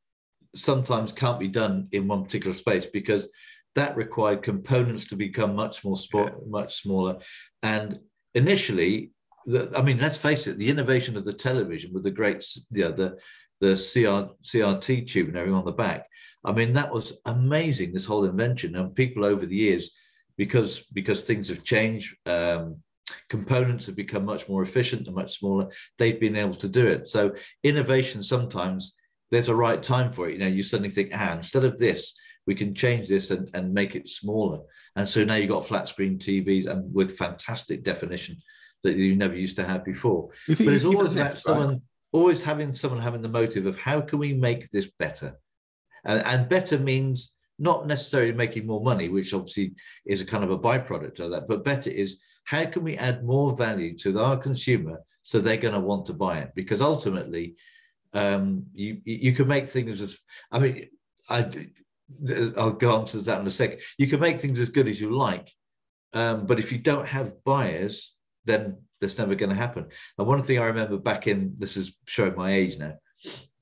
sometimes 0.57 1.13
can't 1.13 1.39
be 1.39 1.49
done 1.49 1.87
in 1.93 2.09
one 2.09 2.25
particular 2.25 2.55
space 2.57 2.87
because 2.87 3.29
that 3.75 3.95
required 3.97 4.43
components 4.43 5.05
to 5.07 5.15
become 5.17 5.55
much 5.55 5.85
more 5.85 5.95
spo- 5.95 6.35
much 6.49 6.81
smaller 6.83 7.19
and 7.63 7.99
initially 8.35 9.13
the, 9.49 9.71
i 9.77 9.83
mean 9.83 9.99
let's 9.99 10.19
face 10.19 10.47
it 10.47 10.57
the 10.59 10.71
innovation 10.71 11.17
of 11.17 11.25
the 11.25 11.33
television 11.33 11.93
with 11.93 12.05
the 12.05 12.11
great 12.11 12.45
the 12.71 13.17
the 13.61 13.75
CR, 13.75 14.33
crt 14.43 15.09
tube 15.09 15.29
and 15.29 15.37
everything 15.37 15.59
on 15.59 15.65
the 15.65 15.73
back 15.73 16.07
i 16.45 16.53
mean 16.53 16.73
that 16.73 16.93
was 16.93 17.21
amazing 17.27 17.93
this 17.93 18.07
whole 18.07 18.25
invention 18.25 18.77
and 18.77 18.95
people 18.95 19.25
over 19.25 19.45
the 19.47 19.57
years 19.57 19.91
because 20.37 20.85
because 20.93 21.25
things 21.25 21.49
have 21.49 21.65
changed 21.65 22.15
um, 22.27 22.77
components 23.29 23.87
have 23.87 23.97
become 23.97 24.25
much 24.25 24.49
more 24.49 24.63
efficient 24.63 25.07
and 25.07 25.17
much 25.17 25.39
smaller 25.39 25.69
they've 25.99 26.21
been 26.21 26.37
able 26.37 26.55
to 26.55 26.69
do 26.69 26.87
it. 26.87 27.09
So 27.09 27.35
innovation 27.63 28.23
sometimes 28.23 28.95
there's 29.31 29.49
a 29.49 29.55
right 29.55 29.83
time 29.83 30.13
for 30.13 30.29
it. 30.29 30.35
You 30.35 30.39
know, 30.39 30.47
you 30.47 30.63
suddenly 30.63 30.89
think, 30.89 31.11
ah, 31.13 31.37
instead 31.37 31.65
of 31.65 31.77
this, 31.77 32.15
we 32.47 32.55
can 32.55 32.75
change 32.75 33.09
this 33.09 33.31
and, 33.31 33.51
and 33.53 33.75
make 33.75 33.95
it 33.95 34.09
smaller. 34.09 34.61
And 34.97 35.07
so 35.07 35.23
now 35.23 35.35
you've 35.35 35.51
got 35.51 35.67
flat 35.67 35.87
screen 35.87 36.19
TVs 36.19 36.67
and 36.67 36.93
with 36.95 37.19
fantastic 37.19 37.85
definition 37.85 38.39
that 38.83 38.97
you 38.97 39.17
never 39.17 39.37
used 39.37 39.57
to 39.57 39.65
have 39.65 39.85
before. 39.85 40.31
But 40.47 40.61
it's 40.61 40.85
always 40.85 41.15
about 41.15 41.33
this, 41.33 41.47
right? 41.47 41.55
someone 41.55 41.83
always 42.13 42.43
having 42.43 42.73
someone 42.73 43.03
having 43.03 43.23
the 43.23 43.29
motive 43.29 43.67
of 43.67 43.77
how 43.79 44.01
can 44.01 44.19
we 44.19 44.33
make 44.33 44.71
this 44.71 44.91
better? 44.99 45.39
And, 46.05 46.25
and 46.25 46.49
better 46.49 46.79
means 46.79 47.33
not 47.59 47.87
necessarily 47.87 48.33
making 48.33 48.67
more 48.67 48.83
money, 48.83 49.09
which 49.09 49.35
obviously 49.35 49.75
is 50.07 50.21
a 50.21 50.25
kind 50.25 50.45
of 50.45 50.51
a 50.51 50.59
byproduct 50.59 51.21
of 51.21 51.31
that, 51.31 51.49
but 51.49 51.65
better 51.65 51.91
is 51.91 52.19
how 52.45 52.65
can 52.65 52.85
we 52.85 52.97
add 52.97 53.25
more 53.25 53.55
value 53.57 53.97
to 53.99 54.19
our 54.19 54.37
consumer 54.37 55.01
so 55.23 55.39
they're 55.39 55.57
going 55.57 55.75
to 55.75 55.81
want 55.81 56.07
to 56.07 56.15
buy 56.15 56.39
it? 56.39 56.53
Because 56.55 56.81
ultimately, 56.81 57.57
um, 58.15 58.65
you 58.73 59.01
you 59.05 59.35
can 59.35 59.47
make 59.47 59.69
things 59.69 60.01
as 60.01 60.19
I 60.51 60.59
mean, 60.61 60.89
I 61.29 61.51
I'll 62.57 62.71
go 62.71 62.93
on 62.93 63.05
to 63.07 63.19
that 63.19 63.41
in 63.41 63.47
a 63.47 63.51
second. 63.51 63.81
You 63.99 64.07
can 64.07 64.21
make 64.21 64.39
things 64.39 64.61
as 64.61 64.71
good 64.71 64.89
as 64.89 64.99
you 64.99 65.15
like, 65.15 65.53
um, 66.15 66.47
but 66.47 66.59
if 66.59 66.73
you 66.73 66.79
don't 66.79 67.07
have 67.07 67.45
buyers, 67.45 68.15
then 68.49 68.79
that's 69.01 69.19
never 69.19 69.37
going 69.37 69.51
to 69.51 69.57
happen. 69.57 69.87
And 70.19 70.27
one 70.27 70.43
thing 70.43 70.59
I 70.59 70.65
remember 70.65 70.97
back 70.97 71.29
in 71.29 71.55
this 71.59 71.77
is 71.77 71.97
showing 72.07 72.35
my 72.35 72.53
age 72.53 72.79
now. 72.79 72.95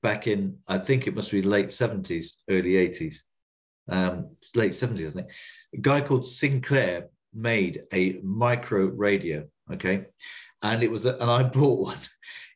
Back 0.01 0.27
in 0.27 0.57
I 0.67 0.77
think 0.79 1.05
it 1.05 1.15
must 1.15 1.31
be 1.31 1.41
late 1.41 1.71
seventies, 1.71 2.37
early 2.49 2.77
eighties, 2.77 3.23
um, 3.89 4.35
late 4.55 4.75
seventies, 4.75 5.09
I 5.09 5.13
think. 5.13 5.27
A 5.75 5.77
guy 5.77 6.01
called 6.01 6.25
Sinclair 6.25 7.09
made 7.33 7.83
a 7.93 8.19
micro 8.23 8.85
radio. 8.85 9.45
Okay, 9.71 10.05
and 10.61 10.81
it 10.83 10.89
was 10.89 11.05
a, 11.05 11.13
and 11.15 11.29
I 11.29 11.43
bought 11.57 11.79
one. 11.79 11.99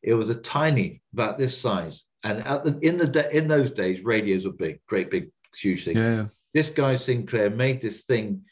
It 0.04 0.14
was 0.14 0.30
a 0.30 0.36
tiny, 0.36 1.02
about 1.14 1.38
this 1.38 1.58
size. 1.58 2.04
And 2.24 2.46
at 2.46 2.64
the, 2.64 2.80
in 2.80 2.98
the 2.98 3.08
da- 3.08 3.30
in 3.30 3.48
those 3.48 3.72
days, 3.72 4.04
radios 4.04 4.46
were 4.46 4.54
big, 4.54 4.80
great 4.88 5.10
big, 5.12 5.32
huge 5.56 5.86
thing. 5.86 5.98
Yeah, 5.98 6.26
This 6.54 6.70
guy 6.70 6.96
Sinclair 6.96 7.50
made 7.50 7.82
this 7.82 8.04
thing, 8.04 8.44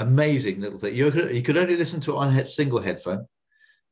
amazing 0.00 0.60
little 0.60 0.78
thing. 0.78 0.94
You 0.94 1.10
could, 1.10 1.34
you 1.34 1.42
could 1.42 1.56
only 1.56 1.76
listen 1.76 2.00
to 2.02 2.12
it 2.12 2.16
on 2.16 2.36
a 2.36 2.46
single 2.46 2.80
headphone, 2.80 3.26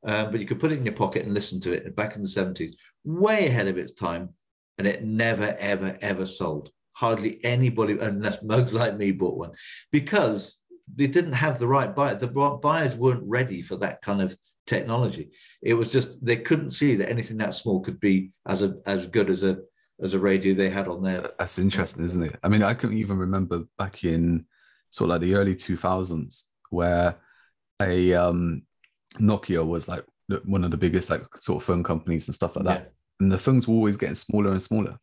um, 0.07 0.31
but 0.31 0.40
you 0.40 0.47
could 0.47 0.61
put 0.61 0.73
it 0.73 0.79
in 0.79 0.85
your 0.85 0.94
pocket 0.94 1.25
and 1.25 1.35
listen 1.35 1.61
to 1.62 1.73
it. 1.73 1.94
Back 1.94 2.16
in 2.16 2.23
the 2.23 2.29
seventies, 2.29 2.77
way 3.05 3.47
ahead 3.47 3.68
of 3.68 3.79
its 3.79 3.92
time, 3.92 4.31
and 4.79 4.87
it 4.87 5.05
never, 5.05 5.57
ever, 5.59 5.97
ever 6.01 6.27
sold. 6.27 6.71
Hardly 6.92 7.42
anybody, 7.44 7.99
unless 7.99 8.42
mugs 8.42 8.75
like 8.75 8.97
me, 8.97 9.12
bought 9.12 9.38
one 9.38 9.53
because 9.92 10.61
they 10.97 11.07
didn't 11.07 11.35
have 11.35 11.59
the 11.59 11.68
right 11.68 11.94
buyer. 11.94 12.14
The 12.16 12.59
buyers 12.62 12.97
weren't 12.97 13.23
ready 13.25 13.62
for 13.62 13.77
that 13.77 14.03
kind 14.03 14.21
of 14.21 14.37
technology. 14.66 15.31
It 15.62 15.75
was 15.75 15.92
just 15.92 16.25
they 16.25 16.37
couldn't 16.37 16.73
see 16.73 16.97
that 16.97 17.11
anything 17.11 17.37
that 17.38 17.55
small 17.55 17.81
could 17.81 18.01
be 18.01 18.31
as 18.47 18.62
a 18.62 18.77
as 18.87 19.07
good 19.07 19.31
as 19.31 19.42
a 19.44 19.59
as 20.03 20.14
a 20.14 20.18
radio 20.18 20.55
they 20.55 20.71
had 20.71 20.88
on 20.88 21.03
there. 21.03 21.31
that's 21.38 21.59
interesting, 21.59 22.05
isn't 22.05 22.23
it? 22.23 22.38
I 22.42 22.49
mean, 22.49 22.62
I 22.62 22.75
can't 22.75 22.94
even 22.94 23.18
remember 23.18 23.64
back 23.79 24.05
in 24.05 24.44
sort 24.90 25.11
of 25.11 25.14
like 25.14 25.20
the 25.22 25.35
early 25.35 25.55
2000s 25.55 26.44
where 26.70 27.16
a 27.81 28.14
um, 28.14 28.62
Nokia 29.20 29.66
was 29.66 29.88
like 29.88 30.05
one 30.44 30.64
of 30.64 30.70
the 30.70 30.77
biggest 30.77 31.11
like 31.11 31.22
sort 31.40 31.62
of 31.62 31.66
phone 31.66 31.83
companies 31.85 32.29
and 32.29 32.35
stuff 32.35 32.57
like 32.57 32.66
that. 32.66 32.85
and 33.20 33.33
the 33.33 33.38
phones 33.38 33.66
were 33.68 33.74
always 33.74 33.96
getting 33.96 34.14
smaller 34.14 34.51
and 34.53 34.62
smaller. 34.62 34.98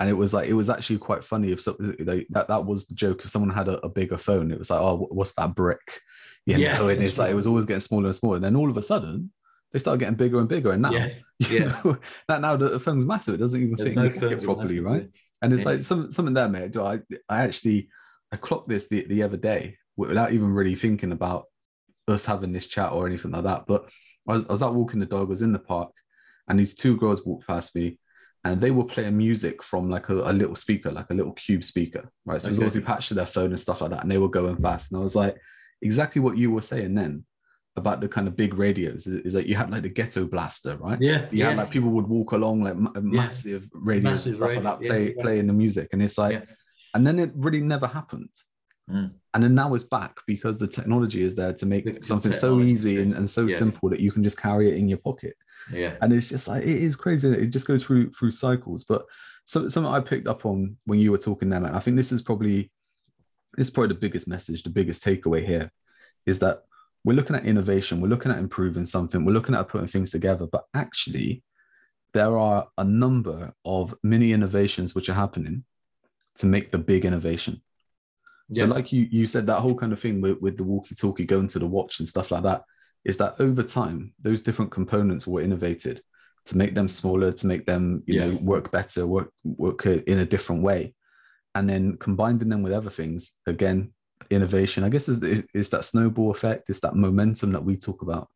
And 0.00 0.08
it 0.08 0.12
was 0.14 0.32
like 0.32 0.48
it 0.48 0.54
was 0.54 0.70
actually 0.70 0.98
quite 0.98 1.24
funny 1.24 1.50
if 1.52 1.60
so, 1.60 1.72
they, 1.80 2.24
that 2.30 2.48
that 2.48 2.64
was 2.64 2.86
the 2.86 2.94
joke. 2.94 3.24
If 3.24 3.30
someone 3.30 3.50
had 3.50 3.68
a, 3.68 3.80
a 3.84 3.88
bigger 3.88 4.16
phone, 4.16 4.52
it 4.52 4.58
was 4.58 4.70
like, 4.70 4.80
oh, 4.80 5.08
what's 5.10 5.34
that 5.34 5.56
brick? 5.56 6.00
You 6.46 6.58
Yeah, 6.58 6.78
know, 6.78 6.88
and 6.88 7.02
it's 7.02 7.18
like 7.18 7.30
it 7.30 7.34
was 7.34 7.46
always 7.48 7.64
getting 7.64 7.80
smaller 7.80 8.06
and 8.06 8.16
smaller. 8.16 8.36
And 8.36 8.44
then 8.44 8.56
all 8.56 8.70
of 8.70 8.76
a 8.76 8.82
sudden, 8.82 9.32
they 9.72 9.78
started 9.80 9.98
getting 10.00 10.14
bigger 10.14 10.38
and 10.38 10.48
bigger. 10.48 10.70
And 10.72 10.82
now, 10.82 10.98
Yeah, 10.98 11.08
you 11.38 11.60
yeah. 11.60 11.72
know, 11.84 11.98
that 12.28 12.40
now 12.40 12.56
the 12.56 12.78
phone's 12.78 13.04
massive. 13.06 13.34
It 13.34 13.38
doesn't 13.38 13.60
even 13.62 13.76
There's 13.76 13.94
fit 13.94 13.94
no 13.94 14.10
in 14.10 14.14
your 14.28 14.40
pocket 14.40 14.42
properly, 14.42 14.78
massive, 14.80 14.80
right? 14.80 15.08
And 15.42 15.52
it's 15.52 15.64
Yeah. 15.64 15.66
like 15.66 15.82
some, 15.82 16.10
something 16.12 16.34
there, 16.34 16.48
mate. 16.48 16.76
I 16.76 17.00
I 17.28 17.42
actually 17.42 17.88
I 18.32 18.36
clocked 18.36 18.68
this 18.68 18.88
the, 18.88 19.06
the 19.08 19.22
other 19.22 19.36
day 19.36 19.76
without 19.96 20.32
even 20.32 20.52
really 20.52 20.74
thinking 20.74 21.12
about 21.12 21.46
us 22.06 22.24
having 22.26 22.52
this 22.52 22.66
chat 22.66 22.92
or 22.92 23.06
anything 23.06 23.30
like 23.32 23.44
that. 23.44 23.66
But 23.66 23.88
I 24.28 24.34
was, 24.34 24.46
I 24.46 24.52
was 24.52 24.62
out 24.62 24.74
walking 24.74 25.00
the 25.00 25.06
dog, 25.06 25.28
I 25.28 25.30
was 25.30 25.42
in 25.42 25.52
the 25.52 25.58
park, 25.58 25.90
and 26.48 26.58
these 26.58 26.74
two 26.74 26.96
girls 26.96 27.24
walked 27.24 27.46
past 27.46 27.74
me 27.74 27.98
and 28.44 28.60
they 28.60 28.70
were 28.70 28.84
playing 28.84 29.16
music 29.16 29.62
from 29.62 29.90
like 29.90 30.08
a, 30.10 30.14
a 30.30 30.32
little 30.32 30.54
speaker, 30.54 30.90
like 30.92 31.10
a 31.10 31.14
little 31.14 31.32
cube 31.32 31.64
speaker, 31.64 32.10
right? 32.24 32.40
So 32.40 32.46
it 32.48 32.50
was 32.50 32.58
Okay. 32.58 32.66
obviously 32.66 32.86
patched 32.86 33.08
to 33.08 33.14
their 33.14 33.26
phone 33.26 33.50
and 33.50 33.58
stuff 33.60 33.80
like 33.80 33.90
that. 33.90 34.02
And 34.02 34.10
they 34.10 34.18
were 34.18 34.28
going 34.28 34.56
fast. 34.56 34.92
And 34.92 35.00
I 35.00 35.02
was 35.02 35.16
like, 35.16 35.36
exactly 35.82 36.20
what 36.20 36.38
you 36.38 36.50
were 36.50 36.62
saying 36.62 36.94
then 36.94 37.24
about 37.76 38.00
the 38.00 38.08
kind 38.08 38.26
of 38.28 38.36
big 38.36 38.54
radios 38.54 39.06
is, 39.06 39.26
is 39.26 39.32
that 39.32 39.46
you 39.46 39.54
had 39.56 39.70
like 39.70 39.82
the 39.82 39.88
ghetto 39.88 40.24
blaster, 40.24 40.76
right? 40.76 41.00
Yeah, 41.00 41.22
You 41.30 41.38
yeah. 41.40 41.48
had 41.48 41.56
like 41.58 41.70
people 41.70 41.90
would 41.90 42.06
walk 42.08 42.32
along 42.32 42.62
like 42.62 42.76
ma- 42.76 42.92
massive 43.00 43.68
radios 43.72 44.04
Massive 44.04 44.26
and 44.26 44.34
stuff 44.36 44.48
radio, 44.48 44.62
like 44.62 44.80
that, 44.80 44.86
play 44.88 45.14
yeah. 45.16 45.22
playing 45.22 45.46
the 45.48 45.52
music, 45.52 45.88
and 45.92 46.02
it's 46.02 46.16
like, 46.18 46.34
Yeah. 46.34 46.54
And 46.98 47.06
then 47.06 47.20
it 47.20 47.30
really 47.36 47.60
never 47.60 47.86
happened. 47.86 48.28
Mm. 48.90 49.12
And 49.32 49.44
then 49.44 49.54
now 49.54 49.72
it's 49.74 49.84
back 49.84 50.18
because 50.26 50.58
the 50.58 50.66
technology 50.66 51.22
is 51.22 51.36
there 51.36 51.52
to 51.52 51.64
make 51.64 51.84
The- 51.84 51.92
the 51.92 52.02
something 52.02 52.32
so 52.32 52.60
easy 52.60 53.00
and, 53.00 53.14
and 53.14 53.30
so 53.30 53.46
yeah. 53.46 53.56
simple 53.56 53.88
that 53.90 54.00
you 54.00 54.10
can 54.10 54.24
just 54.24 54.36
carry 54.36 54.68
it 54.68 54.76
in 54.76 54.88
your 54.88 54.98
pocket. 54.98 55.36
yeah, 55.72 55.94
And 56.00 56.12
it's 56.12 56.28
just 56.28 56.48
like 56.48 56.64
it 56.64 56.82
is 56.82 56.96
crazy. 56.96 57.28
It 57.28 57.46
just 57.46 57.68
goes 57.68 57.84
through 57.84 58.10
through 58.14 58.32
cycles. 58.32 58.82
But 58.82 59.04
so, 59.44 59.68
something 59.68 59.92
I 59.92 60.00
picked 60.00 60.26
up 60.26 60.44
on 60.44 60.76
when 60.86 60.98
you 60.98 61.12
were 61.12 61.18
talking 61.18 61.50
there, 61.50 61.60
man, 61.60 61.76
I 61.76 61.78
think 61.78 61.96
this 61.96 62.10
is 62.10 62.20
probably 62.20 62.72
this 63.56 63.68
is 63.68 63.70
probably 63.70 63.94
the 63.94 64.00
biggest 64.00 64.26
message, 64.26 64.64
the 64.64 64.70
biggest 64.70 65.04
takeaway 65.04 65.46
here 65.46 65.70
is 66.26 66.40
that 66.40 66.64
we're 67.04 67.14
looking 67.14 67.36
at 67.36 67.46
innovation, 67.46 68.00
we're 68.00 68.08
looking 68.08 68.32
at 68.32 68.38
improving 68.38 68.84
something, 68.84 69.24
we're 69.24 69.32
looking 69.38 69.54
at 69.54 69.68
putting 69.68 69.86
things 69.86 70.10
together, 70.10 70.46
but 70.50 70.64
actually 70.74 71.42
there 72.12 72.36
are 72.36 72.66
a 72.78 72.84
number 72.84 73.52
of 73.64 73.94
mini 74.02 74.32
innovations 74.32 74.94
which 74.94 75.08
are 75.08 75.14
happening 75.24 75.62
to 76.38 76.46
make 76.46 76.70
the 76.70 76.78
big 76.78 77.04
innovation. 77.04 77.62
So, 78.50 78.64
like 78.64 78.92
you 78.92 79.06
you 79.10 79.26
said, 79.26 79.46
that 79.46 79.60
whole 79.60 79.74
kind 79.74 79.92
of 79.92 80.00
thing 80.00 80.22
with, 80.22 80.40
with 80.40 80.56
the 80.56 80.64
walkie-talkie 80.64 81.26
going 81.26 81.48
to 81.48 81.58
the 81.58 81.66
watch 81.66 81.98
and 81.98 82.08
stuff 82.08 82.30
like 82.30 82.44
that, 82.44 82.62
is 83.04 83.18
that 83.18 83.34
over 83.40 83.62
time, 83.62 84.14
those 84.22 84.40
different 84.40 84.70
components 84.70 85.26
were 85.26 85.42
innovated 85.42 86.00
to 86.46 86.56
make 86.56 86.74
them 86.74 86.88
smaller, 86.88 87.30
to 87.30 87.46
make 87.46 87.66
them, 87.66 88.02
you 88.06 88.20
know, 88.20 88.38
work 88.40 88.72
better, 88.72 89.06
work 89.06 89.30
work 89.44 89.84
in 89.84 90.20
a 90.20 90.24
different 90.24 90.62
way. 90.62 90.94
And 91.54 91.68
then 91.68 91.98
combining 91.98 92.48
them 92.48 92.62
with 92.62 92.72
other 92.72 92.88
things, 92.90 93.34
again, 93.46 93.92
innovation, 94.30 94.84
I 94.84 94.88
guess 94.88 95.08
is, 95.08 95.22
is, 95.22 95.44
is 95.52 95.68
that 95.70 95.84
snowball 95.84 96.30
effect, 96.30 96.70
is 96.70 96.80
that 96.80 96.96
momentum 96.96 97.52
that 97.52 97.64
we 97.64 97.76
talk 97.76 98.00
about, 98.00 98.28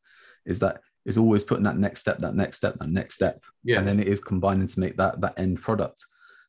is 0.45 0.61
that 0.61 0.81
is 1.07 1.17
always 1.17 1.43
putting 1.43 1.65
that 1.65 1.79
next 1.79 2.01
step, 2.01 2.19
that 2.19 2.35
next 2.35 2.59
step, 2.59 2.79
that 2.79 2.91
next 2.91 3.15
step 3.15 3.43
yeah. 3.65 3.79
and 3.79 3.88
then 3.88 3.99
it 3.99 4.09
is 4.09 4.23
combining 4.23 4.67
to 4.67 4.81
make 4.81 4.97
that 4.99 5.21
that 5.21 5.35
end 5.38 5.61
product. 5.61 6.05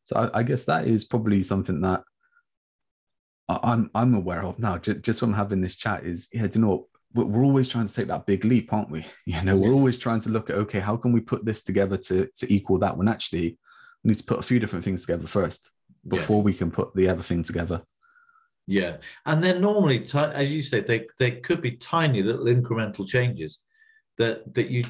So 0.05 0.15
I, 0.17 0.39
I 0.39 0.43
guess 0.43 0.65
that 0.65 0.87
is 0.87 1.05
probably 1.05 1.41
something 1.43 1.81
that 1.81 2.03
I'm 3.49 3.89
I'm 3.93 4.13
aware 4.15 4.43
of 4.43 4.59
now. 4.59 4.77
Just, 4.77 5.01
just 5.01 5.19
from 5.19 5.33
having 5.33 5.61
this 5.61 5.75
chat 5.75 6.05
is 6.05 6.27
yeah, 6.33 6.47
do 6.47 6.59
you 6.59 6.65
know 6.65 6.71
what? 6.71 6.85
We're, 7.15 7.43
always 7.43 7.69
trying 7.69 7.87
to 7.87 7.93
take 7.93 8.07
that 8.07 8.25
big 8.25 8.43
leap, 8.43 8.73
aren't 8.73 8.89
we? 8.89 9.05
You 9.25 9.41
know, 9.43 9.55
we're 9.55 9.67
Yes. 9.67 9.73
always 9.73 9.97
trying 9.99 10.21
to 10.21 10.29
look 10.29 10.49
at 10.49 10.55
okay, 10.57 10.79
how 10.79 10.97
can 10.97 11.11
we 11.11 11.19
put 11.21 11.45
this 11.45 11.63
together 11.63 11.97
to 11.97 12.27
to 12.37 12.53
equal 12.53 12.79
that? 12.79 12.97
When 12.97 13.07
actually 13.07 13.57
we 14.03 14.09
need 14.09 14.17
to 14.17 14.23
put 14.23 14.39
a 14.39 14.43
few 14.43 14.59
different 14.59 14.83
things 14.83 15.01
together 15.01 15.27
first 15.27 15.69
Yeah. 16.03 16.09
before 16.09 16.41
we 16.41 16.53
can 16.53 16.71
put 16.71 16.93
the 16.95 17.07
other 17.09 17.23
thing 17.23 17.43
together. 17.43 17.83
Yeah, 18.65 18.97
and 19.25 19.43
they're 19.43 19.59
normally, 19.59 19.99
ti- 19.99 20.17
as 20.17 20.51
you 20.51 20.61
say, 20.61 20.79
they 20.81 21.07
they 21.19 21.31
could 21.31 21.61
be 21.61 21.71
tiny 21.71 22.23
little 22.23 22.45
incremental 22.45 23.07
changes 23.07 23.59
that 24.17 24.53
that 24.55 24.69
you. 24.69 24.83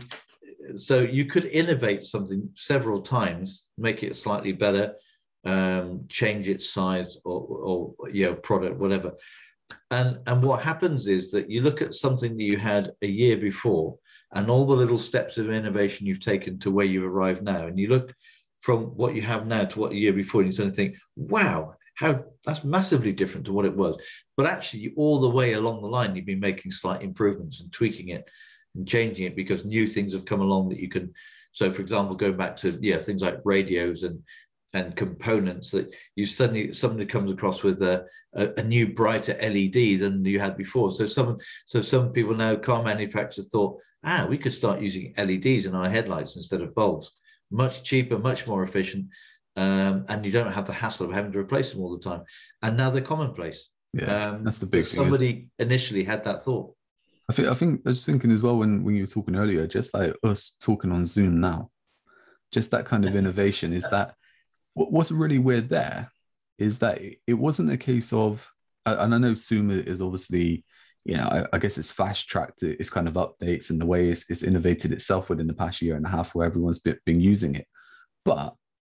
So 0.76 1.00
you 1.02 1.26
could 1.26 1.46
innovate 1.46 2.04
something 2.04 2.50
several 2.56 3.02
times, 3.02 3.68
make 3.78 4.04
it 4.04 4.16
slightly 4.16 4.52
better, 4.52 4.96
um, 5.46 6.06
change 6.08 6.48
its 6.48 6.70
size 6.70 7.18
or 7.26 7.42
or 7.42 8.10
you 8.10 8.26
know 8.26 8.36
product 8.36 8.80
whatever, 8.80 9.14
and 9.92 10.20
and 10.26 10.44
what 10.44 10.62
happens 10.62 11.08
is 11.08 11.32
that 11.32 11.50
you 11.50 11.62
look 11.62 11.82
at 11.82 11.94
something 11.94 12.38
that 12.38 12.44
you 12.44 12.58
had 12.58 12.92
a 13.02 13.08
year 13.08 13.38
before, 13.38 13.98
and 14.34 14.50
all 14.50 14.66
the 14.66 14.74
little 14.74 14.98
steps 14.98 15.38
of 15.38 15.52
innovation 15.52 16.08
you've 16.08 16.20
taken 16.20 16.60
to 16.60 16.72
where 16.72 16.86
you 16.86 17.06
arrive 17.06 17.42
now, 17.42 17.68
and 17.68 17.78
you 17.78 17.90
look 17.90 18.14
from 18.62 18.86
what 18.96 19.14
you 19.16 19.22
have 19.22 19.46
now 19.46 19.66
to 19.66 19.80
what 19.80 19.92
a 19.92 19.98
year 19.98 20.14
before, 20.14 20.42
and 20.42 20.48
you 20.48 20.56
suddenly 20.56 20.76
think, 20.76 20.96
wow, 21.18 21.76
how 21.96 22.24
that's 22.46 22.64
massively 22.64 23.12
different 23.12 23.46
to 23.46 23.54
what 23.54 23.66
it 23.66 23.76
was. 23.76 24.02
But 24.38 24.46
actually, 24.46 24.94
all 24.96 25.20
the 25.20 25.30
way 25.30 25.54
along 25.54 25.82
the 25.82 25.90
line, 25.90 26.16
you've 26.16 26.26
been 26.26 26.40
making 26.40 26.72
slight 26.72 27.02
improvements 27.02 27.60
and 27.60 27.72
tweaking 27.72 28.10
it 28.10 28.30
and 28.76 28.88
changing 28.88 29.26
it 29.26 29.36
because 29.36 29.66
new 29.66 29.88
things 29.88 30.14
have 30.14 30.26
come 30.26 30.42
along 30.42 30.70
that 30.70 30.80
you 30.80 30.90
can. 30.90 31.14
So, 31.52 31.72
for 31.72 31.82
example, 31.82 32.16
going 32.16 32.38
back 32.38 32.58
to 32.58 32.78
yeah 32.82 32.98
things 32.98 33.22
like 33.22 33.40
radios 33.44 34.04
and 34.04 34.22
and 34.76 34.96
components 34.96 35.70
that 35.70 35.96
you 36.16 36.26
suddenly 36.26 36.74
somebody 36.74 37.06
comes 37.06 37.32
across 37.32 37.62
with 37.62 37.82
a, 37.84 38.06
a, 38.34 38.50
a 38.58 38.64
new 38.64 38.88
brighter 38.88 39.38
LED 39.40 40.00
than 40.00 40.26
you 40.26 40.40
had 40.40 40.58
before. 40.58 40.94
So 40.96 41.06
some 41.06 41.38
so 41.66 41.82
some 41.82 42.12
people 42.12 42.36
now 42.36 42.56
car 42.56 42.82
manufacturers 42.84 43.50
thought 43.50 43.80
ah 44.04 44.26
we 44.28 44.38
could 44.38 44.54
start 44.54 44.82
using 44.82 45.14
LEDs 45.18 45.66
in 45.66 45.76
our 45.76 45.90
headlights 45.90 46.36
instead 46.36 46.62
of 46.62 46.74
bulbs. 46.74 47.12
Much 47.52 47.84
cheaper, 47.84 48.18
much 48.18 48.48
more 48.48 48.64
efficient, 48.64 49.06
um, 49.58 50.06
and 50.10 50.26
you 50.26 50.32
don't 50.32 50.52
have 50.52 50.66
the 50.66 50.74
hassle 50.74 51.06
of 51.06 51.14
having 51.14 51.32
to 51.32 51.38
replace 51.38 51.72
them 51.72 51.82
all 51.82 51.96
the 51.96 52.10
time. 52.10 52.24
And 52.64 52.76
now 52.76 52.90
they're 52.90 53.04
commonplace. 53.04 53.70
Yeah, 53.94 54.30
Um, 54.30 54.44
that's 54.44 54.58
the 54.58 54.66
big 54.66 54.86
but 54.86 54.90
thing. 54.90 55.04
Somebody 55.04 55.50
initially 55.60 56.04
had 56.04 56.24
that 56.24 56.42
thought. 56.44 56.74
I 57.34 57.36
think 57.36 57.48
I 57.48 57.54
think 57.56 57.82
I 57.86 57.90
was 57.90 58.06
thinking 58.06 58.32
as 58.32 58.44
well 58.44 58.58
when 58.58 58.84
when 58.84 58.94
you 58.94 59.04
were 59.04 59.08
talking 59.08 59.36
earlier, 59.36 59.66
just 59.66 59.94
like 59.94 60.16
us 60.24 60.56
talking 60.62 60.92
on 60.92 61.06
Zoom 61.06 61.40
now, 61.40 61.72
just 62.52 62.70
that 62.72 62.86
kind 62.86 63.06
of 63.06 63.16
innovation 63.16 63.74
is 63.74 63.90
that 63.90 64.14
what, 64.76 64.92
what's 64.92 65.12
really 65.12 65.40
weird 65.40 65.68
there 65.70 66.12
is 66.60 66.78
that 66.80 67.02
it, 67.02 67.34
wasn't 67.34 67.72
a 67.72 67.78
case 67.78 68.14
of 68.14 68.48
and 68.86 69.16
I 69.16 69.18
know 69.18 69.34
Zoom 69.34 69.72
is 69.72 70.00
obviously 70.00 70.64
you 71.06 71.18
know 71.18 71.24
I, 71.24 71.56
I 71.56 71.58
guess 71.58 71.80
it's 71.80 71.90
fast 71.90 72.28
tracked 72.28 72.62
its 72.62 72.92
kind 72.92 73.08
of 73.08 73.16
updates 73.16 73.72
and 73.72 73.82
the 73.82 73.86
way 73.88 74.10
it's, 74.10 74.30
it's 74.30 74.44
innovated 74.44 74.92
itself 74.92 75.30
within 75.30 75.48
the 75.48 75.54
past 75.56 75.82
year 75.82 75.96
and 75.96 76.06
a 76.06 76.10
half 76.10 76.36
where 76.36 76.46
everyone's 76.46 76.80
been, 76.80 77.00
been 77.04 77.20
using 77.20 77.56
it, 77.56 77.66
but 78.26 78.54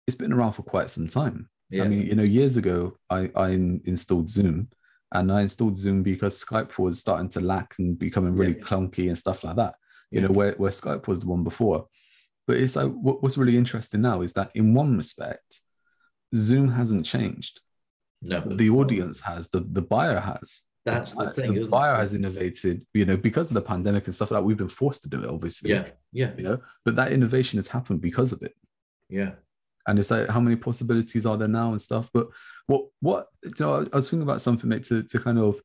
it's 0.07 0.17
been 0.17 0.33
around 0.33 0.53
for 0.53 0.63
quite 0.63 0.91
some 0.91 1.09
time. 1.09 1.49
Yeah. 1.71 1.85
I 1.85 1.89
mean, 1.89 2.07
you 2.07 2.15
know, 2.15 2.23
years 2.23 2.59
ago, 2.59 2.97
I, 3.11 3.31
I 3.35 3.49
installed 3.49 4.29
Zoom 4.29 4.69
and 5.13 5.31
I 5.33 5.43
installed 5.43 5.77
Zoom 5.77 6.03
because 6.03 6.43
Skype 6.45 6.79
was 6.79 6.99
starting 7.01 7.29
to 7.31 7.41
lack 7.41 7.75
and 7.79 7.99
becoming 7.99 8.35
really 8.35 8.57
Yeah. 8.59 8.65
clunky 8.65 9.09
and 9.09 9.17
stuff 9.19 9.45
like 9.45 9.57
that, 9.57 9.75
you 10.11 10.21
Yeah. 10.21 10.27
know, 10.27 10.33
where, 10.33 10.53
where 10.55 10.71
Skype 10.71 11.07
was 11.07 11.21
the 11.21 11.27
one 11.27 11.45
before. 11.45 11.87
But 12.47 12.57
it's 12.59 12.77
like, 12.77 12.91
what, 12.93 13.23
what's 13.23 13.39
really 13.39 13.57
interesting 13.57 14.01
now 14.03 14.23
is 14.23 14.33
that 14.35 14.51
in 14.55 14.75
one 14.75 14.97
respect, 14.97 15.61
Zoom 16.35 16.69
hasn't 16.69 17.07
changed. 17.07 17.61
no, 18.23 18.41
The 18.41 18.71
audience 18.71 19.21
has, 19.21 19.49
the, 19.51 19.61
the 19.61 19.83
buyer 19.83 20.19
has. 20.21 20.63
That's 20.85 21.13
the 21.15 21.31
thing, 21.31 21.55
the 21.55 21.67
buyer 21.69 21.95
it? 21.95 21.99
has 21.99 22.15
innovated, 22.15 22.87
you 22.95 23.05
know, 23.05 23.17
because 23.17 23.49
of 23.49 23.55
the 23.55 23.61
pandemic 23.63 24.07
and 24.07 24.15
stuff 24.15 24.31
like 24.31 24.41
that. 24.41 24.45
We've 24.47 24.57
been 24.57 24.69
forced 24.69 25.03
to 25.03 25.09
do 25.09 25.23
it, 25.25 25.29
obviously. 25.29 25.71
Yeah, 25.71 25.89
yeah, 26.13 26.31
You 26.37 26.45
know, 26.45 26.59
but 26.85 26.95
that 26.97 27.13
innovation 27.13 27.59
has 27.59 27.69
happened 27.69 28.01
because 28.01 28.33
of 28.33 28.43
it 28.43 28.55
yeah, 29.09 29.33
and 29.87 29.99
it's 29.99 30.11
like 30.11 30.29
how 30.29 30.41
many 30.41 30.57
possibilities 30.57 31.27
are 31.27 31.37
there 31.37 31.49
now 31.49 31.71
and 31.71 31.81
stuff? 31.81 32.11
But 32.13 32.29
what 32.67 32.87
what 33.01 33.29
you 33.45 33.53
know 33.61 33.87
i 33.93 33.97
was 33.97 34.11
thinking 34.11 34.23
about 34.23 34.43
something 34.43 34.69
mate 34.69 34.85
to, 34.85 35.03
to 35.03 35.19
kind 35.19 35.39
of 35.39 35.61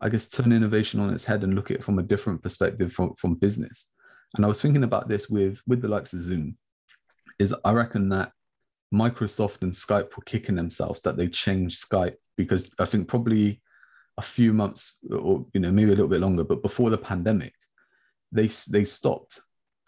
i 0.00 0.08
guess 0.08 0.28
turn 0.28 0.52
innovation 0.52 1.00
on 1.00 1.12
its 1.12 1.24
head 1.24 1.42
and 1.42 1.54
look 1.54 1.70
at 1.70 1.78
it 1.78 1.84
from 1.84 1.98
a 1.98 2.02
different 2.02 2.42
perspective 2.42 2.92
from 2.92 3.14
from 3.14 3.34
business. 3.34 3.90
And 4.34 4.44
i 4.44 4.48
was 4.48 4.60
thinking 4.60 4.84
about 4.84 5.08
this 5.08 5.28
with 5.28 5.60
with 5.66 5.80
the 5.82 5.88
likes 5.88 6.12
of 6.12 6.20
zoom 6.20 6.56
is 7.38 7.54
i 7.64 7.72
reckon 7.72 8.08
that 8.10 8.32
microsoft 8.92 9.62
and 9.62 9.72
skype 9.72 10.16
were 10.16 10.24
kicking 10.24 10.56
themselves 10.56 11.00
that 11.02 11.16
they 11.16 11.28
changed 11.28 11.84
skype 11.84 12.16
because 12.36 12.70
i 12.78 12.84
think 12.84 13.08
probably 13.08 13.60
a 14.18 14.22
few 14.22 14.52
months 14.52 14.98
or 15.10 15.46
you 15.52 15.60
know 15.60 15.70
maybe 15.70 15.90
a 15.90 15.94
little 15.94 16.08
bit 16.08 16.20
longer 16.20 16.44
but 16.44 16.62
before 16.62 16.90
the 16.90 16.98
pandemic 16.98 17.52
they 18.32 18.48
they 18.70 18.84
stopped 18.84 19.40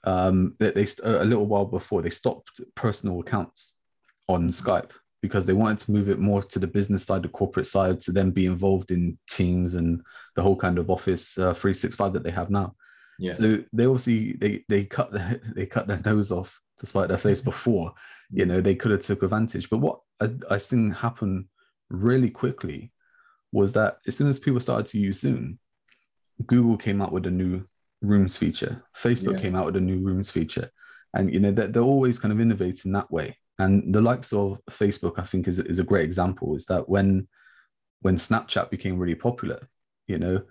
um 0.05 0.55
they, 0.59 0.71
they 0.71 0.87
a 1.05 1.25
little 1.25 1.47
while 1.47 1.65
before 1.65 2.03
they 2.03 2.11
stopped 2.11 2.61
personal 2.75 3.21
accounts 3.21 3.78
on 4.29 4.49
Skype 4.49 4.91
because 5.21 5.47
they 5.47 5.53
wanted 5.53 5.79
to 5.79 5.91
move 5.91 6.09
it 6.09 6.19
more 6.21 6.43
to 6.45 6.59
the 6.61 6.67
business 6.67 7.05
side, 7.05 7.23
the 7.23 7.29
corporate 7.29 7.67
side, 7.67 8.01
to 8.01 8.13
then 8.13 8.31
be 8.31 8.47
involved 8.47 8.91
in 8.93 9.19
Teams 9.29 9.75
and 9.75 10.01
the 10.37 10.43
whole 10.43 10.57
kind 10.57 10.79
of 10.79 10.91
Office 10.91 11.37
uh, 11.39 11.55
365 11.55 12.13
that 12.13 12.23
they 12.23 12.31
have 12.31 12.51
now. 12.51 12.75
yeah, 13.19 13.33
So 13.33 13.59
they 13.73 13.87
obviously 13.87 14.35
they 14.35 14.65
they 14.69 14.85
cut 14.85 15.11
the, 15.11 15.41
they 15.57 15.67
cut 15.67 15.87
their 15.89 16.01
nose 16.05 16.31
off 16.31 16.61
to 16.79 16.87
spite 16.87 17.09
their 17.09 17.19
face 17.19 17.41
before. 17.53 17.93
You 18.31 18.47
know 18.47 18.61
they 18.61 18.75
could 18.75 18.93
have 18.93 19.01
took 19.01 19.23
advantage. 19.23 19.69
But 19.71 19.79
what 19.79 20.01
I, 20.21 20.31
I 20.51 20.59
seen 20.59 20.91
happen 20.91 21.49
really 21.91 22.31
quickly 22.31 22.93
was 23.51 23.73
that 23.73 23.99
as 24.07 24.17
soon 24.17 24.29
as 24.29 24.39
people 24.39 24.61
started 24.61 24.87
to 24.87 24.99
use 25.01 25.21
Zoom, 25.21 25.59
Google 26.47 26.77
came 26.77 27.01
out 27.03 27.13
with 27.13 27.27
a 27.27 27.31
new 27.31 27.65
Rooms 28.03 28.37
feature. 28.37 28.85
Facebook 28.97 29.33
Yeah. 29.33 29.41
came 29.41 29.57
out 29.57 29.67
with 29.67 29.77
a 29.77 29.81
new 29.81 29.99
Rooms 29.99 30.31
feature, 30.31 30.71
and 31.15 31.33
you 31.33 31.41
know 31.41 31.51
they're, 31.51 31.67
they're 31.67 31.83
always 31.83 32.19
kind 32.21 32.31
of 32.33 32.41
innovating 32.41 32.93
that 32.93 33.11
way. 33.11 33.37
And 33.59 33.93
the 33.95 34.01
likes 34.01 34.33
of 34.33 34.61
Facebook, 34.71 35.19
I 35.19 35.23
think, 35.25 35.49
is 35.49 35.59
is 35.59 35.79
a 35.79 35.85
great 35.85 36.05
example. 36.05 36.55
Is 36.57 36.67
that 36.67 36.89
when 36.89 37.27
when 38.03 38.17
Snapchat 38.17 38.71
became 38.71 38.99
really 38.99 39.17
popular, 39.17 39.61
you 40.07 40.19
know, 40.19 40.43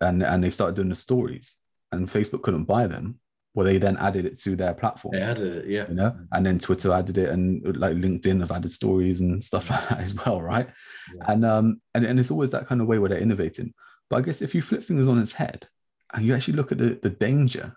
and 0.00 0.22
and 0.22 0.42
they 0.44 0.50
started 0.50 0.76
doing 0.76 0.90
the 0.90 0.96
stories, 0.96 1.56
and 1.92 2.08
Facebook 2.08 2.42
couldn't 2.42 2.64
buy 2.64 2.86
them. 2.86 3.18
Well, 3.54 3.64
they 3.66 3.78
then 3.78 3.96
added 3.98 4.26
it 4.26 4.36
to 4.40 4.56
their 4.56 4.74
platform 4.74 5.12
they 5.14 5.22
added 5.22 5.58
it. 5.58 5.66
Yeah, 5.68 5.86
you 5.88 5.94
know 5.94 6.12
and 6.32 6.44
then 6.44 6.58
twitter 6.58 6.92
added 6.92 7.18
it 7.18 7.28
and 7.28 7.62
like 7.76 7.94
linkedin 7.94 8.40
have 8.40 8.50
added 8.50 8.68
stories 8.72 9.20
and 9.20 9.44
stuff 9.44 9.70
like 9.70 9.88
that 9.90 10.00
as 10.00 10.12
well 10.12 10.42
right 10.42 10.68
Yeah. 11.14 11.24
and 11.32 11.44
um 11.44 11.80
and, 11.94 12.04
and 12.04 12.18
it's 12.18 12.32
always 12.32 12.50
that 12.50 12.66
kind 12.66 12.80
of 12.80 12.88
way 12.88 12.98
where 12.98 13.08
they're 13.10 13.20
innovating 13.28 13.72
but 14.10 14.16
i 14.16 14.22
guess 14.22 14.42
if 14.42 14.56
you 14.56 14.60
flip 14.60 14.82
things 14.82 15.06
on 15.06 15.20
its 15.20 15.30
head 15.34 15.68
and 16.12 16.26
you 16.26 16.34
actually 16.34 16.54
look 16.54 16.72
at 16.72 16.78
the, 16.78 16.98
the 17.00 17.10
danger 17.10 17.76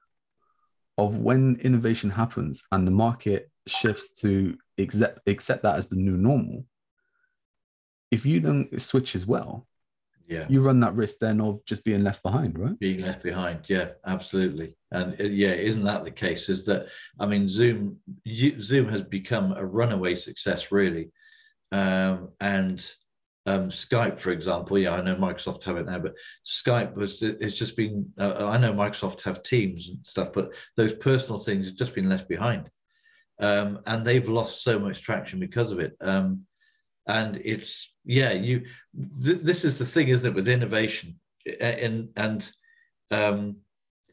of 0.98 1.18
when 1.18 1.60
innovation 1.62 2.10
happens 2.10 2.66
and 2.72 2.88
the 2.88 2.92
market 3.06 3.52
shifts 3.70 4.20
to 4.22 4.58
accept 4.78 5.20
accept 5.28 5.64
that 5.64 5.76
as 5.76 5.88
the 5.88 5.96
new 5.96 6.18
normal 6.18 6.66
if 8.12 8.26
you 8.26 8.40
don't 8.40 8.82
switch 8.82 9.16
as 9.16 9.26
well 9.26 9.68
yeah, 10.28 10.46
you 10.50 10.62
run 10.62 10.82
that 10.82 10.96
risk 10.96 11.20
then 11.20 11.40
of 11.40 11.64
just 11.66 11.86
being 11.86 12.04
left 12.04 12.22
behind, 12.22 12.60
right? 12.60 12.78
being 12.80 13.02
left 13.02 13.24
behind. 13.24 13.62
Yeah, 13.68 13.92
absolutely. 14.06 14.76
And 14.92 15.20
uh, 15.20 15.24
yeah, 15.24 15.54
isn't 15.54 15.84
that 15.84 16.04
the 16.04 16.12
case? 16.12 16.50
Is 16.50 16.66
that 16.66 16.88
I 17.18 17.26
mean, 17.26 17.48
Zoom 17.48 17.98
you, 18.26 18.60
Zoom 18.60 18.90
has 18.90 19.04
become 19.04 19.54
a 19.54 19.66
runaway 19.66 20.16
success, 20.16 20.70
really, 20.70 21.12
um, 21.72 22.30
and 22.42 22.86
um, 23.46 23.70
Skype, 23.70 24.20
for 24.20 24.32
example. 24.32 24.78
Yeah, 24.78 24.92
I 24.92 25.02
know 25.02 25.16
Microsoft 25.16 25.64
have 25.64 25.78
it 25.78 25.86
now, 25.86 26.00
but 26.00 26.16
Skype 26.46 26.94
was 26.96 27.22
it's 27.22 27.58
just 27.58 27.78
been. 27.78 28.12
Uh, 28.20 28.48
I 28.48 28.58
know 28.58 28.74
Microsoft 28.74 29.22
have 29.22 29.44
Teams 29.44 29.88
and 29.90 30.06
stuff, 30.06 30.34
but 30.34 30.54
those 30.76 30.94
personal 30.94 31.40
things 31.40 31.68
have 31.68 31.78
just 31.78 31.96
been 31.96 32.10
left 32.10 32.28
behind, 32.28 32.70
um, 33.40 33.80
and 33.86 34.06
they've 34.06 34.30
lost 34.30 34.64
so 34.64 34.80
much 34.80 35.02
traction 35.02 35.40
because 35.40 35.72
of 35.72 35.80
it. 35.80 35.96
Um, 36.02 36.46
and 37.08 37.42
it's 37.44 37.94
yeah 38.04 38.34
you 38.34 38.66
th- 39.24 39.42
this 39.42 39.64
is 39.64 39.80
the 39.80 39.86
thing 39.86 40.10
isn't 40.10 40.28
it 40.28 40.36
with 40.36 40.48
innovation? 40.48 41.20
And 41.62 42.10
and 42.16 42.52
um, 43.12 43.58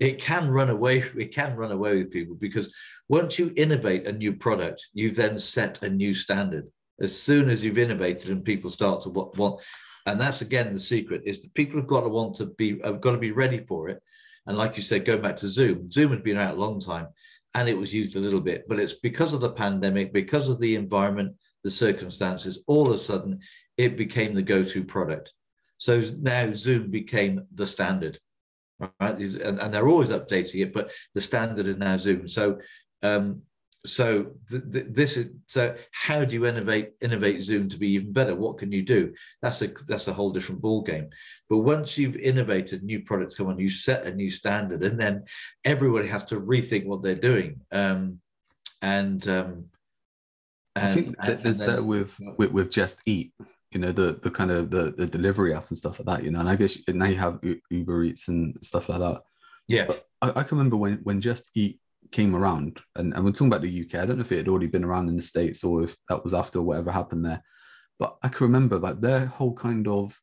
it 0.00 0.20
can 0.20 0.50
run 0.50 0.70
away 0.70 0.98
it 1.16 1.34
can 1.34 1.56
run 1.56 1.72
away 1.72 1.96
with 1.96 2.12
people 2.12 2.36
because 2.36 2.72
once 3.08 3.38
you 3.38 3.52
innovate 3.56 4.06
a 4.06 4.12
new 4.12 4.32
product 4.32 4.88
you 4.92 5.10
then 5.10 5.38
set 5.38 5.82
a 5.82 5.88
new 5.88 6.14
standard. 6.14 6.66
As 7.00 7.20
soon 7.20 7.50
as 7.50 7.64
you've 7.64 7.78
innovated 7.78 8.30
and 8.30 8.44
people 8.44 8.70
start 8.70 9.00
to 9.00 9.08
want, 9.08 9.36
want 9.36 9.60
and 10.06 10.20
that's 10.20 10.42
again 10.42 10.72
the 10.72 10.78
secret 10.78 11.22
is 11.24 11.42
that 11.42 11.54
people 11.54 11.80
have 11.80 11.88
got 11.88 12.02
to 12.02 12.08
want 12.08 12.36
to 12.36 12.46
be 12.46 12.80
have 12.84 13.00
got 13.00 13.12
to 13.12 13.18
be 13.18 13.32
ready 13.32 13.64
for 13.66 13.88
it. 13.88 14.00
And 14.46 14.56
like 14.56 14.76
you 14.76 14.82
said 14.82 15.04
going 15.04 15.22
back 15.22 15.36
to 15.38 15.48
zoom 15.48 15.90
zoom 15.90 16.10
had 16.10 16.22
been 16.22 16.38
out 16.38 16.56
a 16.56 16.60
long 16.60 16.78
time 16.80 17.08
and 17.54 17.68
it 17.68 17.78
was 17.78 17.94
used 17.94 18.16
a 18.16 18.20
little 18.20 18.40
bit 18.40 18.64
but 18.68 18.78
it's 18.78 18.94
because 18.94 19.32
of 19.32 19.40
the 19.40 19.52
pandemic 19.52 20.12
because 20.12 20.48
of 20.48 20.58
the 20.58 20.74
environment 20.74 21.34
the 21.64 21.70
circumstances, 21.70 22.62
all 22.66 22.86
of 22.86 22.94
a 22.94 22.98
sudden 22.98 23.40
it 23.76 23.96
became 23.96 24.34
the 24.34 24.42
go-to 24.42 24.84
product. 24.84 25.32
So 25.78 26.02
now 26.20 26.52
Zoom 26.52 26.90
became 26.90 27.46
the 27.52 27.66
standard, 27.66 28.20
right? 28.78 29.18
And, 29.18 29.58
and 29.58 29.74
they're 29.74 29.88
always 29.88 30.10
updating 30.10 30.62
it, 30.62 30.72
but 30.72 30.92
the 31.14 31.20
standard 31.20 31.66
is 31.66 31.76
now 31.76 31.96
Zoom. 31.96 32.28
So, 32.28 32.60
um, 33.02 33.42
so 33.86 34.26
th- 34.48 34.62
th- 34.72 34.86
this 34.90 35.16
is 35.16 35.30
so. 35.46 35.74
How 35.92 36.24
do 36.24 36.34
you 36.34 36.46
innovate 36.46 36.92
innovate 37.02 37.42
Zoom 37.42 37.68
to 37.68 37.76
be 37.76 37.88
even 37.90 38.12
better? 38.12 38.34
What 38.34 38.58
can 38.58 38.72
you 38.72 38.82
do? 38.82 39.12
That's 39.42 39.60
a 39.62 39.68
that's 39.86 40.08
a 40.08 40.12
whole 40.12 40.30
different 40.30 40.62
ball 40.62 40.82
game. 40.82 41.10
But 41.50 41.58
once 41.58 41.98
you've 41.98 42.16
innovated, 42.16 42.82
new 42.82 43.00
products 43.00 43.34
come 43.34 43.48
on, 43.48 43.58
you 43.58 43.68
set 43.68 44.06
a 44.06 44.14
new 44.14 44.30
standard, 44.30 44.82
and 44.82 44.98
then 44.98 45.24
everybody 45.64 46.08
has 46.08 46.24
to 46.26 46.40
rethink 46.40 46.86
what 46.86 47.02
they're 47.02 47.14
doing. 47.14 47.60
Um, 47.72 48.20
and 48.80 49.26
um, 49.28 49.66
I 50.76 50.92
think 50.92 51.16
and, 51.18 51.42
there's 51.42 51.60
and 51.60 51.68
then, 51.68 51.76
that 51.76 51.84
with, 51.84 52.18
with 52.38 52.52
with 52.52 52.70
Just 52.70 53.02
Eat, 53.06 53.32
you 53.70 53.80
know, 53.80 53.92
the 53.92 54.18
the 54.22 54.30
kind 54.30 54.50
of 54.50 54.70
the 54.70 54.94
the 54.96 55.06
delivery 55.06 55.54
app 55.54 55.68
and 55.68 55.78
stuff 55.78 55.98
like 55.98 56.06
that, 56.06 56.24
you 56.24 56.30
know. 56.30 56.40
And 56.40 56.48
I 56.48 56.56
guess 56.56 56.78
now 56.88 57.06
you 57.06 57.16
have 57.16 57.40
Uber 57.70 58.04
Eats 58.04 58.28
and 58.28 58.56
stuff 58.62 58.88
like 58.88 59.00
that. 59.00 59.22
Yeah, 59.68 59.92
I, 60.20 60.30
I, 60.40 60.42
can 60.42 60.58
remember 60.58 60.76
when 60.76 61.00
when 61.04 61.20
Just 61.20 61.50
Eat 61.54 61.80
came 62.14 62.36
around, 62.36 62.80
and, 62.94 63.12
and 63.12 63.24
we're 63.24 63.32
talking 63.32 63.48
about 63.48 63.62
the 63.62 63.80
UK. 63.84 64.00
I 64.00 64.06
don't 64.06 64.18
know 64.18 64.22
if 64.22 64.30
it 64.30 64.38
had 64.38 64.48
already 64.48 64.68
been 64.68 64.84
around 64.84 65.08
in 65.08 65.16
the 65.16 65.22
states 65.22 65.64
or 65.64 65.82
if 65.82 65.96
that 66.08 66.22
was 66.22 66.32
after 66.32 66.62
whatever 66.62 66.92
happened 66.92 67.24
there. 67.24 67.42
But 67.98 68.16
I 68.22 68.28
can 68.28 68.46
remember 68.46 68.78
like 68.78 69.00
their 69.00 69.26
whole 69.26 69.52
kind 69.52 69.88
of 69.88 70.16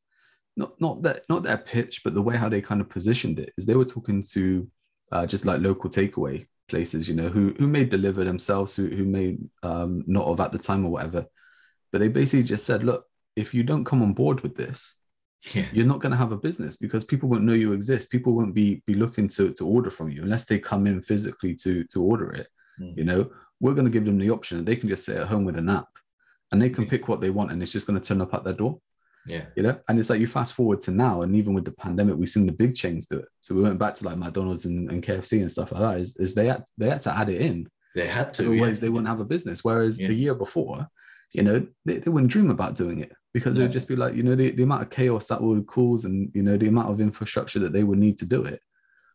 not 0.55 0.79
not 0.79 1.01
that 1.03 1.25
not 1.27 1.43
their 1.43 1.57
pitch, 1.57 2.01
but 2.03 2.13
the 2.13 2.21
way 2.21 2.37
how 2.37 2.47
they 2.47 2.61
kind 2.61 2.79
of 2.79 2.89
positioned 2.89 3.39
it 3.39 3.51
is 3.57 3.65
they 3.65 3.75
were 3.75 3.93
talking 3.93 4.23
to 4.31 4.69
uh, 5.11 5.25
just 5.25 5.45
like 5.45 5.59
local 5.59 5.89
takeaway 5.89 6.47
places, 6.69 7.09
you 7.09 7.15
know, 7.15 7.27
who 7.27 7.53
who 7.59 7.67
may 7.67 7.83
deliver 7.83 8.23
themselves, 8.23 8.73
who 8.75 8.87
who 8.87 9.03
may 9.03 9.37
um, 9.61 10.03
not 10.07 10.27
have 10.29 10.39
at 10.39 10.53
the 10.53 10.59
time 10.59 10.85
or 10.85 10.91
whatever. 10.91 11.25
But 11.91 11.99
they 11.99 12.07
basically 12.07 12.43
just 12.43 12.65
said, 12.65 12.83
look, 12.83 13.05
if 13.35 13.53
you 13.53 13.63
don't 13.63 13.83
come 13.83 14.01
on 14.01 14.13
board 14.13 14.41
with 14.41 14.55
this, 14.55 14.95
yeah. 15.53 15.65
you're 15.71 15.85
not 15.85 15.99
going 15.99 16.11
to 16.11 16.17
have 16.17 16.31
a 16.31 16.37
business 16.37 16.75
because 16.75 17.03
people 17.03 17.29
won't 17.29 17.43
know 17.43 17.53
you 17.53 17.73
exist. 17.73 18.11
People 18.11 18.33
won't 18.33 18.53
be 18.53 18.83
be 18.85 18.93
looking 18.93 19.27
to 19.29 19.51
to 19.53 19.67
order 19.67 19.89
from 19.89 20.09
you 20.09 20.21
unless 20.21 20.45
they 20.45 20.59
come 20.59 20.87
in 20.87 21.01
physically 21.01 21.55
to 21.55 21.83
to 21.85 22.03
order 22.03 22.31
it. 22.31 22.47
Mm. 22.79 22.97
You 22.97 23.03
know, 23.03 23.31
we're 23.59 23.73
going 23.73 23.85
to 23.85 23.91
give 23.91 24.05
them 24.05 24.17
the 24.17 24.29
option, 24.29 24.57
and 24.59 24.67
they 24.67 24.75
can 24.75 24.89
just 24.89 25.05
sit 25.05 25.17
at 25.17 25.27
home 25.27 25.45
with 25.45 25.57
an 25.57 25.69
app, 25.69 25.89
and 26.51 26.61
they 26.61 26.69
can 26.69 26.87
pick 26.87 27.07
what 27.07 27.21
they 27.21 27.29
want, 27.29 27.51
and 27.51 27.61
it's 27.61 27.71
just 27.71 27.87
going 27.87 27.99
to 27.99 28.05
turn 28.05 28.21
up 28.21 28.33
at 28.33 28.43
their 28.43 28.53
door. 28.53 28.79
Yeah. 29.25 29.45
You 29.55 29.63
know, 29.63 29.79
and 29.87 29.99
it's 29.99 30.09
like 30.09 30.19
you 30.19 30.27
fast 30.27 30.53
forward 30.53 30.81
to 30.81 30.91
now, 30.91 31.21
and 31.21 31.35
even 31.35 31.53
with 31.53 31.65
the 31.65 31.71
pandemic, 31.71 32.15
we've 32.15 32.29
seen 32.29 32.45
the 32.45 32.51
big 32.51 32.75
chains 32.75 33.07
do 33.07 33.19
it. 33.19 33.29
So 33.41 33.55
we 33.55 33.61
went 33.61 33.79
back 33.79 33.95
to 33.95 34.05
like 34.05 34.17
McDonald's 34.17 34.65
and, 34.65 34.89
and 34.89 35.03
KFC 35.03 35.41
and 35.41 35.51
stuff 35.51 35.71
like 35.71 35.81
that. 35.81 35.99
Is, 35.99 36.17
is 36.17 36.33
they 36.33 36.47
had 36.47 36.63
they 36.77 36.89
had 36.89 37.01
to 37.03 37.17
add 37.17 37.29
it 37.29 37.41
in. 37.41 37.67
They 37.93 38.07
had 38.07 38.33
to. 38.35 38.47
Otherwise, 38.47 38.77
yeah. 38.77 38.81
they 38.81 38.89
wouldn't 38.89 39.09
have 39.09 39.19
a 39.19 39.25
business. 39.25 39.63
Whereas 39.63 39.99
yeah. 39.99 40.07
the 40.07 40.15
year 40.15 40.33
before, 40.33 40.87
you 41.33 41.43
know, 41.43 41.65
they, 41.85 41.97
they 41.97 42.09
wouldn't 42.09 42.31
dream 42.31 42.49
about 42.49 42.75
doing 42.75 42.99
it 42.99 43.11
because 43.33 43.55
no. 43.55 43.61
it 43.61 43.63
would 43.65 43.71
just 43.71 43.87
be 43.87 43.95
like, 43.95 44.15
you 44.15 44.23
know, 44.23 44.35
the, 44.35 44.51
the 44.51 44.63
amount 44.63 44.83
of 44.83 44.89
chaos 44.89 45.27
that 45.27 45.41
would 45.41 45.65
cause 45.67 46.05
and, 46.05 46.31
you 46.33 46.43
know, 46.43 46.57
the 46.57 46.67
amount 46.67 46.89
of 46.89 46.99
infrastructure 47.01 47.59
that 47.59 47.73
they 47.73 47.83
would 47.83 47.99
need 47.99 48.17
to 48.19 48.25
do 48.25 48.43
it. 48.43 48.61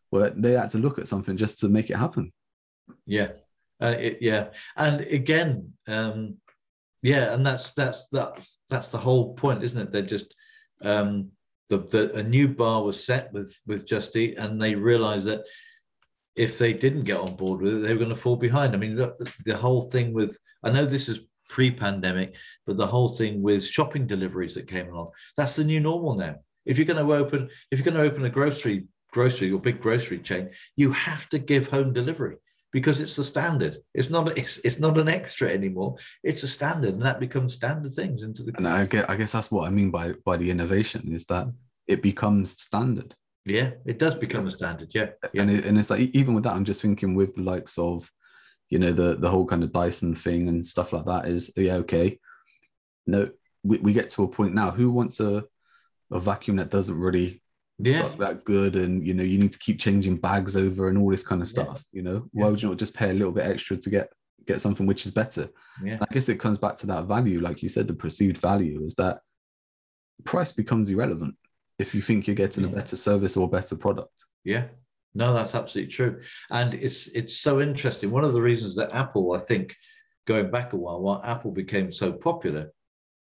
Where 0.09 0.29
they 0.29 0.53
had 0.53 0.69
to 0.69 0.77
look 0.77 0.99
at 0.99 1.07
something 1.07 1.35
just 1.35 1.59
to 1.59 1.69
make 1.69 1.89
it 1.89 1.97
happen. 1.97 2.31
Yeah. 3.05 3.31
Uh, 3.81 3.95
it, 3.99 4.19
yeah. 4.21 4.47
And 4.77 5.01
again, 5.01 5.73
um, 5.87 6.37
yeah 7.01 7.33
and 7.33 7.45
that's 7.45 7.73
that's 7.73 8.07
that's 8.09 8.59
that's 8.69 8.91
the 8.91 8.97
whole 8.97 9.33
point 9.35 9.63
isn't 9.63 9.81
it 9.81 9.91
they're 9.91 10.01
just 10.01 10.33
um 10.83 11.29
the, 11.69 11.77
the 11.79 12.13
a 12.15 12.23
new 12.23 12.47
bar 12.47 12.83
was 12.83 13.03
set 13.03 13.31
with 13.33 13.57
with 13.67 13.87
just 13.87 14.15
eat 14.15 14.37
and 14.37 14.61
they 14.61 14.73
realized 14.75 15.25
that 15.25 15.43
if 16.35 16.57
they 16.57 16.73
didn't 16.73 17.03
get 17.03 17.19
on 17.19 17.35
board 17.35 17.61
with 17.61 17.75
it 17.75 17.79
they 17.79 17.93
were 17.93 17.99
going 17.99 18.09
to 18.09 18.15
fall 18.15 18.35
behind 18.35 18.73
i 18.73 18.77
mean 18.77 18.95
the, 18.95 19.33
the 19.45 19.55
whole 19.55 19.89
thing 19.89 20.13
with 20.13 20.37
i 20.63 20.69
know 20.69 20.85
this 20.85 21.09
is 21.09 21.21
pre-pandemic 21.47 22.35
but 22.65 22.77
the 22.77 22.87
whole 22.87 23.09
thing 23.09 23.41
with 23.41 23.63
shopping 23.63 24.05
deliveries 24.05 24.53
that 24.55 24.67
came 24.67 24.89
along 24.89 25.09
that's 25.35 25.55
the 25.55 25.63
new 25.63 25.79
normal 25.79 26.15
now 26.15 26.35
if 26.65 26.77
you're 26.77 26.85
going 26.85 27.05
to 27.05 27.13
open 27.13 27.49
if 27.71 27.79
you're 27.79 27.85
going 27.85 27.97
to 27.97 28.09
open 28.09 28.25
a 28.25 28.29
grocery 28.29 28.85
grocery 29.11 29.51
or 29.51 29.59
big 29.59 29.81
grocery 29.81 30.19
chain 30.19 30.49
you 30.75 30.91
have 30.91 31.27
to 31.29 31.39
give 31.39 31.67
home 31.67 31.93
delivery 31.93 32.37
because 32.71 32.99
it's 32.99 33.15
the 33.15 33.23
standard. 33.23 33.77
It's 33.93 34.09
not 34.09 34.37
it's, 34.37 34.57
it's 34.59 34.79
not 34.79 34.97
an 34.97 35.07
extra 35.07 35.49
anymore. 35.49 35.95
It's 36.23 36.43
a 36.43 36.47
standard, 36.47 36.93
and 36.93 37.01
that 37.01 37.19
becomes 37.19 37.53
standard 37.53 37.93
things 37.93 38.23
into 38.23 38.43
the. 38.43 38.53
And 38.57 38.67
I 38.67 38.85
guess, 38.85 39.05
I 39.07 39.15
guess 39.15 39.31
that's 39.31 39.51
what 39.51 39.67
I 39.67 39.69
mean 39.69 39.91
by 39.91 40.13
by 40.25 40.37
the 40.37 40.49
innovation 40.49 41.11
is 41.11 41.25
that 41.25 41.47
it 41.87 42.01
becomes 42.01 42.61
standard. 42.61 43.15
Yeah, 43.45 43.71
it 43.85 43.97
does 43.97 44.15
become 44.15 44.45
a 44.45 44.51
standard. 44.51 44.93
Yeah, 44.93 45.09
yeah. 45.33 45.41
And 45.41 45.51
it, 45.51 45.65
and 45.65 45.79
it's 45.79 45.89
like 45.89 46.11
even 46.13 46.33
with 46.33 46.43
that, 46.43 46.53
I'm 46.53 46.65
just 46.65 46.81
thinking 46.81 47.15
with 47.15 47.35
the 47.35 47.43
likes 47.43 47.77
of, 47.77 48.11
you 48.69 48.79
know, 48.79 48.91
the 48.91 49.15
the 49.15 49.29
whole 49.29 49.45
kind 49.45 49.63
of 49.63 49.71
Dyson 49.71 50.15
thing 50.15 50.47
and 50.49 50.65
stuff 50.65 50.93
like 50.93 51.05
that 51.05 51.27
is 51.27 51.51
oh, 51.57 51.61
yeah 51.61 51.75
okay. 51.75 52.19
No, 53.05 53.29
we, 53.63 53.77
we 53.77 53.93
get 53.93 54.09
to 54.09 54.23
a 54.23 54.27
point 54.27 54.53
now. 54.53 54.71
Who 54.71 54.91
wants 54.91 55.19
a 55.19 55.45
a 56.11 56.19
vacuum 56.19 56.57
that 56.57 56.71
doesn't 56.71 56.97
really 56.97 57.41
yeah. 57.79 58.01
suck 58.01 58.17
that 58.17 58.43
good 58.43 58.75
and 58.75 59.05
you 59.05 59.13
know 59.13 59.23
you 59.23 59.37
need 59.37 59.51
to 59.51 59.59
keep 59.59 59.79
changing 59.79 60.17
bags 60.17 60.55
over 60.55 60.89
and 60.89 60.97
all 60.97 61.11
this 61.11 61.25
kind 61.25 61.41
of 61.41 61.47
stuff 61.47 61.83
yeah. 61.91 61.97
you 61.97 62.01
know 62.01 62.27
why 62.31 62.47
would 62.47 62.61
you 62.61 62.69
not 62.69 62.77
just 62.77 62.95
pay 62.95 63.11
a 63.11 63.13
little 63.13 63.31
bit 63.31 63.45
extra 63.45 63.77
to 63.77 63.89
get 63.89 64.09
get 64.47 64.61
something 64.61 64.85
which 64.85 65.05
is 65.05 65.11
better 65.11 65.49
yeah. 65.83 65.97
i 66.01 66.13
guess 66.13 66.29
it 66.29 66.39
comes 66.39 66.57
back 66.57 66.77
to 66.77 66.87
that 66.87 67.05
value 67.05 67.39
like 67.39 67.61
you 67.61 67.69
said 67.69 67.87
the 67.87 67.93
perceived 67.93 68.37
value 68.37 68.83
is 68.83 68.95
that 68.95 69.19
price 70.23 70.51
becomes 70.51 70.89
irrelevant 70.89 71.35
if 71.77 71.93
you 71.93 72.01
think 72.01 72.25
you're 72.25 72.35
getting 72.35 72.63
a 72.63 72.67
better 72.67 72.95
service 72.95 73.37
or 73.37 73.45
a 73.45 73.51
better 73.51 73.75
product 73.75 74.25
yeah 74.43 74.63
no 75.17 75.33
that's 75.33 75.55
absolutely 75.55 75.91
true 75.91 76.21
and 76.51 76.73
it's 76.73 77.07
it's 77.07 77.37
so 77.37 77.59
interesting 77.59 78.11
one 78.11 78.23
of 78.23 78.33
the 78.33 78.41
reasons 78.41 78.75
that 78.75 78.93
apple 78.93 79.33
i 79.33 79.39
think 79.39 79.75
going 80.25 80.49
back 80.49 80.73
a 80.73 80.77
while 80.77 81.01
why 81.01 81.19
apple 81.23 81.51
became 81.51 81.91
so 81.91 82.11
popular 82.11 82.71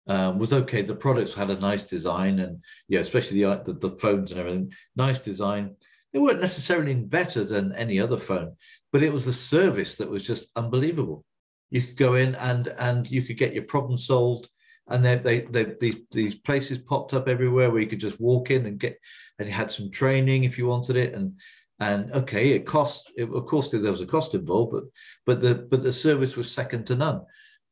um, 0.08 0.40
was 0.40 0.54
okay. 0.54 0.82
The 0.82 0.96
products 0.96 1.34
had 1.34 1.50
a 1.50 1.60
nice 1.60 1.84
design, 1.84 2.40
and 2.40 2.64
yeah, 2.88 3.02
especially 3.02 3.44
the, 3.44 3.62
the, 3.66 3.74
the 3.74 3.98
phones 3.98 4.32
and 4.32 4.40
everything, 4.40 4.74
nice 4.96 5.24
design. 5.24 5.76
They 6.14 6.20
weren't 6.20 6.40
necessarily 6.42 6.94
better 6.96 7.44
than 7.44 7.74
any 7.74 8.00
other 8.00 8.18
phone, 8.18 8.56
but 8.94 9.04
it 9.04 9.12
was 9.12 9.26
the 9.26 9.34
service 9.34 9.98
that 9.98 10.10
was 10.10 10.26
just 10.26 10.48
unbelievable. 10.56 11.26
You 11.70 11.82
could 11.82 11.98
go 11.98 12.16
in 12.16 12.36
and 12.36 12.70
and 12.80 13.10
you 13.12 13.24
could 13.24 13.38
get 13.38 13.54
your 13.54 13.64
problem 13.64 13.98
solved, 13.98 14.48
and 14.88 15.04
they, 15.04 15.18
they, 15.18 15.42
they 15.42 15.74
these 15.80 15.98
these 16.12 16.36
places 16.36 16.80
popped 16.80 17.14
up 17.14 17.28
everywhere 17.28 17.70
where 17.70 17.82
you 17.82 17.88
could 17.88 18.00
just 18.00 18.22
walk 18.22 18.50
in 18.50 18.66
and 18.66 18.80
get, 18.80 18.98
and 19.40 19.48
you 19.50 19.54
had 19.54 19.74
some 19.74 19.92
training 19.92 20.46
if 20.46 20.58
you 20.58 20.68
wanted 20.68 20.96
it, 20.96 21.14
and 21.14 21.34
and 21.80 22.12
okay, 22.14 22.50
it 22.52 22.66
cost. 22.66 23.12
It, 23.16 23.30
of 23.30 23.46
course, 23.46 23.72
there 23.72 23.82
was 23.82 24.02
a 24.02 24.06
cost 24.06 24.34
involved, 24.34 24.72
but 24.74 24.84
but 25.26 25.42
the 25.42 25.56
but 25.56 25.84
the 25.84 25.94
service 25.94 26.36
was 26.36 26.52
second 26.52 26.86
to 26.88 26.96
none 26.96 27.22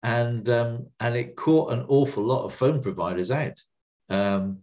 and 0.06 0.48
um, 0.50 0.86
and 1.00 1.16
it 1.16 1.36
caught 1.36 1.74
an 1.74 1.84
awful 1.88 2.24
lot 2.24 2.46
of 2.46 2.54
phone 2.54 2.80
providers 2.80 3.32
out. 3.32 3.60
Um, 4.10 4.60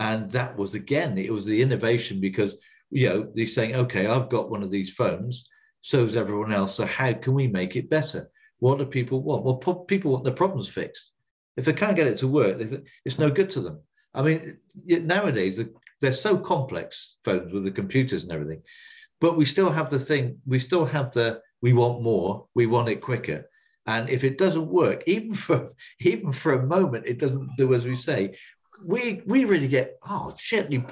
and 0.00 0.28
that 0.32 0.56
was 0.56 0.74
again, 0.74 1.16
it 1.16 1.32
was 1.32 1.44
the 1.44 1.62
innovation 1.62 2.20
because 2.20 2.58
you 2.90 3.08
know 3.08 3.30
they're 3.32 3.46
saying, 3.46 3.76
okay, 3.76 4.06
I've 4.06 4.28
got 4.28 4.50
one 4.50 4.64
of 4.64 4.70
these 4.72 4.92
phones, 4.92 5.48
so 5.80 6.02
has 6.02 6.16
everyone 6.16 6.52
else. 6.52 6.74
So 6.74 6.86
how 6.86 7.12
can 7.12 7.34
we 7.34 7.46
make 7.46 7.76
it 7.76 7.88
better? 7.88 8.28
What 8.58 8.78
do 8.78 8.84
people 8.84 9.22
want? 9.22 9.44
Well, 9.44 9.58
po- 9.58 9.84
people 9.84 10.10
want 10.10 10.24
their 10.24 10.34
problems 10.34 10.68
fixed. 10.68 11.12
If 11.56 11.66
they 11.66 11.72
can't 11.72 11.96
get 11.96 12.08
it 12.08 12.18
to 12.18 12.28
work, 12.28 12.60
it's 13.04 13.18
no 13.18 13.30
good 13.30 13.50
to 13.50 13.60
them. 13.60 13.80
I 14.12 14.22
mean, 14.22 14.58
nowadays 14.84 15.62
they're 16.00 16.12
so 16.12 16.36
complex 16.36 17.16
phones 17.24 17.52
with 17.52 17.64
the 17.64 17.70
computers 17.70 18.22
and 18.22 18.32
everything, 18.32 18.62
but 19.20 19.36
we 19.36 19.44
still 19.44 19.70
have 19.70 19.90
the 19.90 19.98
thing. 19.98 20.38
We 20.46 20.58
still 20.58 20.84
have 20.84 21.12
the 21.12 21.40
we 21.62 21.72
want 21.72 22.02
more. 22.02 22.46
We 22.54 22.66
want 22.66 22.88
it 22.88 23.02
quicker. 23.02 23.48
And 23.86 24.08
if 24.08 24.24
it 24.24 24.38
doesn't 24.38 24.66
work, 24.66 25.02
even 25.06 25.34
for 25.34 25.68
even 26.00 26.32
for 26.32 26.54
a 26.54 26.66
moment, 26.66 27.06
it 27.06 27.18
doesn't 27.18 27.56
do 27.56 27.74
as 27.74 27.86
we 27.86 27.96
say. 27.96 28.34
we 28.84 29.22
we 29.26 29.44
really 29.44 29.68
get 29.68 29.98
oh 30.08 30.34
shit 30.38 30.70
you 30.72 30.84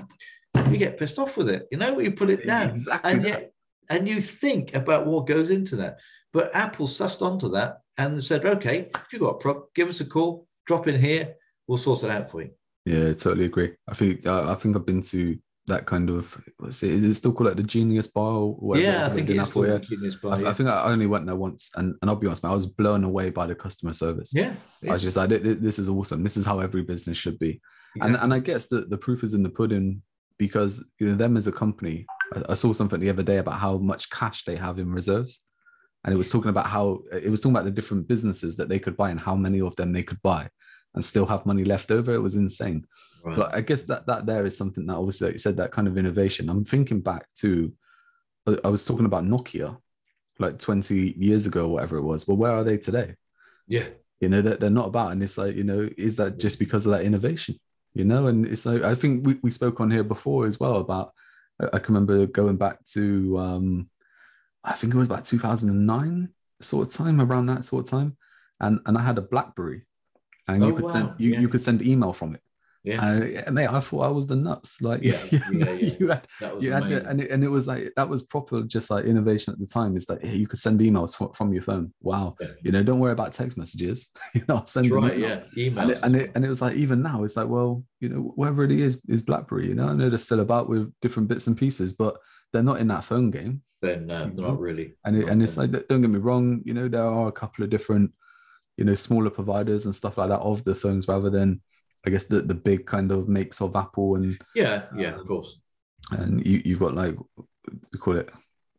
you 0.70 0.76
get 0.76 0.98
pissed 0.98 1.18
off 1.18 1.36
with 1.36 1.48
it 1.48 1.66
you 1.70 1.78
know 1.78 1.98
you 1.98 2.12
put 2.12 2.30
it 2.30 2.46
down 2.46 2.70
Exactly 2.70 3.12
and 3.12 3.24
yet 3.24 3.52
and 3.90 4.08
you 4.08 4.20
think 4.20 4.74
about 4.74 5.06
what 5.06 5.26
goes 5.26 5.50
into 5.50 5.76
that 5.76 5.98
but 6.32 6.54
apple 6.54 6.86
sussed 6.86 7.22
onto 7.22 7.48
that 7.50 7.78
and 7.96 8.22
said 8.22 8.44
okay 8.44 8.90
if 8.94 9.12
you've 9.12 9.22
got 9.22 9.36
a 9.36 9.38
problem 9.38 9.64
give 9.74 9.88
us 9.88 10.00
a 10.00 10.04
call 10.04 10.46
drop 10.66 10.86
in 10.86 11.00
here 11.00 11.34
we'll 11.66 11.78
sort 11.78 12.02
it 12.02 12.10
out 12.10 12.30
for 12.30 12.42
you 12.42 12.50
Yeah, 12.88 13.12
totally 13.12 13.44
agree. 13.44 13.74
I 13.88 13.94
think 13.94 14.26
uh, 14.26 14.50
I 14.50 14.54
think 14.54 14.76
I've 14.76 14.86
been 14.86 15.02
to 15.02 15.38
that 15.68 15.86
kind 15.86 16.10
of 16.10 16.36
what's 16.58 16.82
it? 16.82 16.90
Is 16.90 17.04
it 17.04 17.14
still 17.14 17.32
called 17.32 17.48
like 17.48 17.56
the 17.56 17.62
Genius 17.62 18.06
Bar 18.06 18.32
or 18.32 18.54
whatever? 18.54 18.90
yeah 18.90 19.06
i 19.06 19.10
think 19.10 19.28
it 19.30 19.36
is 19.36 19.48
Apple, 19.48 19.62
called 19.62 19.66
yeah. 19.66 19.78
the 19.78 19.86
Genius 19.86 20.16
Bar, 20.16 20.36
I, 20.36 20.50
I 20.50 20.52
think 20.52 20.68
I 20.68 20.82
only 20.84 21.06
went 21.06 21.26
there 21.26 21.36
once, 21.36 21.70
and, 21.76 21.94
and 22.00 22.10
I'll 22.10 22.16
be 22.16 22.26
honest, 22.26 22.42
man, 22.42 22.52
I 22.52 22.54
was 22.54 22.66
blown 22.66 23.04
away 23.04 23.30
by 23.30 23.46
the 23.46 23.54
customer 23.54 23.92
service. 23.92 24.32
yeah, 24.34 24.54
I 24.88 24.94
was 24.94 25.02
just 25.02 25.16
like, 25.16 25.28
"Th- 25.28 25.42
th- 25.42 25.58
this 25.58 25.78
is 25.78 25.88
awesome. 25.88 26.22
This 26.22 26.36
is 26.36 26.46
how 26.46 26.60
every 26.60 26.82
business 26.82 27.16
should 27.16 27.38
be. 27.38 27.60
And 28.00 28.16
and 28.16 28.32
I 28.32 28.38
guess 28.38 28.68
that 28.68 28.90
the 28.90 28.98
proof 28.98 29.22
is 29.22 29.34
in 29.34 29.42
the 29.42 29.50
pudding 29.50 30.02
because 30.38 30.84
you 30.98 31.08
know 31.08 31.14
them 31.14 31.36
as 31.36 31.46
a 31.46 31.52
company. 31.52 32.06
I, 32.34 32.42
I 32.50 32.54
saw 32.54 32.72
something 32.72 33.00
the 33.00 33.10
other 33.10 33.22
day 33.22 33.38
about 33.38 33.58
how 33.58 33.78
much 33.78 34.10
cash 34.10 34.44
they 34.44 34.56
have 34.56 34.78
in 34.78 34.92
reserves, 34.92 35.46
and 36.04 36.14
it 36.14 36.18
was 36.18 36.30
talking 36.30 36.50
about 36.50 36.66
how 36.66 37.00
it 37.12 37.30
was 37.30 37.40
talking 37.40 37.56
about 37.56 37.64
the 37.64 37.70
different 37.70 38.08
businesses 38.08 38.56
that 38.56 38.68
they 38.68 38.78
could 38.78 38.96
buy 38.96 39.10
and 39.10 39.20
how 39.20 39.34
many 39.34 39.60
of 39.60 39.76
them 39.76 39.92
they 39.92 40.02
could 40.02 40.22
buy 40.22 40.48
and 40.94 41.04
still 41.04 41.26
have 41.26 41.46
money 41.46 41.64
left 41.64 41.90
over. 41.90 42.12
It 42.12 42.22
was 42.22 42.34
insane. 42.36 42.86
right. 43.24 43.36
But 43.36 43.54
I 43.54 43.60
guess 43.60 43.82
that 43.84 44.06
that 44.06 44.26
there 44.26 44.44
is 44.46 44.56
something 44.56 44.86
that 44.86 44.96
obviously, 44.96 45.26
like 45.28 45.34
you 45.34 45.38
said, 45.38 45.56
that 45.58 45.72
kind 45.72 45.88
of 45.88 45.98
innovation. 45.98 46.48
I'm 46.48 46.64
thinking 46.64 47.00
back 47.00 47.26
to, 47.40 47.72
I- 48.46 48.68
was 48.68 48.84
talking 48.84 49.06
about 49.06 49.24
Nokia, 49.24 49.76
like 50.38 50.58
20 50.58 51.14
years 51.18 51.46
ago, 51.46 51.66
or 51.66 51.72
whatever 51.74 51.96
it 51.98 52.02
was. 52.02 52.26
Well, 52.26 52.36
where 52.36 52.52
are 52.52 52.64
they 52.64 52.78
today? 52.78 53.14
yeah 53.66 53.88
You 54.20 54.28
know, 54.30 54.40
that 54.42 54.60
they're 54.60 54.70
not 54.70 54.86
about. 54.88 55.12
And 55.12 55.22
it's 55.22 55.36
like, 55.38 55.54
you 55.54 55.64
know, 55.64 55.88
is 55.98 56.16
that 56.16 56.38
just 56.38 56.58
because 56.58 56.86
of 56.86 56.92
that 56.92 57.02
innovation? 57.04 57.56
You 57.94 58.04
know, 58.04 58.28
and 58.28 58.46
it's 58.46 58.64
like 58.66 58.82
I 58.82 58.94
think 58.94 59.26
we, 59.26 59.38
we 59.42 59.50
spoke 59.50 59.80
on 59.80 59.90
here 59.90 60.04
before 60.04 60.46
as 60.46 60.58
well 60.60 60.76
about. 60.76 61.12
I 61.60 61.66
I 61.74 61.78
can 61.80 61.94
remember 61.94 62.26
going 62.26 62.56
back 62.56 62.84
to, 62.94 63.36
um, 63.38 63.90
I 64.62 64.74
think 64.74 64.94
it 64.94 64.98
was 64.98 65.08
about 65.08 65.24
2009 65.24 66.28
sort 66.62 66.86
of 66.86 66.92
time, 66.94 67.20
around 67.20 67.46
that 67.46 67.64
sort 67.64 67.84
of 67.84 67.90
time, 67.90 68.16
and 68.60 68.78
and 68.86 68.96
I 68.96 69.02
had 69.02 69.18
a 69.18 69.22
BlackBerry, 69.32 69.80
and 70.48 70.64
you 70.64 70.72
Oh, 70.72 70.76
could 70.76 70.84
wow. 70.86 70.92
send 70.92 71.10
you, 71.18 71.30
Yeah. 71.32 71.40
you 71.40 71.48
could 71.48 71.60
send 71.62 71.82
email 71.82 72.12
from 72.12 72.34
it. 72.34 72.42
yeah 72.84 73.02
And 73.04 73.54
mate, 73.54 73.68
I 73.68 73.80
thought 73.80 74.02
I 74.02 74.08
was 74.18 74.26
the 74.26 74.36
nuts. 74.36 74.80
Like, 74.80 75.02
Yeah, 75.02 75.20
you, 75.50 75.58
yeah, 75.58 75.72
yeah. 75.72 75.92
you 75.98 76.08
had, 76.08 76.26
you 76.62 76.72
had 76.72 76.84
and 77.10 77.20
it, 77.20 77.30
and 77.30 77.44
it 77.44 77.48
was 77.48 77.66
like 77.66 77.92
that 77.96 78.08
was 78.08 78.22
proper, 78.22 78.62
just 78.62 78.88
like 78.90 79.04
innovation 79.04 79.52
at 79.52 79.58
the 79.58 79.66
time. 79.66 79.96
It's 79.96 80.08
like 80.08 80.22
hey, 80.22 80.36
you 80.36 80.46
could 80.46 80.58
send 80.66 80.80
emails 80.80 81.12
from, 81.36 81.52
your 81.52 81.62
phone. 81.62 81.92
Wow, 82.00 82.36
Yeah. 82.40 82.48
you 82.64 82.72
know, 82.72 82.82
don't 82.82 83.00
worry 83.00 83.12
about 83.12 83.32
text 83.32 83.56
messages. 83.56 84.10
you 84.34 84.42
know, 84.48 84.62
send 84.66 84.90
right 84.90 85.14
email. 85.18 85.28
yeah 85.28 85.40
emails 85.64 85.80
And 85.82 85.90
it, 85.90 85.98
and 86.04 86.16
it 86.16 86.30
and 86.34 86.44
it 86.44 86.48
was 86.48 86.62
like 86.62 86.76
even 86.76 87.02
now, 87.02 87.24
it's 87.24 87.36
like 87.36 87.48
well, 87.48 87.84
you 88.00 88.08
know, 88.08 88.20
wherever 88.36 88.64
it 88.64 88.70
is 88.72 89.02
is 89.08 89.22
BlackBerry. 89.22 89.66
You 89.68 89.74
know, 89.74 89.88
I 89.88 89.94
know 89.94 90.08
they're 90.08 90.18
still 90.28 90.40
about 90.40 90.68
with 90.68 90.92
different 91.02 91.28
bits 91.28 91.46
and 91.48 91.56
pieces, 91.56 91.92
but 91.92 92.16
they're 92.52 92.62
not 92.70 92.80
in 92.80 92.88
that 92.88 93.04
phone 93.04 93.30
game. 93.30 93.54
then 93.82 94.10
uh, 94.10 94.30
they're 94.34 94.46
not 94.50 94.58
really 94.68 94.94
And 95.04 95.16
it, 95.16 95.28
and 95.28 95.42
it's 95.42 95.56
like 95.58 95.70
don't 95.88 96.02
get 96.04 96.10
me 96.10 96.18
wrong, 96.28 96.62
you 96.64 96.74
know, 96.74 96.88
there 96.88 97.04
are 97.18 97.28
a 97.28 97.32
couple 97.32 97.62
of 97.64 97.70
different, 97.70 98.10
you 98.78 98.84
know, 98.84 98.94
smaller 98.94 99.28
providers 99.28 99.84
and 99.84 99.94
stuff 99.94 100.16
like 100.16 100.30
that 100.30 100.40
of 100.40 100.64
the 100.64 100.74
phones 100.74 101.06
rather 101.08 101.28
than 101.28 101.60
I 102.06 102.10
guess 102.10 102.24
the 102.24 102.40
the 102.40 102.54
big 102.54 102.86
kind 102.86 103.10
of 103.10 103.28
makes 103.28 103.60
of 103.60 103.76
Apple 103.76 104.14
and 104.14 104.40
yeah 104.54 104.84
yeah 104.96 105.16
of 105.20 105.26
course 105.26 105.58
and 106.12 106.44
you, 106.46 106.62
you've 106.64 106.78
got 106.78 106.94
like 106.94 107.16
we 107.92 107.98
call 107.98 108.16
it 108.16 108.30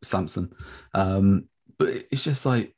Samsung. 0.03 0.51
Um, 0.93 1.47
but 1.77 1.89
it's 2.11 2.23
just 2.23 2.45
like 2.45 2.75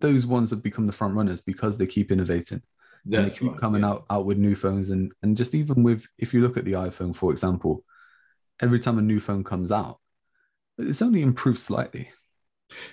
those 0.00 0.26
ones 0.26 0.50
have 0.50 0.62
become 0.62 0.86
the 0.86 0.92
front 0.92 1.14
runners 1.14 1.40
because 1.40 1.78
they 1.78 1.86
keep 1.86 2.10
innovating. 2.10 2.62
and 3.04 3.28
they 3.28 3.30
keep 3.30 3.50
right, 3.50 3.60
coming 3.60 3.82
yeah. 3.82 3.90
out 3.90 4.06
out 4.10 4.24
with 4.24 4.38
new 4.38 4.54
phones 4.54 4.90
and 4.90 5.12
and 5.22 5.36
just 5.36 5.54
even 5.54 5.82
with 5.82 6.06
if 6.18 6.34
you 6.34 6.40
look 6.40 6.56
at 6.56 6.64
the 6.64 6.72
iPhone, 6.72 7.14
for 7.14 7.30
example, 7.30 7.84
every 8.60 8.80
time 8.80 8.98
a 8.98 9.02
new 9.02 9.20
phone 9.20 9.44
comes 9.44 9.70
out, 9.70 9.98
it's 10.78 11.02
only 11.02 11.22
improved 11.22 11.60
slightly. 11.60 12.10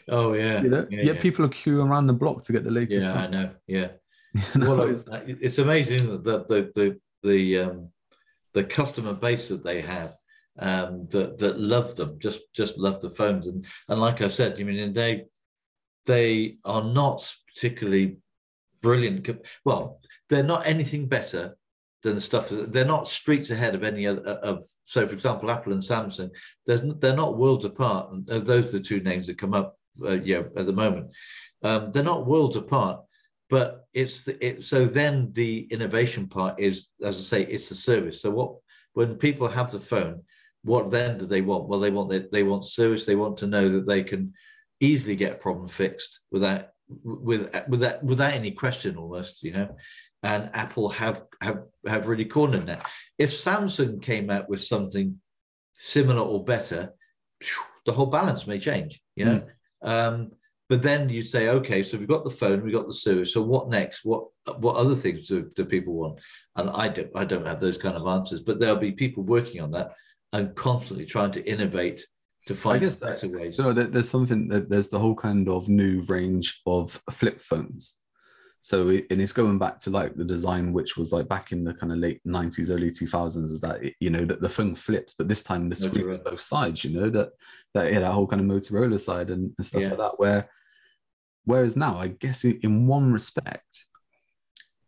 Oh 0.09 0.33
yeah. 0.33 0.61
You 0.61 0.69
know, 0.69 0.87
yeah, 0.89 1.01
yeah. 1.03 1.21
people 1.21 1.45
are 1.45 1.49
queuing 1.49 1.87
around 1.89 2.07
the 2.07 2.13
block 2.13 2.43
to 2.43 2.51
get 2.53 2.63
the 2.63 2.71
latest 2.71 3.07
yeah 3.07 3.13
I 3.13 3.27
know. 3.27 3.49
Yeah. 3.67 3.87
You 4.53 4.61
know, 4.61 4.75
well, 4.75 4.89
it's- 4.89 5.35
it's, 5.41 5.59
amazing 5.59 5.95
isn't 5.95 6.13
it, 6.15 6.23
that 6.25 6.47
the 6.49 6.71
the 6.75 6.99
the 7.23 7.59
um, 7.59 7.89
the 8.53 8.63
customer 8.65 9.13
base 9.13 9.47
that 9.47 9.63
they 9.63 9.79
have 9.81 10.15
um, 10.59 11.07
that 11.11 11.37
that 11.37 11.59
love 11.59 11.95
them, 11.95 12.17
just 12.19 12.41
just 12.53 12.77
love 12.77 13.01
the 13.01 13.09
phones, 13.11 13.47
and 13.47 13.65
and 13.87 14.01
like 14.01 14.21
I 14.21 14.27
said, 14.27 14.59
you 14.59 14.65
I 14.65 14.71
mean, 14.71 14.93
they 14.93 15.25
they 16.05 16.57
are 16.65 16.83
not 16.83 17.33
particularly 17.53 18.17
brilliant. 18.81 19.27
Well, 19.63 19.99
they're 20.29 20.43
not 20.43 20.67
anything 20.67 21.07
better 21.07 21.55
than 22.05 22.15
the 22.15 22.21
stuff. 22.21 22.47
They're 22.49 22.85
not 22.85 23.07
streets 23.07 23.49
ahead 23.49 23.75
of 23.75 23.83
any 23.83 24.07
other 24.07 24.21
of. 24.21 24.65
So, 24.85 25.05
for 25.05 25.13
example, 25.13 25.51
Apple 25.51 25.73
and 25.73 25.81
Samsung, 25.81 26.29
they're 26.65 27.15
not 27.15 27.37
worlds 27.37 27.65
apart. 27.65 28.11
And 28.11 28.27
those 28.45 28.69
are 28.69 28.77
the 28.77 28.83
two 28.83 29.01
names 29.01 29.27
that 29.27 29.37
come 29.37 29.53
up, 29.53 29.77
uh, 30.03 30.13
yeah, 30.13 30.43
at 30.55 30.65
the 30.65 30.73
moment. 30.73 31.11
Um, 31.63 31.91
they're 31.91 32.03
not 32.03 32.27
worlds 32.27 32.55
apart 32.55 33.01
but 33.49 33.85
it's 33.93 34.23
the, 34.23 34.45
it 34.45 34.61
so 34.61 34.85
then 34.85 35.31
the 35.33 35.67
innovation 35.71 36.27
part 36.27 36.59
is 36.59 36.89
as 37.03 37.17
i 37.17 37.21
say 37.21 37.51
it's 37.51 37.69
the 37.69 37.75
service 37.75 38.21
so 38.21 38.29
what 38.29 38.55
when 38.93 39.15
people 39.15 39.47
have 39.47 39.71
the 39.71 39.79
phone 39.79 40.21
what 40.63 40.89
then 40.89 41.17
do 41.17 41.25
they 41.25 41.41
want 41.41 41.67
well 41.67 41.79
they 41.79 41.91
want 41.91 42.09
they, 42.09 42.25
they 42.31 42.43
want 42.43 42.65
service 42.65 43.05
they 43.05 43.15
want 43.15 43.37
to 43.37 43.47
know 43.47 43.69
that 43.69 43.87
they 43.87 44.03
can 44.03 44.33
easily 44.79 45.15
get 45.15 45.33
a 45.33 45.37
problem 45.37 45.67
fixed 45.67 46.21
without 46.31 46.69
with 47.03 47.49
without 47.67 48.03
without 48.03 48.33
any 48.33 48.51
question 48.51 48.97
almost 48.97 49.43
you 49.43 49.51
know 49.51 49.75
and 50.25 50.49
apple 50.53 50.89
have 50.89 51.23
have 51.41 51.63
have 51.87 52.07
really 52.07 52.25
cornered 52.25 52.67
that 52.67 52.85
if 53.17 53.31
samsung 53.31 54.01
came 54.01 54.29
out 54.29 54.49
with 54.49 54.61
something 54.61 55.19
similar 55.73 56.21
or 56.21 56.43
better 56.43 56.93
the 57.85 57.93
whole 57.93 58.07
balance 58.07 58.47
may 58.47 58.59
change 58.59 59.01
you 59.15 59.25
know 59.25 59.41
um 59.83 60.31
but 60.67 60.81
then 60.81 61.09
you 61.09 61.21
say, 61.21 61.49
okay, 61.49 61.83
so 61.83 61.97
we've 61.97 62.07
got 62.07 62.23
the 62.23 62.29
phone, 62.29 62.63
we've 62.63 62.73
got 62.73 62.87
the 62.87 62.93
service. 62.93 63.33
So 63.33 63.41
what 63.41 63.69
next? 63.69 64.03
What 64.03 64.25
what 64.57 64.75
other 64.75 64.95
things 64.95 65.27
do, 65.27 65.51
do 65.55 65.63
people 65.63 65.93
want? 65.93 66.19
And 66.55 66.69
I 66.71 66.87
don't 66.87 67.11
I 67.15 67.23
don't 67.23 67.45
have 67.45 67.59
those 67.59 67.77
kind 67.77 67.95
of 67.95 68.07
answers, 68.07 68.41
but 68.41 68.59
there'll 68.59 68.75
be 68.75 68.91
people 68.91 69.23
working 69.23 69.61
on 69.61 69.71
that 69.71 69.93
and 70.33 70.55
constantly 70.55 71.05
trying 71.05 71.31
to 71.33 71.47
innovate 71.47 72.05
to 72.47 72.55
find 72.55 72.81
guess 72.81 72.99
better 72.99 73.27
ways. 73.27 73.57
you 73.57 73.63
know, 73.63 73.73
there's 73.73 74.09
something 74.09 74.47
that 74.49 74.69
there's 74.69 74.89
the 74.89 74.99
whole 74.99 75.15
kind 75.15 75.49
of 75.49 75.69
new 75.69 76.01
range 76.03 76.61
of 76.65 76.99
flip 77.11 77.41
phones. 77.41 77.99
So 78.65 78.89
it, 78.89 79.05
and 79.11 79.21
it's 79.21 79.31
going 79.31 79.59
back 79.59 79.77
to 79.81 79.91
like 79.91 80.15
the 80.15 80.23
design, 80.23 80.73
which 80.73 80.97
was 80.97 81.13
like 81.13 81.27
back 81.27 81.51
in 81.51 81.63
the 81.63 81.75
kind 81.75 81.91
of 81.91 81.99
late 81.99 82.19
'90s, 82.25 82.71
early 82.71 82.89
2000s, 82.89 83.43
is 83.43 83.61
that 83.61 83.83
it, 83.83 83.93
you 83.99 84.09
know 84.09 84.25
that 84.25 84.41
the 84.41 84.49
phone 84.49 84.73
flips, 84.73 85.13
but 85.13 85.27
this 85.27 85.43
time 85.43 85.69
the 85.69 85.75
screen 85.75 86.09
is 86.09 86.17
both 86.17 86.41
sides. 86.41 86.83
You 86.83 86.99
know 86.99 87.11
that 87.11 87.29
that 87.75 87.93
yeah, 87.93 87.99
that 87.99 88.11
whole 88.11 88.25
kind 88.25 88.41
of 88.41 88.47
Motorola 88.47 88.99
side 88.99 89.29
and, 89.29 89.53
and 89.55 89.63
stuff 89.67 89.83
Yeah. 89.83 89.89
like 89.89 89.99
that. 89.99 90.17
Where 90.19 90.49
whereas 91.43 91.77
now, 91.77 91.99
I 91.99 92.07
guess 92.07 92.43
in, 92.43 92.59
in 92.63 92.87
one 92.87 93.13
respect, 93.13 93.85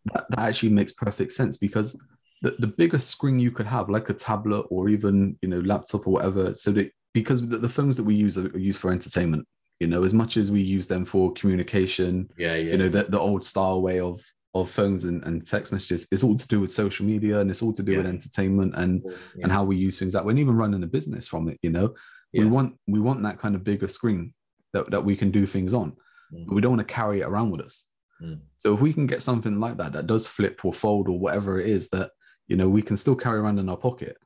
that, 0.05 0.25
that 0.28 0.39
actually 0.39 0.69
makes 0.69 0.93
perfect 0.93 1.32
sense 1.32 1.57
because 1.57 2.01
the, 2.41 2.55
the 2.57 2.65
bigger 2.65 2.97
screen 2.97 3.38
you 3.38 3.51
could 3.51 3.67
have, 3.67 3.91
like 3.91 4.09
a 4.09 4.15
tablet 4.15 4.65
or 4.71 4.89
even 4.89 5.38
you 5.43 5.49
know 5.49 5.59
laptop 5.59 6.07
or 6.07 6.13
whatever, 6.13 6.55
so 6.55 6.71
that 6.71 6.91
because 7.13 7.47
the, 7.47 7.59
the 7.59 7.69
phones 7.69 7.95
that 7.97 8.05
we 8.05 8.15
use 8.15 8.39
are, 8.39 8.47
are 8.47 8.57
used 8.57 8.80
for 8.80 8.91
entertainment. 8.91 9.47
You 9.80 9.88
know, 9.88 10.03
as 10.03 10.13
much 10.13 10.38
as 10.38 10.49
we 10.49 10.61
use 10.61 10.88
them 10.88 11.05
for 11.05 11.34
communication, 11.34 12.30
yeah, 12.38 12.55
yeah. 12.55 12.71
you 12.71 12.78
know, 12.78 12.89
the, 12.89 13.03
the 13.03 13.19
old 13.19 13.45
style 13.45 13.82
way 13.82 13.99
of 13.99 14.21
of 14.53 14.71
phones 14.71 15.03
and, 15.03 15.23
and 15.25 15.45
text 15.45 15.71
messages, 15.71 16.07
it's 16.11 16.23
all 16.23 16.36
to 16.36 16.47
do 16.47 16.59
with 16.59 16.71
social 16.71 17.05
media 17.05 17.39
and 17.39 17.51
it's 17.51 17.61
all 17.61 17.73
to 17.73 17.84
do 17.84 17.97
with 17.97 18.07
entertainment 18.07 18.73
and 18.75 19.03
yeah. 19.05 19.43
and 19.43 19.51
how 19.51 19.63
we 19.63 19.78
use 19.78 19.99
things 19.99 20.13
that 20.13 20.25
we're 20.25 20.36
even 20.38 20.55
running 20.55 20.82
a 20.84 20.88
business 20.88 21.28
from 21.28 21.47
it. 21.47 21.59
You 21.61 21.69
know, 21.69 21.93
we 22.34 22.45
want 22.45 22.75
we 22.88 22.99
want 22.99 23.21
that 23.23 23.39
kind 23.39 23.55
of 23.55 23.63
bigger 23.63 23.88
screen 23.88 24.34
that, 24.73 24.89
that 24.91 25.05
we 25.05 25.15
can 25.15 25.32
do 25.32 25.45
things 25.45 25.73
on, 25.73 25.93
Mm. 26.34 26.45
but 26.47 26.55
we 26.55 26.61
don't 26.61 26.75
want 26.75 26.88
to 26.88 26.93
carry 26.93 27.21
it 27.21 27.25
around 27.25 27.51
with 27.51 27.61
us. 27.61 27.89
Mm. 28.21 28.39
So 28.57 28.73
if 28.73 28.82
we 28.82 28.93
can 28.93 29.07
get 29.07 29.21
something 29.21 29.59
like 29.59 29.78
that 29.78 29.93
that 29.93 30.07
does 30.07 30.28
flip 30.28 30.65
or 30.65 30.73
fold 30.73 31.07
or 31.07 31.19
whatever 31.19 31.59
it 31.59 31.67
is 31.67 31.89
that 31.89 32.11
you 32.47 32.57
know 32.57 32.67
we 32.67 32.82
can 32.82 32.97
still 32.97 33.15
carry 33.15 33.39
around 33.39 33.59
in 33.59 33.69
our 33.69 33.78
pocket, 33.78 34.17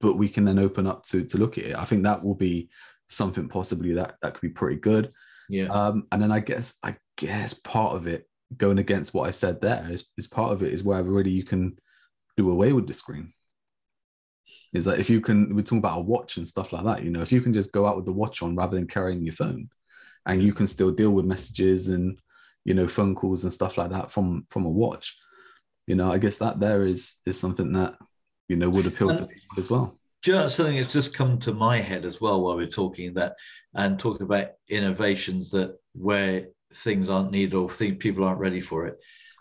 but 0.00 0.16
we 0.16 0.28
can 0.28 0.44
then 0.44 0.58
open 0.58 0.86
up 0.86 1.04
to 1.06 1.24
to 1.24 1.38
look 1.38 1.58
at 1.58 1.64
it. 1.64 1.76
I 1.76 1.84
think 1.84 2.02
that 2.02 2.22
will 2.22 2.34
be 2.34 2.68
something 3.08 3.48
possibly 3.48 3.94
that 3.94 4.16
that 4.22 4.34
could 4.34 4.40
be 4.40 4.48
pretty 4.48 4.80
good. 4.80 5.12
yeah. 5.48 5.66
Um, 5.66 6.06
and 6.12 6.22
then 6.22 6.32
I 6.32 6.40
guess 6.40 6.76
I 6.82 6.96
guess 7.16 7.54
part 7.54 7.94
of 7.94 8.06
it 8.06 8.28
going 8.56 8.78
against 8.78 9.12
what 9.12 9.28
I 9.28 9.30
said 9.30 9.60
there 9.60 9.86
is, 9.90 10.06
is 10.16 10.26
part 10.26 10.52
of 10.52 10.62
it 10.62 10.72
is 10.72 10.82
where 10.82 11.02
really 11.02 11.30
you 11.30 11.44
can 11.44 11.78
do 12.36 12.50
away 12.50 12.72
with 12.72 12.86
the 12.86 12.94
screen. 12.94 13.32
Is 14.72 14.86
that 14.86 14.98
if 14.98 15.10
you 15.10 15.20
can 15.20 15.54
we're 15.54 15.62
talking 15.62 15.78
about 15.78 15.98
a 15.98 16.02
watch 16.02 16.36
and 16.36 16.48
stuff 16.48 16.72
like 16.72 16.84
that, 16.84 17.02
you 17.02 17.10
know, 17.10 17.20
if 17.20 17.32
you 17.32 17.40
can 17.40 17.52
just 17.52 17.72
go 17.72 17.86
out 17.86 17.96
with 17.96 18.06
the 18.06 18.12
watch 18.12 18.42
on 18.42 18.56
rather 18.56 18.76
than 18.76 18.86
carrying 18.86 19.22
your 19.22 19.34
phone 19.34 19.68
and 20.26 20.42
you 20.42 20.52
can 20.52 20.66
still 20.66 20.90
deal 20.90 21.10
with 21.10 21.24
messages 21.24 21.88
and 21.88 22.20
you 22.64 22.74
know 22.74 22.86
phone 22.86 23.14
calls 23.14 23.44
and 23.44 23.52
stuff 23.52 23.78
like 23.78 23.90
that 23.90 24.12
from 24.12 24.46
from 24.50 24.64
a 24.64 24.70
watch, 24.70 25.16
you 25.86 25.94
know, 25.94 26.10
I 26.10 26.18
guess 26.18 26.38
that 26.38 26.60
there 26.60 26.86
is 26.86 27.16
is 27.26 27.38
something 27.38 27.72
that 27.72 27.96
you 28.48 28.56
know 28.56 28.68
would 28.70 28.86
appeal 28.86 29.14
to 29.14 29.26
people 29.26 29.58
as 29.58 29.70
well. 29.70 29.97
Do 30.22 30.32
you 30.32 30.36
know 30.38 30.48
something 30.48 30.76
that's 30.76 30.92
just 30.92 31.14
come 31.14 31.38
to 31.40 31.52
my 31.54 31.78
head 31.78 32.04
as 32.04 32.20
well 32.20 32.42
while 32.42 32.56
we're 32.56 32.66
talking 32.66 33.14
that 33.14 33.34
and 33.74 33.98
talking 33.98 34.22
about 34.22 34.48
innovations 34.68 35.50
that 35.52 35.76
where 35.94 36.48
things 36.74 37.08
aren't 37.08 37.30
needed 37.30 37.54
or 37.54 37.70
think 37.70 37.98
people 38.00 38.24
aren't 38.24 38.40
ready 38.40 38.60
for 38.60 38.86
it. 38.86 38.98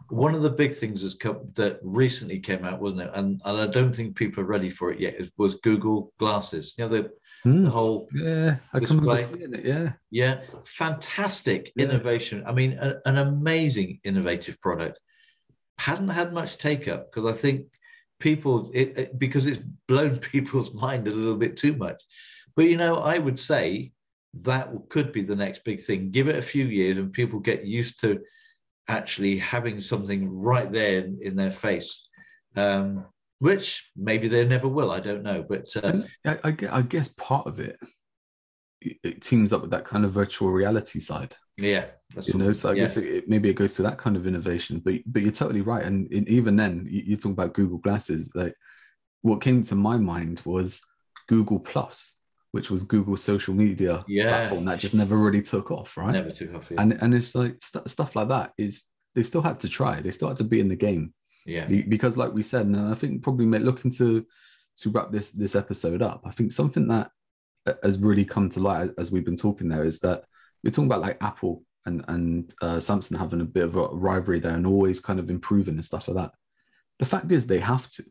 one 0.10 0.36
of 0.36 0.42
the 0.44 0.50
big 0.50 0.74
things 0.74 1.02
has 1.02 1.16
come, 1.16 1.40
that 1.56 1.80
recently 1.82 2.40
came 2.40 2.64
out, 2.64 2.80
wasn't 2.80 3.02
it? 3.02 3.10
And, 3.16 3.42
and 3.44 3.58
I 3.58 3.68
don't 3.68 3.94
think 3.94 4.16
people 4.16 4.42
are 4.44 4.48
ready 4.48 4.70
for 4.70 4.92
it 4.92 5.00
yet. 5.00 5.20
Was 5.38 5.56
Google 5.56 6.14
Glasses. 6.20 6.74
You 6.78 6.86
know 6.86 6.90
the 6.90 7.10
Hmm. 7.44 7.64
the 7.66 7.70
whole 7.70 8.08
Yeah, 8.14 8.58
I 8.74 8.80
can 8.80 8.88
remember 8.98 9.18
seeing 9.18 9.54
it. 9.54 9.66
Yeah, 9.66 9.94
yeah, 10.12 10.42
fantastic 10.66 11.72
Yeah. 11.76 11.86
innovation. 11.86 12.44
I 12.48 12.52
mean, 12.54 12.78
a- 12.80 13.00
an 13.06 13.18
amazing 13.18 14.00
innovative 14.04 14.60
product. 14.62 15.00
Hasn't 15.78 16.12
had 16.12 16.34
much 16.34 16.58
take 16.58 16.88
up 16.88 17.12
because 17.12 17.26
I 17.32 17.34
think 17.38 17.68
people 18.20 18.72
it, 18.74 18.98
it- 18.98 19.20
because 19.20 19.48
it's 19.48 19.62
blown 19.88 20.18
people's 20.34 20.74
mind 20.74 21.08
a 21.08 21.12
little 21.12 21.38
bit 21.38 21.58
too 21.58 21.76
much. 21.76 22.02
But 22.56 22.66
you 22.66 22.78
know, 22.78 22.98
I 22.98 23.18
would 23.18 23.40
say 23.40 23.92
that 24.42 24.70
could 24.90 25.12
be 25.12 25.22
the 25.22 25.36
next 25.36 25.64
big 25.64 25.82
thing. 25.82 26.12
Give 26.12 26.28
it 26.28 26.36
a 26.36 26.42
few 26.42 26.66
years 26.66 26.98
and 26.98 27.12
people 27.14 27.40
get 27.40 27.66
used 27.66 28.00
to 28.02 28.20
actually 28.88 29.38
having 29.38 29.80
something 29.80 30.30
right 30.30 30.72
there 30.72 31.00
in, 31.00 31.20
in 31.22 31.36
their 31.36 31.52
face. 31.52 32.08
Um, 32.56 33.06
which 33.40 33.92
maybe 33.96 34.28
they 34.28 34.44
never 34.46 34.68
will. 34.68 34.90
I 34.90 35.00
don't 35.00 35.22
know, 35.22 35.46
but 35.48 35.68
uh, 35.78 36.02
I, 36.26 36.40
I, 36.44 36.58
I 36.72 36.82
guess 36.82 37.10
part 37.10 37.46
of 37.46 37.60
it, 37.60 37.78
it 38.82 38.98
it 39.04 39.22
teams 39.22 39.54
up 39.54 39.62
with 39.62 39.70
that 39.72 39.86
kind 39.86 40.06
of 40.06 40.12
virtual 40.14 40.50
reality 40.52 41.00
side. 41.00 41.36
Yeah, 41.58 41.86
that's 42.14 42.28
you 42.28 42.36
know 42.36 42.52
so 42.54 42.70
i 42.70 42.74
yeah. 42.74 42.82
guess 42.84 42.98
it, 42.98 43.06
it- 43.06 43.30
maybe 43.30 43.50
it 43.50 43.54
goes 43.56 43.76
to 43.76 43.82
that 43.82 43.98
kind 43.98 44.16
of 44.16 44.26
innovation 44.28 44.80
but 44.84 44.94
but 45.08 45.22
you're 45.22 45.32
totally 45.32 45.62
right 45.62 45.86
and 45.86 46.12
in, 46.12 46.28
even 46.28 46.56
then 46.56 46.88
you, 46.90 47.02
you're 47.06 47.18
talking 47.18 47.32
about 47.32 47.54
google 47.54 47.78
glasses 47.80 48.32
like 48.36 48.54
what 49.22 49.42
came 49.42 49.62
to 49.64 49.76
my 49.76 49.98
mind 49.98 50.42
was 50.46 50.82
google 51.28 51.60
plus 51.60 52.14
which 52.52 52.70
was 52.70 52.84
google's 52.84 53.24
social 53.24 53.54
media 53.54 54.00
Yeah. 54.08 54.30
platform 54.30 54.66
that 54.66 54.80
just 54.80 54.94
never 54.94 55.18
really 55.18 55.42
took 55.42 55.70
off 55.72 55.98
right 55.98 56.12
never 56.14 56.32
took 56.32 56.54
off. 56.56 56.70
Yeah. 56.72 56.82
and 56.82 56.94
and 57.02 57.14
it's 57.14 57.36
like 57.36 57.56
st- 57.62 57.90
stuff 57.90 58.16
like 58.16 58.30
that 58.30 58.54
is 58.58 58.84
they 59.16 59.24
still 59.24 59.42
had 59.42 59.60
to 59.62 59.70
try 59.70 60.00
they 60.00 60.12
still 60.12 60.30
had 60.30 60.38
to 60.38 60.44
be 60.44 60.60
in 60.60 60.70
the 60.70 60.76
game 60.76 61.14
yeah, 61.46 61.66
Be- 61.66 61.82
because 61.82 62.18
like 62.18 62.34
we 62.34 62.44
said 62.44 62.66
and 62.66 62.78
i 62.78 62.94
think 62.94 63.24
probably 63.24 63.46
looking 63.60 63.92
to 63.92 64.26
to 64.78 64.90
wrap 64.92 65.12
this 65.12 65.32
this 65.32 65.56
episode 65.56 66.02
up 66.02 66.22
i 66.26 66.32
think 66.32 66.52
something 66.52 66.88
that 66.88 67.10
has 67.84 67.98
really 67.98 68.24
come 68.26 68.50
to 68.52 68.60
light 68.62 68.92
as 68.98 69.12
we've 69.12 69.26
been 69.26 69.36
talking 69.36 69.68
there 69.68 69.84
is 69.84 70.00
that 70.00 70.24
we're 70.64 70.72
talking 70.72 70.86
about 70.86 71.02
like 71.02 71.18
apple 71.22 71.64
and 71.86 72.04
and 72.08 72.54
uh, 72.62 72.76
samsung 72.78 73.18
having 73.18 73.42
a 73.42 73.46
bit 73.46 73.64
of 73.64 73.76
a 73.76 73.88
rivalry 73.88 74.40
there 74.40 74.54
and 74.56 74.68
always 74.68 75.00
kind 75.00 75.20
of 75.20 75.30
improving 75.30 75.76
and 75.76 75.86
stuff 75.86 76.08
like 76.08 76.18
that. 76.18 76.32
The 77.00 77.06
fact 77.06 77.32
is 77.32 77.46
they 77.48 77.60
have 77.60 77.90
to. 77.92 78.04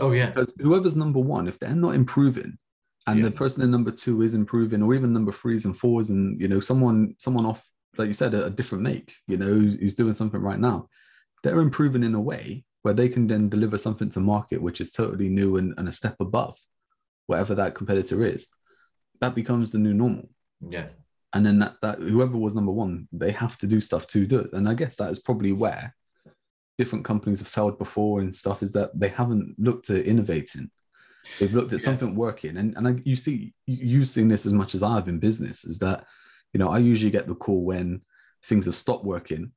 Oh 0.00 0.12
yeah, 0.12 0.30
because 0.30 0.54
whoever's 0.60 0.96
number 0.96 1.20
one 1.20 1.46
if 1.46 1.58
they're 1.58 1.74
not 1.74 1.94
improving 1.94 2.58
and 3.06 3.18
Yeah. 3.18 3.26
the 3.26 3.30
person 3.30 3.62
in 3.62 3.70
number 3.70 3.90
two 3.90 4.22
is 4.22 4.34
improving 4.34 4.82
or 4.82 4.94
even 4.94 5.12
number 5.12 5.32
threes 5.32 5.66
and 5.66 5.76
fours 5.76 6.10
and 6.10 6.40
you 6.40 6.48
know 6.48 6.60
someone 6.60 7.14
someone 7.18 7.46
off 7.46 7.62
like 7.98 8.08
you 8.08 8.14
said 8.14 8.34
a, 8.34 8.46
a 8.46 8.50
different 8.50 8.82
make 8.82 9.14
you 9.28 9.36
know 9.36 9.46
who's, 9.46 9.76
who's 9.76 9.94
doing 9.94 10.14
something 10.14 10.40
right 10.40 10.58
now 10.58 10.88
they're 11.42 11.60
improving 11.60 12.02
in 12.02 12.14
a 12.14 12.20
way 12.20 12.64
where 12.82 12.94
they 12.94 13.08
can 13.08 13.26
then 13.26 13.48
deliver 13.48 13.78
something 13.78 14.08
to 14.08 14.20
market 14.20 14.60
which 14.60 14.80
is 14.80 14.90
totally 14.90 15.28
new 15.28 15.58
and, 15.58 15.74
and 15.76 15.88
a 15.88 15.92
step 15.92 16.16
above 16.18 16.58
whatever 17.26 17.54
that 17.54 17.74
competitor 17.74 18.24
is. 18.24 18.48
That 19.20 19.34
becomes 19.34 19.70
the 19.70 19.78
new 19.78 19.94
normal. 19.94 20.28
Yeah, 20.60 20.88
and 21.34 21.44
then 21.44 21.58
that, 21.58 21.74
that 21.82 21.98
whoever 21.98 22.36
was 22.36 22.54
number 22.54 22.72
one 22.72 23.08
they 23.12 23.30
have 23.32 23.58
to 23.58 23.66
do 23.66 23.80
stuff 23.80 24.06
to 24.06 24.26
do 24.26 24.38
it. 24.38 24.52
And 24.52 24.68
i 24.68 24.74
guess 24.74 24.96
that 24.96 25.10
is 25.10 25.18
probably 25.18 25.52
where 25.52 25.94
different 26.78 27.04
companies 27.04 27.40
have 27.40 27.48
failed 27.48 27.78
before 27.78 28.20
and 28.20 28.34
stuff 28.34 28.62
is 28.62 28.72
that 28.72 28.90
they 28.98 29.08
haven't 29.08 29.54
looked 29.58 29.90
at 29.90 30.06
innovating. 30.06 30.70
They've 31.38 31.52
looked 31.52 31.72
at 31.72 31.80
Yeah. 31.80 31.84
something 31.84 32.14
working. 32.16 32.56
And, 32.56 32.76
and 32.76 32.88
I, 32.88 32.96
you 33.04 33.16
see 33.16 33.54
you- 33.66 33.86
you've 33.98 34.08
seen 34.08 34.28
this 34.28 34.46
as 34.46 34.52
much 34.52 34.74
as 34.74 34.82
i 34.82 34.94
have 34.94 35.08
in 35.08 35.18
business 35.18 35.64
is 35.64 35.78
that 35.80 36.04
you 36.52 36.58
know 36.58 36.70
i 36.70 36.78
usually 36.78 37.10
get 37.10 37.26
the 37.26 37.34
call 37.34 37.62
when 37.64 38.00
things 38.44 38.66
have 38.66 38.76
stopped 38.76 39.04
working 39.04 39.52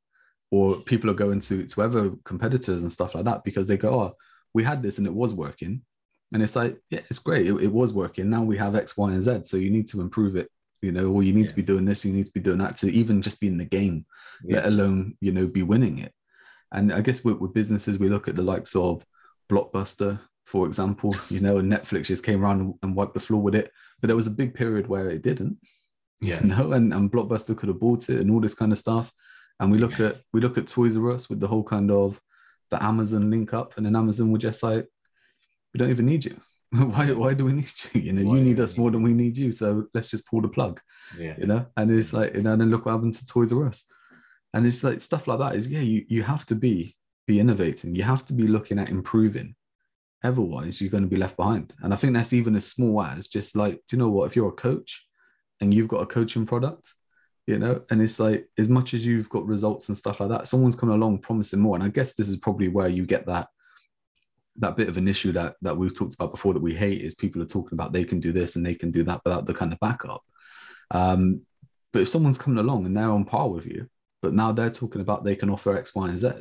or 0.52 0.76
people 0.92 1.10
are 1.10 1.22
going 1.26 1.40
to 1.42 1.66
to 1.68 1.82
other 1.82 2.12
competitors 2.24 2.84
and 2.84 2.92
stuff 2.92 3.14
like 3.16 3.26
that 3.26 3.44
because 3.44 3.68
they 3.68 3.78
go 3.78 3.92
oh 4.02 4.14
we 4.54 4.64
had 4.64 4.82
this 4.82 4.98
and 4.98 5.06
it 5.08 5.14
was 5.14 5.34
working. 5.34 5.82
And 6.34 6.42
it's 6.44 6.56
like 6.56 6.78
yeah 6.90 7.02
it's 7.10 7.20
great. 7.20 7.46
It, 7.48 7.56
it 7.68 7.72
was 7.82 7.94
working. 7.94 8.30
Now 8.30 8.44
we 8.44 8.58
have 8.58 8.76
x 8.76 8.98
y 8.98 9.12
and 9.14 9.22
z. 9.22 9.40
So 9.44 9.58
you 9.58 9.70
need 9.70 9.88
to 9.90 10.02
improve 10.02 10.36
it 10.36 10.50
you 10.82 10.92
know 10.92 11.08
or 11.08 11.24
you 11.24 11.34
need 11.34 11.50
to 11.50 11.56
be 11.56 11.62
doing 11.62 11.86
this 11.86 12.06
you 12.06 12.14
need 12.14 12.26
to 12.26 12.32
be 12.32 12.40
doing 12.40 12.60
that 12.60 12.78
to 12.78 12.92
even 12.92 13.22
just 13.22 13.40
be 13.40 13.48
in 13.48 13.58
the 13.58 13.66
game 13.66 14.06
yeah. 14.44 14.58
let 14.58 14.68
alone 14.68 15.16
you 15.22 15.32
know 15.32 15.48
be 15.48 15.64
winning 15.64 16.00
it. 16.00 16.14
And 16.72 16.94
i 16.94 17.02
guess 17.02 17.24
with, 17.24 17.38
with 17.38 17.54
businesses 17.54 17.98
we 17.98 18.10
look 18.10 18.28
at 18.28 18.36
the 18.36 18.44
likes 18.44 18.76
of 18.76 19.06
blockbuster 19.50 20.20
for 20.46 20.66
example 20.66 21.16
you 21.30 21.40
know 21.40 21.58
and 21.58 21.72
netflix 21.72 22.06
just 22.06 22.24
came 22.24 22.44
around 22.44 22.76
and, 22.84 22.96
wiped 22.96 23.14
the 23.14 23.20
floor 23.20 23.42
with 23.42 23.56
it. 23.56 23.72
But 24.02 24.08
there 24.08 24.16
was 24.16 24.28
a 24.28 24.32
big 24.32 24.54
period 24.54 24.88
where 24.88 25.10
it 25.10 25.22
didn't 25.22 25.58
Yeah. 26.22 26.42
you 26.42 26.48
know 26.48 26.74
and, 26.74 26.94
and 26.94 27.12
blockbuster 27.12 27.58
could 27.58 27.70
have 27.70 27.80
bought 27.80 28.10
it 28.10 28.20
and 28.20 28.32
all 28.32 28.42
this 28.42 28.56
kind 28.56 28.72
of 28.72 28.78
stuff. 28.78 29.12
And 29.60 29.72
we 29.72 29.80
look 29.80 30.00
at 30.00 30.22
we 30.34 30.42
look 30.42 30.58
at 30.58 30.68
toys 30.68 30.96
r 30.98 31.12
us 31.12 31.30
with 31.30 31.40
the 31.40 31.48
whole 31.48 31.64
kind 31.64 31.90
of 31.90 32.22
the 32.70 32.84
amazon 32.84 33.32
link 33.32 33.54
up 33.54 33.76
and 33.78 33.86
then 33.86 33.96
amazon 33.96 34.32
would 34.32 34.42
just 34.42 34.62
like 34.62 34.86
we 35.74 35.78
don't 35.78 35.90
even 35.90 36.06
need 36.06 36.26
you 36.26 36.40
why, 36.72 37.12
why 37.12 37.34
do 37.34 37.46
we 37.46 37.54
need 37.54 37.72
you? 37.94 38.02
You 38.02 38.14
know 38.14 38.30
Why 38.30 38.38
you 38.38 38.44
need 38.44 38.60
us 38.60 38.76
need 38.76 38.82
more 38.82 38.92
than 38.92 39.02
we 39.02 39.14
need 39.14 39.38
you 39.38 39.52
so 39.52 39.88
let's 39.94 40.10
just 40.10 40.28
pull 40.28 40.42
the 40.42 40.50
plug 40.50 40.82
yeah. 41.18 41.36
you 41.38 41.48
know? 41.48 41.66
And 41.78 41.90
it's 41.92 42.12
like 42.12 42.36
you 42.36 42.42
know 42.42 42.54
and 42.54 42.62
then 42.62 42.70
look 42.70 42.86
what 42.86 42.94
happened 42.94 43.14
to 43.16 43.26
toys 43.26 43.54
r 43.54 43.66
us. 43.66 43.86
And 44.54 44.66
it's 44.66 44.84
like 44.84 45.02
stuff 45.02 45.28
like 45.28 45.40
that 45.40 45.56
is 45.56 45.68
yeah 45.68 45.80
you, 45.80 46.06
you 46.10 46.24
have 46.24 46.46
to 46.48 46.56
be 46.56 46.96
be 47.26 47.40
innovating. 47.40 47.96
You 47.96 48.04
have 48.04 48.26
to 48.26 48.34
be 48.34 48.48
looking 48.48 48.80
at 48.80 48.90
improving. 48.90 49.56
Otherwise 50.24 50.82
you're 50.82 50.90
going 50.90 51.04
to 51.04 51.10
be 51.10 51.16
left 51.16 51.38
behind. 51.38 51.74
And 51.82 51.94
i 51.94 51.98
think 51.98 52.14
that's 52.14 52.34
even 52.34 52.56
as 52.56 52.68
small 52.68 53.02
as 53.02 53.28
just 53.28 53.56
like 53.56 53.76
do 53.88 53.96
you 53.96 54.00
know 54.00 54.10
what? 54.10 54.26
If 54.26 54.36
you're 54.36 54.50
a 54.50 54.64
coach 54.68 55.08
and 55.62 55.74
you've 55.74 55.88
got 55.88 56.02
a 56.02 56.06
coaching 56.06 56.46
product 56.46 56.94
you 57.48 57.58
know 57.58 57.82
and 57.90 58.02
it's 58.02 58.20
like 58.20 58.50
as 58.58 58.68
much 58.68 58.94
as 58.94 59.06
you've 59.06 59.30
got 59.30 59.48
results 59.48 59.88
and 59.88 59.98
stuff 59.98 60.20
like 60.20 60.28
that 60.28 60.48
someone's 60.50 60.76
coming 60.76 60.96
along 60.96 61.20
promising 61.20 61.62
more. 61.62 61.76
And 61.76 61.84
i 61.84 61.88
guess 61.88 62.14
this 62.14 62.28
is 62.28 62.36
probably 62.36 62.68
where 62.68 62.90
you 62.90 63.06
get 63.06 63.26
that 63.28 63.48
that 64.60 64.76
bit 64.76 64.90
of 64.90 64.98
an 64.98 65.08
issue 65.08 65.32
that 65.32 65.56
that 65.62 65.78
we've 65.78 65.98
talked 65.98 66.16
about 66.16 66.32
before 66.32 66.54
that 66.54 66.62
we 66.62 66.74
hate 66.74 67.02
is 67.02 67.14
people 67.14 67.42
are 67.42 67.46
talking 67.46 67.74
about 67.74 67.94
they 67.94 68.04
can 68.04 68.20
do 68.20 68.32
this 68.32 68.56
and 68.56 68.66
they 68.66 68.76
can 68.76 68.92
do 68.92 69.04
that 69.04 69.22
without 69.24 69.46
the 69.46 69.54
kind 69.54 69.72
of 69.72 69.80
backup 69.80 70.24
um, 70.92 71.42
but 71.94 72.02
if 72.02 72.10
someone's 72.10 72.38
coming 72.38 72.60
along 72.60 72.86
and 72.86 72.96
they're 72.96 73.10
on 73.10 73.26
par 73.26 73.50
with 73.50 73.66
you, 73.66 73.90
but 74.22 74.34
now 74.34 74.52
they're 74.52 74.70
talking 74.70 75.02
about 75.02 75.24
they 75.24 75.36
can 75.36 75.50
offer 75.50 75.76
X, 75.76 75.96
Y, 75.96 76.08
and 76.08 76.20
Z, 76.20 76.32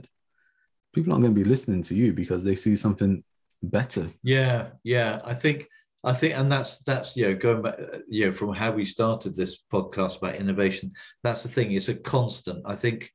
people 0.95 1.13
aren't 1.13 1.23
going 1.23 1.35
to 1.35 1.41
be 1.41 1.49
listening 1.49 1.83
to 1.85 1.95
you 1.95 2.13
because 2.13 2.45
they 2.45 2.57
see 2.57 2.77
something 2.77 3.23
better. 3.63 4.11
Yeah, 4.23 4.69
yeah. 4.83 5.21
I 5.25 5.35
think 5.35 5.69
I 6.05 6.13
think, 6.13 6.35
and 6.37 6.51
that's 6.51 6.79
that's 6.81 7.17
you 7.17 7.29
know 7.29 7.35
going 7.35 7.63
back, 7.63 7.79
you 8.09 8.27
know, 8.27 8.33
from 8.33 8.55
how 8.55 8.73
we 8.73 8.85
started 8.85 9.35
this 9.35 9.59
podcast 9.73 10.19
about 10.19 10.37
innovation. 10.37 10.93
That's 11.23 11.43
the 11.43 11.49
thing; 11.49 11.73
it's 11.73 11.89
a 11.89 11.95
constant. 11.95 12.63
I 12.67 12.75
think, 12.75 13.13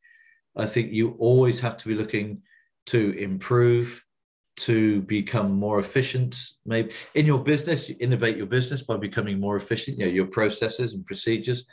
I 0.56 0.66
think 0.66 0.92
you 0.92 1.16
always 1.20 1.60
have 1.62 1.78
to 1.78 1.88
be 1.88 1.96
looking 1.96 2.42
to 2.88 3.12
improve, 3.12 4.04
to 4.58 5.02
become 5.02 5.54
more 5.54 5.80
efficient. 5.80 6.38
Maybe 6.66 6.92
in 7.16 7.26
your 7.26 7.44
business, 7.44 7.90
you 7.90 7.96
innovate 8.00 8.38
your 8.38 8.46
business 8.46 8.82
by 8.82 8.98
becoming 8.98 9.40
more 9.40 9.56
efficient. 9.56 9.98
You 9.98 10.06
know, 10.06 10.12
your 10.12 10.28
processes 10.28 10.94
and 10.94 11.06
procedures. 11.06 11.66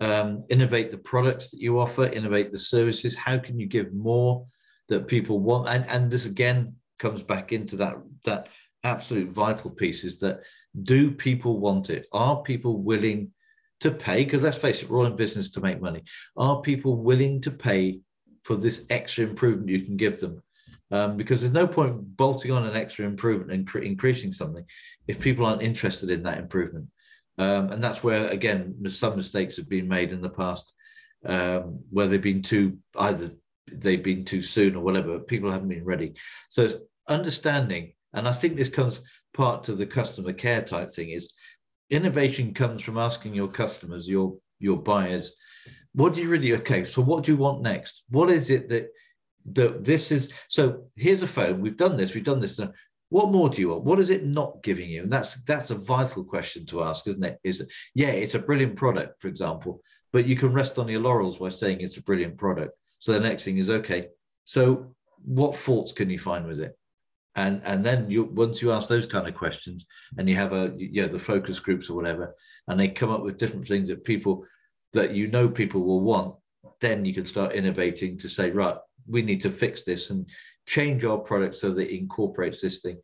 Um, 0.00 0.44
innovate 0.48 0.90
the 0.90 0.98
products 0.98 1.50
that 1.50 1.60
you 1.60 1.78
offer. 1.78 2.06
Innovate 2.06 2.52
the 2.52 2.58
services. 2.58 3.14
How 3.14 3.38
can 3.38 3.60
you 3.60 3.66
give 3.66 3.92
more 3.92 4.46
that 4.88 5.06
people 5.06 5.40
want? 5.40 5.68
And 5.68 5.84
and 5.88 6.10
this 6.10 6.26
again 6.26 6.76
comes 6.98 7.22
back 7.22 7.52
into 7.52 7.76
that 7.76 7.96
that 8.24 8.48
absolute 8.84 9.30
vital 9.30 9.70
piece 9.70 10.04
is 10.04 10.18
that 10.20 10.40
do 10.82 11.10
people 11.10 11.58
want 11.58 11.90
it? 11.90 12.06
Are 12.12 12.42
people 12.42 12.78
willing 12.78 13.32
to 13.80 13.90
pay? 13.90 14.24
Because 14.24 14.42
let's 14.42 14.56
face 14.56 14.82
it, 14.82 14.88
we're 14.88 14.98
all 14.98 15.06
in 15.06 15.16
business 15.16 15.50
to 15.52 15.60
make 15.60 15.80
money. 15.80 16.02
Are 16.36 16.60
people 16.60 16.96
willing 16.96 17.40
to 17.42 17.50
pay 17.50 18.00
for 18.44 18.56
this 18.56 18.86
extra 18.90 19.24
improvement 19.24 19.68
you 19.68 19.84
can 19.84 19.96
give 19.96 20.20
them? 20.20 20.42
Um, 20.92 21.16
because 21.16 21.40
there's 21.40 21.52
no 21.52 21.68
point 21.68 22.16
bolting 22.16 22.50
on 22.50 22.66
an 22.66 22.74
extra 22.74 23.06
improvement 23.06 23.52
and 23.52 23.66
cre- 23.66 23.78
increasing 23.78 24.32
something 24.32 24.64
if 25.06 25.20
people 25.20 25.46
aren't 25.46 25.62
interested 25.62 26.10
in 26.10 26.24
that 26.24 26.38
improvement. 26.38 26.88
Um, 27.38 27.70
and 27.70 27.82
that's 27.82 28.02
where, 28.02 28.26
again, 28.28 28.74
some 28.88 29.16
mistakes 29.16 29.56
have 29.56 29.68
been 29.68 29.86
made 29.86 30.10
in 30.10 30.20
the 30.20 30.28
past 30.28 30.74
um, 31.24 31.80
where 31.90 32.08
they've 32.08 32.20
been 32.20 32.42
too, 32.42 32.78
either 32.98 33.30
they've 33.70 34.02
been 34.02 34.24
too 34.24 34.42
soon 34.42 34.74
or 34.74 34.82
whatever, 34.82 35.20
people 35.20 35.50
haven't 35.50 35.68
been 35.68 35.84
ready. 35.84 36.14
So 36.48 36.68
understanding, 37.06 37.92
and 38.12 38.26
I 38.26 38.32
think 38.32 38.56
this 38.56 38.68
comes 38.68 39.00
part 39.32 39.64
to 39.64 39.74
the 39.74 39.86
customer 39.86 40.32
care 40.32 40.62
type 40.62 40.90
thing 40.90 41.10
is 41.10 41.32
innovation 41.88 42.52
comes 42.52 42.82
from 42.82 42.98
asking 42.98 43.34
your 43.34 43.48
customers, 43.48 44.08
your 44.08 44.36
your 44.58 44.76
buyers, 44.76 45.36
what 45.94 46.14
do 46.14 46.20
you 46.20 46.28
really 46.28 46.52
okay? 46.54 46.84
So 46.84 47.02
what 47.02 47.24
do 47.24 47.32
you 47.32 47.38
want 47.38 47.62
next? 47.62 48.04
What 48.10 48.30
is 48.30 48.50
it 48.50 48.68
that 48.68 48.88
that 49.52 49.84
this 49.84 50.12
is? 50.12 50.30
So 50.48 50.84
here's 50.96 51.22
a 51.22 51.26
phone. 51.26 51.60
We've 51.60 51.76
done 51.76 51.96
this. 51.96 52.14
We've 52.14 52.24
done 52.24 52.40
this. 52.40 52.60
What 53.08 53.32
more 53.32 53.48
do 53.48 53.60
you 53.60 53.70
want? 53.70 53.84
What 53.84 54.00
is 54.00 54.10
it 54.10 54.24
not 54.24 54.62
giving 54.62 54.88
you? 54.88 55.02
And 55.02 55.10
that's 55.10 55.34
that's 55.44 55.70
a 55.70 55.74
vital 55.74 56.24
question 56.24 56.66
to 56.66 56.82
ask, 56.82 57.06
isn't 57.06 57.24
it? 57.24 57.38
Is 57.44 57.66
yeah, 57.94 58.10
it's 58.10 58.34
a 58.34 58.38
brilliant 58.38 58.76
product, 58.76 59.20
for 59.20 59.28
example, 59.28 59.80
but 60.12 60.26
you 60.26 60.36
can 60.36 60.52
rest 60.52 60.78
on 60.78 60.88
your 60.88 61.00
laurels 61.00 61.38
by 61.38 61.48
saying 61.48 61.80
it's 61.80 61.96
a 61.96 62.02
brilliant 62.02 62.36
product. 62.36 62.72
So 62.98 63.12
the 63.12 63.20
next 63.20 63.44
thing 63.44 63.58
is 63.58 63.70
okay. 63.70 64.08
So 64.44 64.94
what 65.24 65.56
faults 65.56 65.92
can 65.92 66.10
you 66.10 66.18
find 66.18 66.46
with 66.46 66.60
it? 66.60 66.76
and 67.36 67.60
and 67.64 67.84
then 67.84 68.10
you 68.10 68.24
once 68.24 68.60
you 68.60 68.72
ask 68.72 68.88
those 68.88 69.06
kind 69.06 69.28
of 69.28 69.34
questions 69.34 69.86
and 70.18 70.28
you 70.28 70.34
have 70.34 70.52
a 70.52 70.72
you 70.76 71.02
know 71.02 71.08
the 71.08 71.18
focus 71.18 71.60
groups 71.60 71.88
or 71.88 71.94
whatever 71.94 72.34
and 72.68 72.78
they 72.78 72.88
come 72.88 73.10
up 73.10 73.22
with 73.22 73.38
different 73.38 73.66
things 73.66 73.88
that 73.88 74.04
people 74.04 74.44
that 74.92 75.14
you 75.14 75.28
know 75.28 75.48
people 75.48 75.82
will 75.82 76.00
want 76.00 76.34
then 76.80 77.04
you 77.04 77.14
can 77.14 77.26
start 77.26 77.54
innovating 77.54 78.18
to 78.18 78.28
say 78.28 78.50
right 78.50 78.76
we 79.10 79.22
need 79.22 79.40
to 79.42 79.50
fix 79.50 79.82
this 79.82 80.10
and 80.10 80.26
change 80.66 81.04
our 81.04 81.18
product 81.18 81.56
so 81.56 81.70
that 81.70 81.90
it 81.90 81.98
incorporates 81.98 82.60
this 82.60 82.80
thing. 82.80 82.98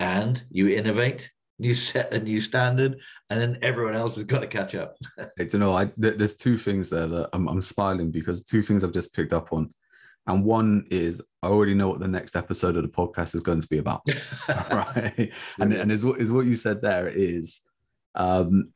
And 0.00 0.42
you 0.50 0.68
innovate, 0.68 1.30
you 1.58 1.74
set 1.74 2.12
a 2.12 2.20
new 2.20 2.40
standard, 2.40 3.00
and 3.30 3.40
then 3.40 3.58
everyone 3.62 3.96
else 3.96 4.16
has 4.16 4.24
got 4.24 4.40
to 4.40 4.46
catch 4.46 4.74
up. 4.74 4.96
I 5.18 5.44
don't 5.44 5.60
know. 5.60 5.74
I 5.74 5.90
there's 5.96 6.36
two 6.36 6.58
things 6.58 6.90
there 6.90 7.06
that 7.06 7.30
I'm, 7.32 7.48
I'm 7.48 7.62
smiling 7.62 8.10
because 8.10 8.44
two 8.44 8.62
things 8.62 8.84
I've 8.84 8.92
just 8.92 9.14
picked 9.14 9.32
up 9.32 9.52
on, 9.52 9.72
and 10.26 10.44
one 10.44 10.86
is 10.90 11.22
I 11.42 11.48
already 11.48 11.74
know 11.74 11.88
what 11.88 12.00
the 12.00 12.08
next 12.08 12.36
episode 12.36 12.76
of 12.76 12.82
the 12.82 12.88
podcast 12.88 13.34
is 13.34 13.40
going 13.40 13.60
to 13.60 13.68
be 13.68 13.78
about, 13.78 14.02
right? 14.70 15.32
and 15.58 15.72
and 15.72 15.90
is 15.90 16.04
what 16.04 16.20
is 16.20 16.30
what 16.30 16.44
you 16.44 16.56
said 16.56 16.82
there 16.82 17.08
is, 17.08 17.60
um, 18.14 18.72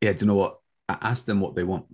yeah. 0.00 0.12
Do 0.12 0.24
you 0.24 0.26
know 0.26 0.34
what? 0.34 0.58
I 0.88 0.98
ask 1.02 1.24
them 1.24 1.40
what 1.40 1.54
they 1.54 1.64
want. 1.64 1.84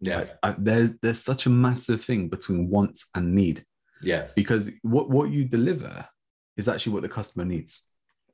Yeah, 0.00 0.24
I, 0.42 0.50
I, 0.50 0.54
there's 0.58 0.92
there's 1.02 1.22
such 1.22 1.46
a 1.46 1.50
massive 1.50 2.04
thing 2.04 2.28
between 2.28 2.70
wants 2.70 3.08
and 3.14 3.34
need. 3.34 3.64
Yeah, 4.02 4.28
because 4.34 4.70
what 4.82 5.10
what 5.10 5.30
you 5.30 5.44
deliver 5.44 6.06
is 6.56 6.68
actually 6.68 6.92
what 6.92 7.02
the 7.02 7.08
customer 7.08 7.44
needs. 7.44 7.90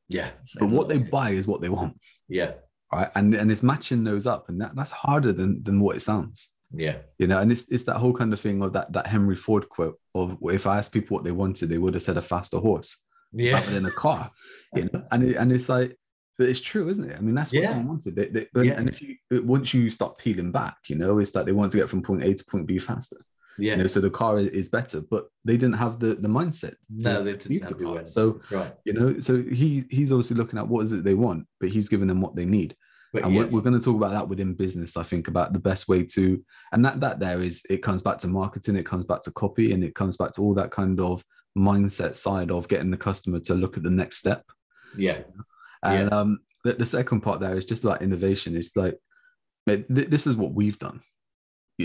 Yeah. 0.08 0.30
But 0.58 0.68
what 0.68 0.88
they 0.88 0.98
buy 0.98 1.30
is 1.30 1.46
what 1.46 1.60
they 1.60 1.68
want. 1.68 1.98
Yeah. 2.28 2.52
Right. 2.92 3.10
And 3.14 3.34
and 3.34 3.50
it's 3.50 3.62
matching 3.62 4.04
those 4.04 4.26
up. 4.26 4.48
And 4.48 4.60
that, 4.60 4.76
that's 4.76 4.90
harder 4.90 5.32
than 5.32 5.62
than 5.62 5.80
what 5.80 5.96
it 5.96 6.00
sounds. 6.00 6.54
Yeah. 6.72 6.98
You 7.18 7.26
know, 7.26 7.38
and 7.38 7.50
it's 7.50 7.70
it's 7.70 7.84
that 7.84 7.96
whole 7.96 8.12
kind 8.12 8.32
of 8.32 8.40
thing 8.40 8.62
of 8.62 8.72
that 8.74 8.92
that 8.92 9.06
Henry 9.06 9.36
Ford 9.36 9.68
quote 9.68 9.98
of 10.14 10.38
if 10.42 10.66
I 10.66 10.78
asked 10.78 10.92
people 10.92 11.16
what 11.16 11.24
they 11.24 11.32
wanted, 11.32 11.68
they 11.68 11.78
would 11.78 11.94
have 11.94 12.02
said 12.02 12.16
a 12.16 12.22
faster 12.22 12.58
horse. 12.58 13.04
Yeah. 13.32 13.54
Rather 13.54 13.72
than 13.72 13.86
a 13.86 13.90
car. 13.90 14.30
You 14.74 14.88
know, 14.92 15.02
and 15.10 15.22
it, 15.24 15.36
and 15.36 15.52
it's 15.52 15.68
like 15.68 15.96
but 16.38 16.48
it's 16.48 16.60
true, 16.60 16.88
isn't 16.88 17.10
it? 17.10 17.16
I 17.16 17.20
mean, 17.20 17.34
that's 17.34 17.52
what 17.52 17.62
Yeah. 17.62 17.68
someone 17.68 17.88
wanted. 17.88 18.14
They, 18.16 18.26
they, 18.26 18.46
and, 18.54 18.64
Yeah. 18.64 18.72
and 18.74 18.88
if 18.88 19.00
you 19.02 19.16
once 19.42 19.72
you 19.74 19.90
start 19.90 20.18
peeling 20.18 20.52
back, 20.52 20.76
you 20.88 20.96
know, 20.96 21.18
it's 21.18 21.34
like 21.34 21.46
they 21.46 21.52
want 21.52 21.70
to 21.72 21.78
get 21.78 21.88
from 21.88 22.02
point 22.02 22.22
A 22.22 22.34
to 22.34 22.44
point 22.44 22.66
B 22.66 22.78
faster. 22.78 23.16
Yeah. 23.58 23.72
You 23.76 23.78
know, 23.82 23.86
so 23.86 24.00
the 24.02 24.10
car 24.10 24.38
is, 24.38 24.48
is 24.48 24.68
better, 24.68 25.00
but 25.00 25.28
they 25.46 25.56
didn't 25.56 25.76
have 25.76 25.98
the 25.98 26.14
the 26.14 26.28
mindset. 26.28 26.72
to- 26.72 27.12
no, 27.12 27.24
they 27.24 27.32
didn't 27.32 27.48
the 27.48 27.58
have 27.60 27.78
the 27.78 27.84
car. 27.84 28.06
So 28.06 28.40
right. 28.50 28.74
you 28.84 28.92
know 28.92 29.18
so 29.18 29.42
he 29.42 29.84
he's 29.90 30.12
obviously 30.12 30.36
looking 30.36 30.58
at 30.58 30.68
what 30.68 30.82
is 30.82 30.92
it 30.92 31.04
they 31.04 31.14
want 31.14 31.46
but 31.60 31.70
he's 31.70 31.88
giving 31.88 32.08
them 32.08 32.20
what 32.20 32.36
they 32.36 32.44
need 32.44 32.76
But 33.14 33.24
and 33.24 33.34
yeah, 33.34 33.44
we're, 33.44 33.48
we're 33.52 33.60
going 33.62 33.78
to 33.78 33.82
talk 33.84 33.96
about 33.96 34.12
that 34.12 34.28
within 34.28 34.52
business 34.54 34.96
i 34.98 35.02
think 35.02 35.28
about 35.28 35.52
the 35.54 35.58
best 35.58 35.88
way 35.88 36.02
to 36.16 36.44
and 36.72 36.84
that 36.84 37.00
that 37.00 37.18
there 37.18 37.42
is 37.42 37.62
it 37.70 37.82
comes 37.82 38.02
back 38.02 38.18
to 38.18 38.26
marketing 38.28 38.76
it 38.76 38.84
comes 38.84 39.06
back 39.06 39.22
to 39.22 39.30
copy 39.32 39.72
and 39.72 39.82
it 39.82 39.94
comes 39.94 40.16
back 40.18 40.32
to 40.32 40.42
all 40.42 40.52
that 40.54 40.70
kind 40.70 41.00
of 41.00 41.24
mindset 41.56 42.14
side 42.14 42.50
of 42.50 42.68
getting 42.68 42.90
the 42.90 42.96
customer 42.96 43.40
to 43.40 43.54
look 43.54 43.76
at 43.78 43.82
the 43.82 43.90
next 43.90 44.16
step 44.18 44.44
yeah. 44.98 45.18
And 45.82 46.12
um 46.12 46.38
the, 46.64 46.74
the 46.74 46.86
second 46.86 47.20
part 47.20 47.40
there 47.40 47.56
is 47.56 47.64
just 47.64 47.84
about 47.84 48.02
innovation. 48.02 48.56
It's 48.56 48.74
like 48.76 48.98
th- 49.68 49.86
this 49.88 50.26
is 50.26 50.36
what 50.36 50.52
we've 50.52 50.78
done 50.78 51.00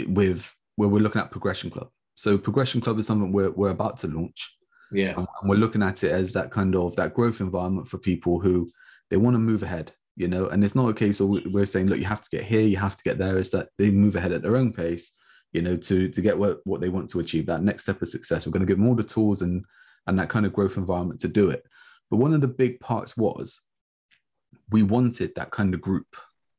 with 0.07 0.53
where 0.75 0.89
we're 0.89 1.01
looking 1.01 1.21
at 1.21 1.31
progression 1.31 1.69
club. 1.69 1.89
So 2.15 2.37
progression 2.37 2.81
club 2.81 2.97
is 2.99 3.05
something 3.07 3.31
we're, 3.31 3.51
we're 3.51 3.69
about 3.69 3.97
to 3.97 4.07
launch. 4.07 4.55
Yeah. 4.93 5.13
and 5.15 5.27
we're 5.43 5.55
looking 5.55 5.83
at 5.83 6.03
it 6.03 6.11
as 6.11 6.33
that 6.33 6.51
kind 6.51 6.75
of 6.75 6.95
that 6.97 7.13
growth 7.13 7.39
environment 7.39 7.87
for 7.87 7.97
people 7.97 8.39
who 8.41 8.69
they 9.09 9.17
want 9.17 9.35
to 9.35 9.39
move 9.39 9.63
ahead 9.63 9.93
you 10.17 10.27
know? 10.27 10.47
And 10.49 10.63
it's 10.63 10.75
not 10.75 10.89
a 10.89 10.93
case 10.93 11.19
of 11.21 11.29
we- 11.29 11.47
we're 11.47 11.65
saying 11.65 11.87
look 11.87 11.99
you 11.99 12.05
have 12.05 12.21
to 12.21 12.29
get 12.29 12.43
here 12.43 12.61
you 12.61 12.77
have 12.77 12.97
to 12.97 13.03
get 13.03 13.17
there. 13.17 13.37
It's 13.37 13.51
that 13.51 13.69
they 13.77 13.89
move 13.89 14.15
ahead 14.15 14.33
at 14.33 14.41
their 14.41 14.57
own 14.57 14.73
pace 14.73 15.15
you 15.53 15.61
know 15.61 15.75
to 15.77 16.09
to 16.09 16.21
get 16.21 16.37
what, 16.37 16.59
what 16.65 16.81
they 16.81 16.89
want 16.89 17.09
to 17.09 17.19
achieve 17.19 17.45
that 17.45 17.63
next 17.63 17.83
step 17.83 18.01
of 18.01 18.09
success. 18.09 18.45
We're 18.45 18.51
going 18.51 18.61
to 18.61 18.67
give 18.67 18.77
them 18.77 18.87
all 18.87 18.95
the 18.95 19.03
tools 19.03 19.41
and 19.41 19.63
and 20.07 20.17
that 20.19 20.29
kind 20.29 20.45
of 20.45 20.53
growth 20.53 20.77
environment 20.77 21.19
to 21.21 21.27
do 21.27 21.49
it. 21.49 21.63
But 22.09 22.17
one 22.17 22.33
of 22.33 22.41
the 22.41 22.47
big 22.47 22.79
parts 22.79 23.15
was 23.15 23.61
we 24.71 24.83
wanted 24.83 25.33
that 25.35 25.51
kind 25.51 25.73
of 25.73 25.81
group 25.81 26.07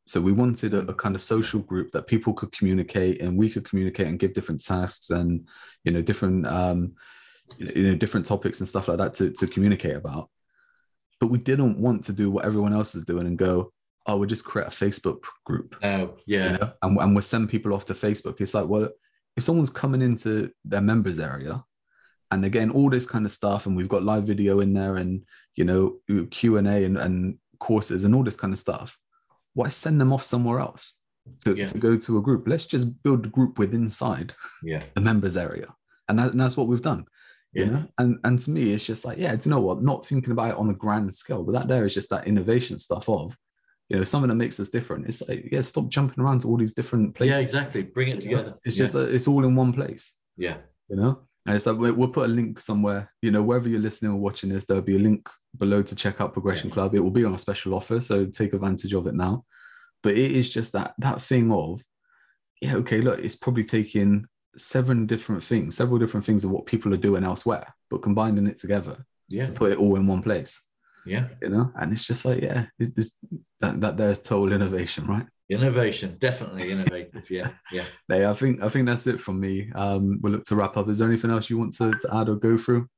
so 0.07 0.20
we 0.20 0.32
wanted 0.32 0.74
a, 0.74 0.80
a 0.88 0.95
kind 0.95 1.14
of 1.14 1.22
social 1.22 1.61
group 1.61 1.93
that 1.93 2.07
people 2.07 2.32
could 2.34 2.51
communicate 2.53 3.22
and 3.22 3.36
we 3.38 3.49
could 3.49 3.64
communicate 3.68 4.07
and 4.09 4.18
give 4.18 4.32
different 4.34 4.62
tasks 4.62 5.11
and 5.11 5.47
you 5.84 5.93
know 5.93 6.03
different 6.03 6.47
um 6.47 6.93
you 7.59 7.82
know 7.84 7.95
different 7.97 8.26
topics 8.26 8.61
and 8.61 8.68
stuff 8.68 8.88
like 8.88 8.99
that 8.99 9.14
to, 9.14 9.30
to 9.30 9.47
communicate 9.47 9.97
about 9.97 10.28
but 11.20 11.28
we 11.28 11.38
didn't 11.38 11.78
want 11.78 12.03
to 12.05 12.12
do 12.12 12.30
what 12.30 12.45
everyone 12.45 12.72
else 12.72 12.95
is 12.95 13.05
doing 13.05 13.26
and 13.26 13.38
go 13.38 13.72
oh 14.07 14.16
we'll 14.16 14.28
just 14.28 14.45
create 14.45 14.66
a 14.66 14.70
facebook 14.70 15.20
group 15.45 15.76
you 16.26 16.38
Yeah. 16.38 16.53
know? 16.57 16.72
and, 16.82 16.99
and 16.99 17.14
we'll 17.14 17.22
send 17.22 17.49
people 17.49 17.72
off 17.72 17.84
to 17.86 17.95
facebook 17.95 18.40
it's 18.40 18.55
like 18.55 18.66
well 18.68 18.88
if 19.36 19.45
someone's 19.45 19.70
coming 19.70 20.03
into 20.03 20.51
their 20.64 20.80
members 20.82 21.18
area 21.18 21.64
and 22.30 22.43
they're 22.43 22.51
getting 22.51 22.70
all 22.70 22.90
this 22.90 23.07
kind 23.07 23.24
of 23.24 23.32
stuff 23.32 23.66
and 23.66 23.76
we've 23.76 23.88
got 23.88 24.03
live 24.03 24.24
video 24.24 24.61
in 24.61 24.72
there 24.74 24.97
and 24.97 25.22
you 25.55 25.64
know 25.64 25.97
q&a 26.30 26.59
and, 26.84 26.97
and 26.99 27.38
courses 27.69 28.05
and 28.05 28.15
all 28.15 28.25
this 28.25 28.37
kind 28.43 28.53
of 28.53 28.59
stuff 28.59 28.89
why 29.55 29.69
send 29.69 30.01
them 30.01 30.13
off 30.13 30.25
somewhere 30.25 30.59
else 30.61 30.85
to, 31.45 31.55
Yeah. 31.55 31.67
to 31.67 31.79
go 31.79 31.93
to 31.97 32.19
a 32.19 32.23
group 32.23 32.43
let's 32.53 32.67
just 32.67 32.87
build 33.05 33.27
a 33.27 33.29
group 33.37 33.59
within 33.59 33.83
inside 33.85 34.35
Yeah. 34.63 34.83
the 34.97 35.01
members 35.11 35.37
area 35.37 35.69
and, 36.09 36.19
that, 36.19 36.33
and 36.33 36.41
that's 36.41 36.57
what 36.57 36.69
we've 36.69 36.83
done 36.93 37.05
you 37.53 37.65
Yeah. 37.65 37.71
know 37.71 37.85
and 37.99 38.11
and 38.25 38.41
to 38.45 38.51
me 38.51 38.73
it's 38.75 38.85
just 38.93 39.05
like 39.05 39.19
yeah 39.19 39.35
do 39.37 39.43
you 39.49 39.51
know 39.55 39.61
what 39.67 39.83
not 39.83 40.07
thinking 40.07 40.33
about 40.33 40.51
it 40.53 40.57
on 40.63 40.71
a 40.71 40.75
grand 40.85 41.13
scale 41.23 41.43
but 41.45 41.53
that 41.57 41.69
there 41.69 41.85
is 41.87 41.95
just 41.99 42.11
that 42.11 42.27
innovation 42.27 42.79
stuff 42.79 43.09
of 43.09 43.37
you 43.89 43.97
know 43.99 44.05
something 44.05 44.31
that 44.33 44.43
makes 44.45 44.59
us 44.59 44.71
different 44.77 45.07
it's 45.09 45.23
like 45.29 45.43
yeah 45.53 45.61
stop 45.61 45.87
jumping 45.97 46.21
around 46.25 46.41
to 46.41 46.49
all 46.49 46.57
these 46.63 46.75
different 46.81 47.15
places 47.15 47.37
Yeah. 47.37 47.43
Exactly. 47.49 47.83
Bring 47.97 48.09
it 48.15 48.21
together. 48.23 48.53
it's 48.65 48.77
yeah. 48.77 48.83
just 48.85 48.93
that 48.95 49.15
it's 49.15 49.29
all 49.29 49.45
in 49.45 49.55
one 49.55 49.73
place 49.79 50.05
yeah. 50.37 50.57
you 50.89 50.97
know 50.97 51.13
and 51.47 51.57
it's 51.57 51.66
like 51.66 51.76
we'll, 51.78 52.09
put 52.09 52.26
a 52.30 52.32
link 52.32 52.61
somewhere 52.61 53.11
you 53.20 53.30
know 53.30 53.43
wherever 53.43 53.68
you're 53.68 53.80
listening 53.80 54.12
or 54.12 54.16
watching 54.18 54.51
this 54.51 54.64
there'll 54.64 54.82
be 54.82 54.97
a 54.97 54.99
link 54.99 55.28
below 55.59 55.82
to 55.82 55.95
check 55.97 56.20
out 56.20 56.32
progression 56.32 56.68
Yeah. 56.68 56.74
club 56.74 56.95
it 56.95 57.01
will 57.01 57.11
be 57.11 57.24
on 57.24 57.34
a 57.34 57.38
special 57.38 57.74
offer 57.74 58.01
so 58.01 58.26
take 58.26 58.53
advantage 58.55 58.93
of 58.95 59.07
it 59.07 59.14
now 59.14 59.45
but 60.03 60.12
it 60.12 60.32
is 60.32 60.49
just 60.51 60.72
that 60.72 60.95
that 60.99 61.20
thing 61.20 61.51
of 61.53 61.80
yeah 62.61 62.76
okay 62.76 63.01
look 63.01 63.18
it's 63.18 63.36
probably 63.36 63.64
taking 63.64 64.24
seven 64.57 65.07
different 65.07 65.43
things 65.43 65.76
several 65.76 65.99
different 65.99 66.24
things 66.26 66.45
of 66.45 66.51
what 66.51 66.66
people 66.66 66.93
are 66.95 66.99
doing 67.09 67.24
elsewhere 67.24 67.66
but 67.90 68.03
combining 68.03 68.47
it 68.47 68.61
together 68.61 69.05
Yeah. 69.28 69.45
to 69.45 69.53
put 69.53 69.72
it 69.72 69.78
all 69.78 69.97
in 69.97 70.07
one 70.07 70.22
place 70.22 70.62
Yeah. 71.07 71.28
you 71.40 71.49
know 71.49 71.72
and 71.76 71.93
it's 71.93 72.07
just 72.07 72.24
like 72.24 72.40
yeah 72.43 72.66
it, 72.78 72.95
that, 73.61 73.80
that 73.80 73.97
there's 73.97 74.22
total 74.22 74.53
innovation 74.53 75.07
right 75.07 75.26
Innovation. 75.53 76.16
Definitely 76.18 76.70
innovative. 76.70 77.30
Yeah. 77.30 77.50
Yeah. 77.70 77.84
Hey, 78.09 78.26
I 78.26 78.34
think 78.34 78.62
I 78.62 78.68
think 78.68 78.86
that's 78.86 79.07
it 79.07 79.20
from 79.20 79.40
me. 79.40 79.70
Um, 79.74 80.18
we'll 80.20 80.32
look 80.32 80.44
to 80.46 80.57
wrap 80.57 80.76
up. 80.76 80.88
Is 80.88 80.98
there 80.98 81.09
anything 81.09 81.30
else 81.30 81.48
you 81.48 81.59
want 81.59 81.74
to, 81.74 81.92
to 81.92 82.14
add 82.14 82.28
or 82.28 82.36
go 82.36 82.59
through? 82.59 82.88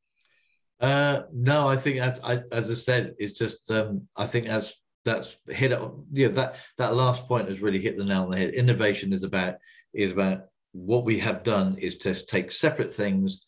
Uh, 0.80 1.22
no, 1.32 1.68
I 1.68 1.76
think 1.76 2.00
as 2.00 2.20
I, 2.24 2.42
as 2.50 2.70
I 2.70 2.74
said, 2.74 3.14
it's 3.18 3.38
just 3.38 3.70
um, 3.70 4.08
I 4.16 4.26
think 4.26 4.46
that's 4.46 4.74
that's 5.04 5.38
hit 5.48 5.72
it. 5.72 5.80
Yeah, 6.12 6.28
that 6.28 6.56
that 6.78 6.94
last 6.94 7.28
point 7.28 7.48
has 7.48 7.60
really 7.62 7.80
hit 7.80 7.96
the 7.96 8.04
nail 8.04 8.22
on 8.22 8.30
the 8.30 8.38
head. 8.38 8.54
Innovation 8.54 9.12
is 9.12 9.22
about 9.22 9.54
is 9.92 10.12
about 10.12 10.46
what 10.72 11.04
we 11.04 11.20
have 11.20 11.44
done 11.44 11.78
is 11.78 11.96
to 11.98 12.14
take 12.14 12.50
separate 12.50 12.92
things 12.92 13.46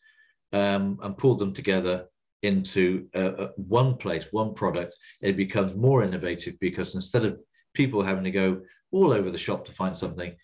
um, 0.52 0.98
and 1.02 1.18
pull 1.18 1.34
them 1.34 1.52
together 1.52 2.06
into 2.42 3.08
uh, 3.14 3.48
one 3.56 3.96
place, 3.96 4.28
one 4.30 4.54
product. 4.54 4.94
It 5.22 5.36
becomes 5.36 5.74
more 5.74 6.04
innovative 6.04 6.54
because 6.60 6.94
instead 6.94 7.24
of 7.24 7.38
people 7.74 8.02
having 8.02 8.24
to 8.24 8.30
go 8.30 8.60
all 8.96 9.12
over 9.12 9.30
the 9.30 9.38
shop 9.38 9.64
to 9.66 9.72
find 9.72 9.96
something, 9.96 10.34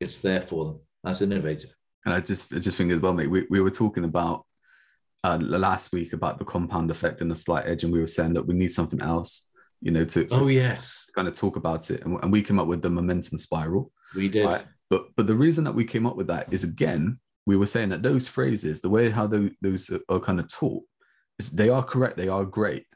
it's 0.00 0.20
there 0.20 0.40
for 0.40 0.64
them. 0.64 0.80
That's 1.04 1.22
innovative. 1.22 1.74
And 2.04 2.14
I 2.14 2.20
just 2.20 2.52
I 2.52 2.58
just 2.58 2.76
think 2.76 2.92
as 2.92 3.00
well, 3.00 3.12
mate. 3.12 3.30
We, 3.30 3.46
we 3.50 3.60
were 3.60 3.70
talking 3.70 4.04
about 4.04 4.46
uh, 5.24 5.38
last 5.40 5.92
week 5.92 6.12
about 6.12 6.38
the 6.38 6.44
compound 6.44 6.90
effect 6.90 7.20
and 7.20 7.30
the 7.30 7.36
slight 7.36 7.66
edge, 7.66 7.84
and 7.84 7.92
we 7.92 8.00
were 8.00 8.06
saying 8.06 8.34
that 8.34 8.46
we 8.46 8.54
need 8.54 8.72
something 8.72 9.02
else, 9.02 9.50
you 9.80 9.90
know, 9.90 10.04
to, 10.04 10.24
to 10.24 10.34
Oh 10.34 10.46
yes, 10.48 11.04
kind 11.14 11.28
of 11.28 11.34
talk 11.34 11.56
about 11.56 11.90
it. 11.90 12.04
And, 12.04 12.18
and 12.22 12.32
we 12.32 12.42
came 12.42 12.58
up 12.58 12.66
with 12.66 12.82
the 12.82 12.90
momentum 12.90 13.38
spiral. 13.38 13.92
we 14.14 14.28
did. 14.28 14.44
Right. 14.44 14.64
But 14.90 15.08
but 15.16 15.26
the 15.26 15.34
reason 15.34 15.64
that 15.64 15.74
we 15.74 15.84
came 15.84 16.06
up 16.06 16.16
with 16.16 16.28
that 16.28 16.52
is 16.52 16.64
again, 16.64 17.18
we 17.46 17.56
were 17.56 17.66
saying 17.66 17.90
that 17.90 18.02
those 18.02 18.28
phrases, 18.28 18.80
the 18.80 18.88
way 18.88 19.10
how 19.10 19.26
those, 19.26 19.50
those 19.60 19.90
are 20.08 20.20
kind 20.20 20.40
of 20.40 20.48
taught, 20.48 20.84
is 21.38 21.50
they 21.50 21.68
are 21.68 21.84
correct, 21.84 22.16
they 22.16 22.28
are 22.28 22.44
great, 22.44 22.86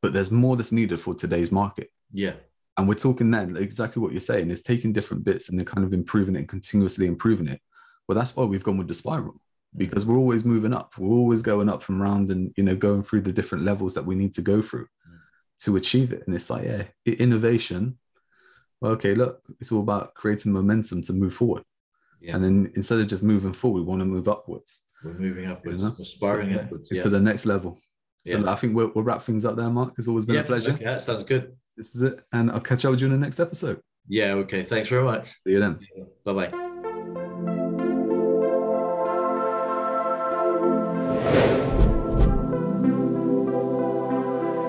but 0.00 0.12
there's 0.12 0.32
more 0.32 0.56
that's 0.56 0.72
needed 0.72 1.00
for 1.00 1.14
today's 1.14 1.52
market. 1.52 1.88
Yeah. 2.12 2.34
And 2.76 2.88
we're 2.88 2.94
talking 2.94 3.30
then 3.30 3.56
exactly 3.56 4.02
what 4.02 4.12
you're 4.12 4.20
saying 4.20 4.50
is 4.50 4.62
taking 4.62 4.92
different 4.92 5.24
bits 5.24 5.48
and 5.48 5.58
then 5.58 5.66
kind 5.66 5.84
of 5.84 5.92
improving 5.92 6.36
it 6.36 6.40
and 6.40 6.48
continuously 6.48 7.06
improving 7.06 7.48
it. 7.48 7.60
Well, 8.08 8.16
that's 8.16 8.34
why 8.34 8.44
we've 8.44 8.64
gone 8.64 8.78
with 8.78 8.88
the 8.88 8.94
spiral 8.94 9.34
because 9.76 10.04
we're 10.04 10.16
always 10.16 10.44
moving 10.44 10.72
up. 10.74 10.92
We're 10.98 11.16
always 11.16 11.42
going 11.42 11.68
up 11.68 11.82
from 11.82 12.00
round 12.00 12.30
and 12.30 12.52
you 12.56 12.64
know 12.64 12.76
going 12.76 13.02
through 13.02 13.22
the 13.22 13.32
different 13.32 13.64
levels 13.64 13.94
that 13.94 14.04
we 14.04 14.14
need 14.14 14.34
to 14.34 14.42
go 14.42 14.62
through 14.62 14.86
to 15.60 15.76
achieve 15.76 16.12
it. 16.12 16.24
And 16.26 16.34
it's 16.34 16.50
like, 16.50 16.64
yeah, 16.64 16.84
innovation. 17.06 17.98
Well, 18.80 18.92
okay, 18.92 19.14
look, 19.14 19.40
it's 19.60 19.70
all 19.70 19.80
about 19.80 20.14
creating 20.14 20.52
momentum 20.52 21.02
to 21.02 21.12
move 21.12 21.34
forward. 21.34 21.62
Yeah. 22.20 22.34
And 22.36 22.44
then 22.44 22.72
instead 22.74 22.98
of 23.00 23.06
just 23.06 23.22
moving 23.22 23.52
forward, 23.52 23.80
we 23.80 23.86
want 23.86 24.00
to 24.00 24.04
move 24.04 24.28
upwards. 24.28 24.80
We're 25.04 25.14
moving 25.14 25.46
upwards, 25.46 25.82
You 25.82 25.88
know? 25.88 25.94
we're 25.98 26.04
spiraling 26.04 26.50
So, 26.50 26.54
yeah, 26.56 26.62
upwards. 26.62 26.88
to 26.88 27.08
the 27.08 27.20
next 27.20 27.46
level. 27.46 27.78
So 28.26 28.38
Yeah. 28.38 28.50
I 28.50 28.56
think 28.56 28.74
we'll, 28.74 28.90
we'll 28.94 29.04
wrap 29.04 29.22
things 29.22 29.44
up 29.44 29.56
there, 29.56 29.68
Mark. 29.70 29.94
It's 29.98 30.08
always 30.08 30.24
been 30.24 30.36
yeah, 30.36 30.42
a 30.42 30.44
pleasure. 30.44 30.72
Okay, 30.72 30.84
that 30.84 31.02
sounds 31.02 31.24
good. 31.24 31.56
This 31.76 31.94
is 31.94 32.02
it. 32.02 32.20
And 32.32 32.50
I'll 32.50 32.60
catch 32.60 32.84
up 32.84 32.90
with 32.92 33.00
you 33.00 33.06
in 33.06 33.12
the 33.12 33.18
next 33.18 33.40
episode. 33.40 33.80
Yeah. 34.08 34.32
Okay. 34.34 34.62
Thanks 34.62 34.88
very 34.88 35.04
much. 35.04 35.28
See 35.44 35.52
you 35.52 35.60
then. 35.60 35.78
Bye 36.24 36.32
bye. 36.32 36.71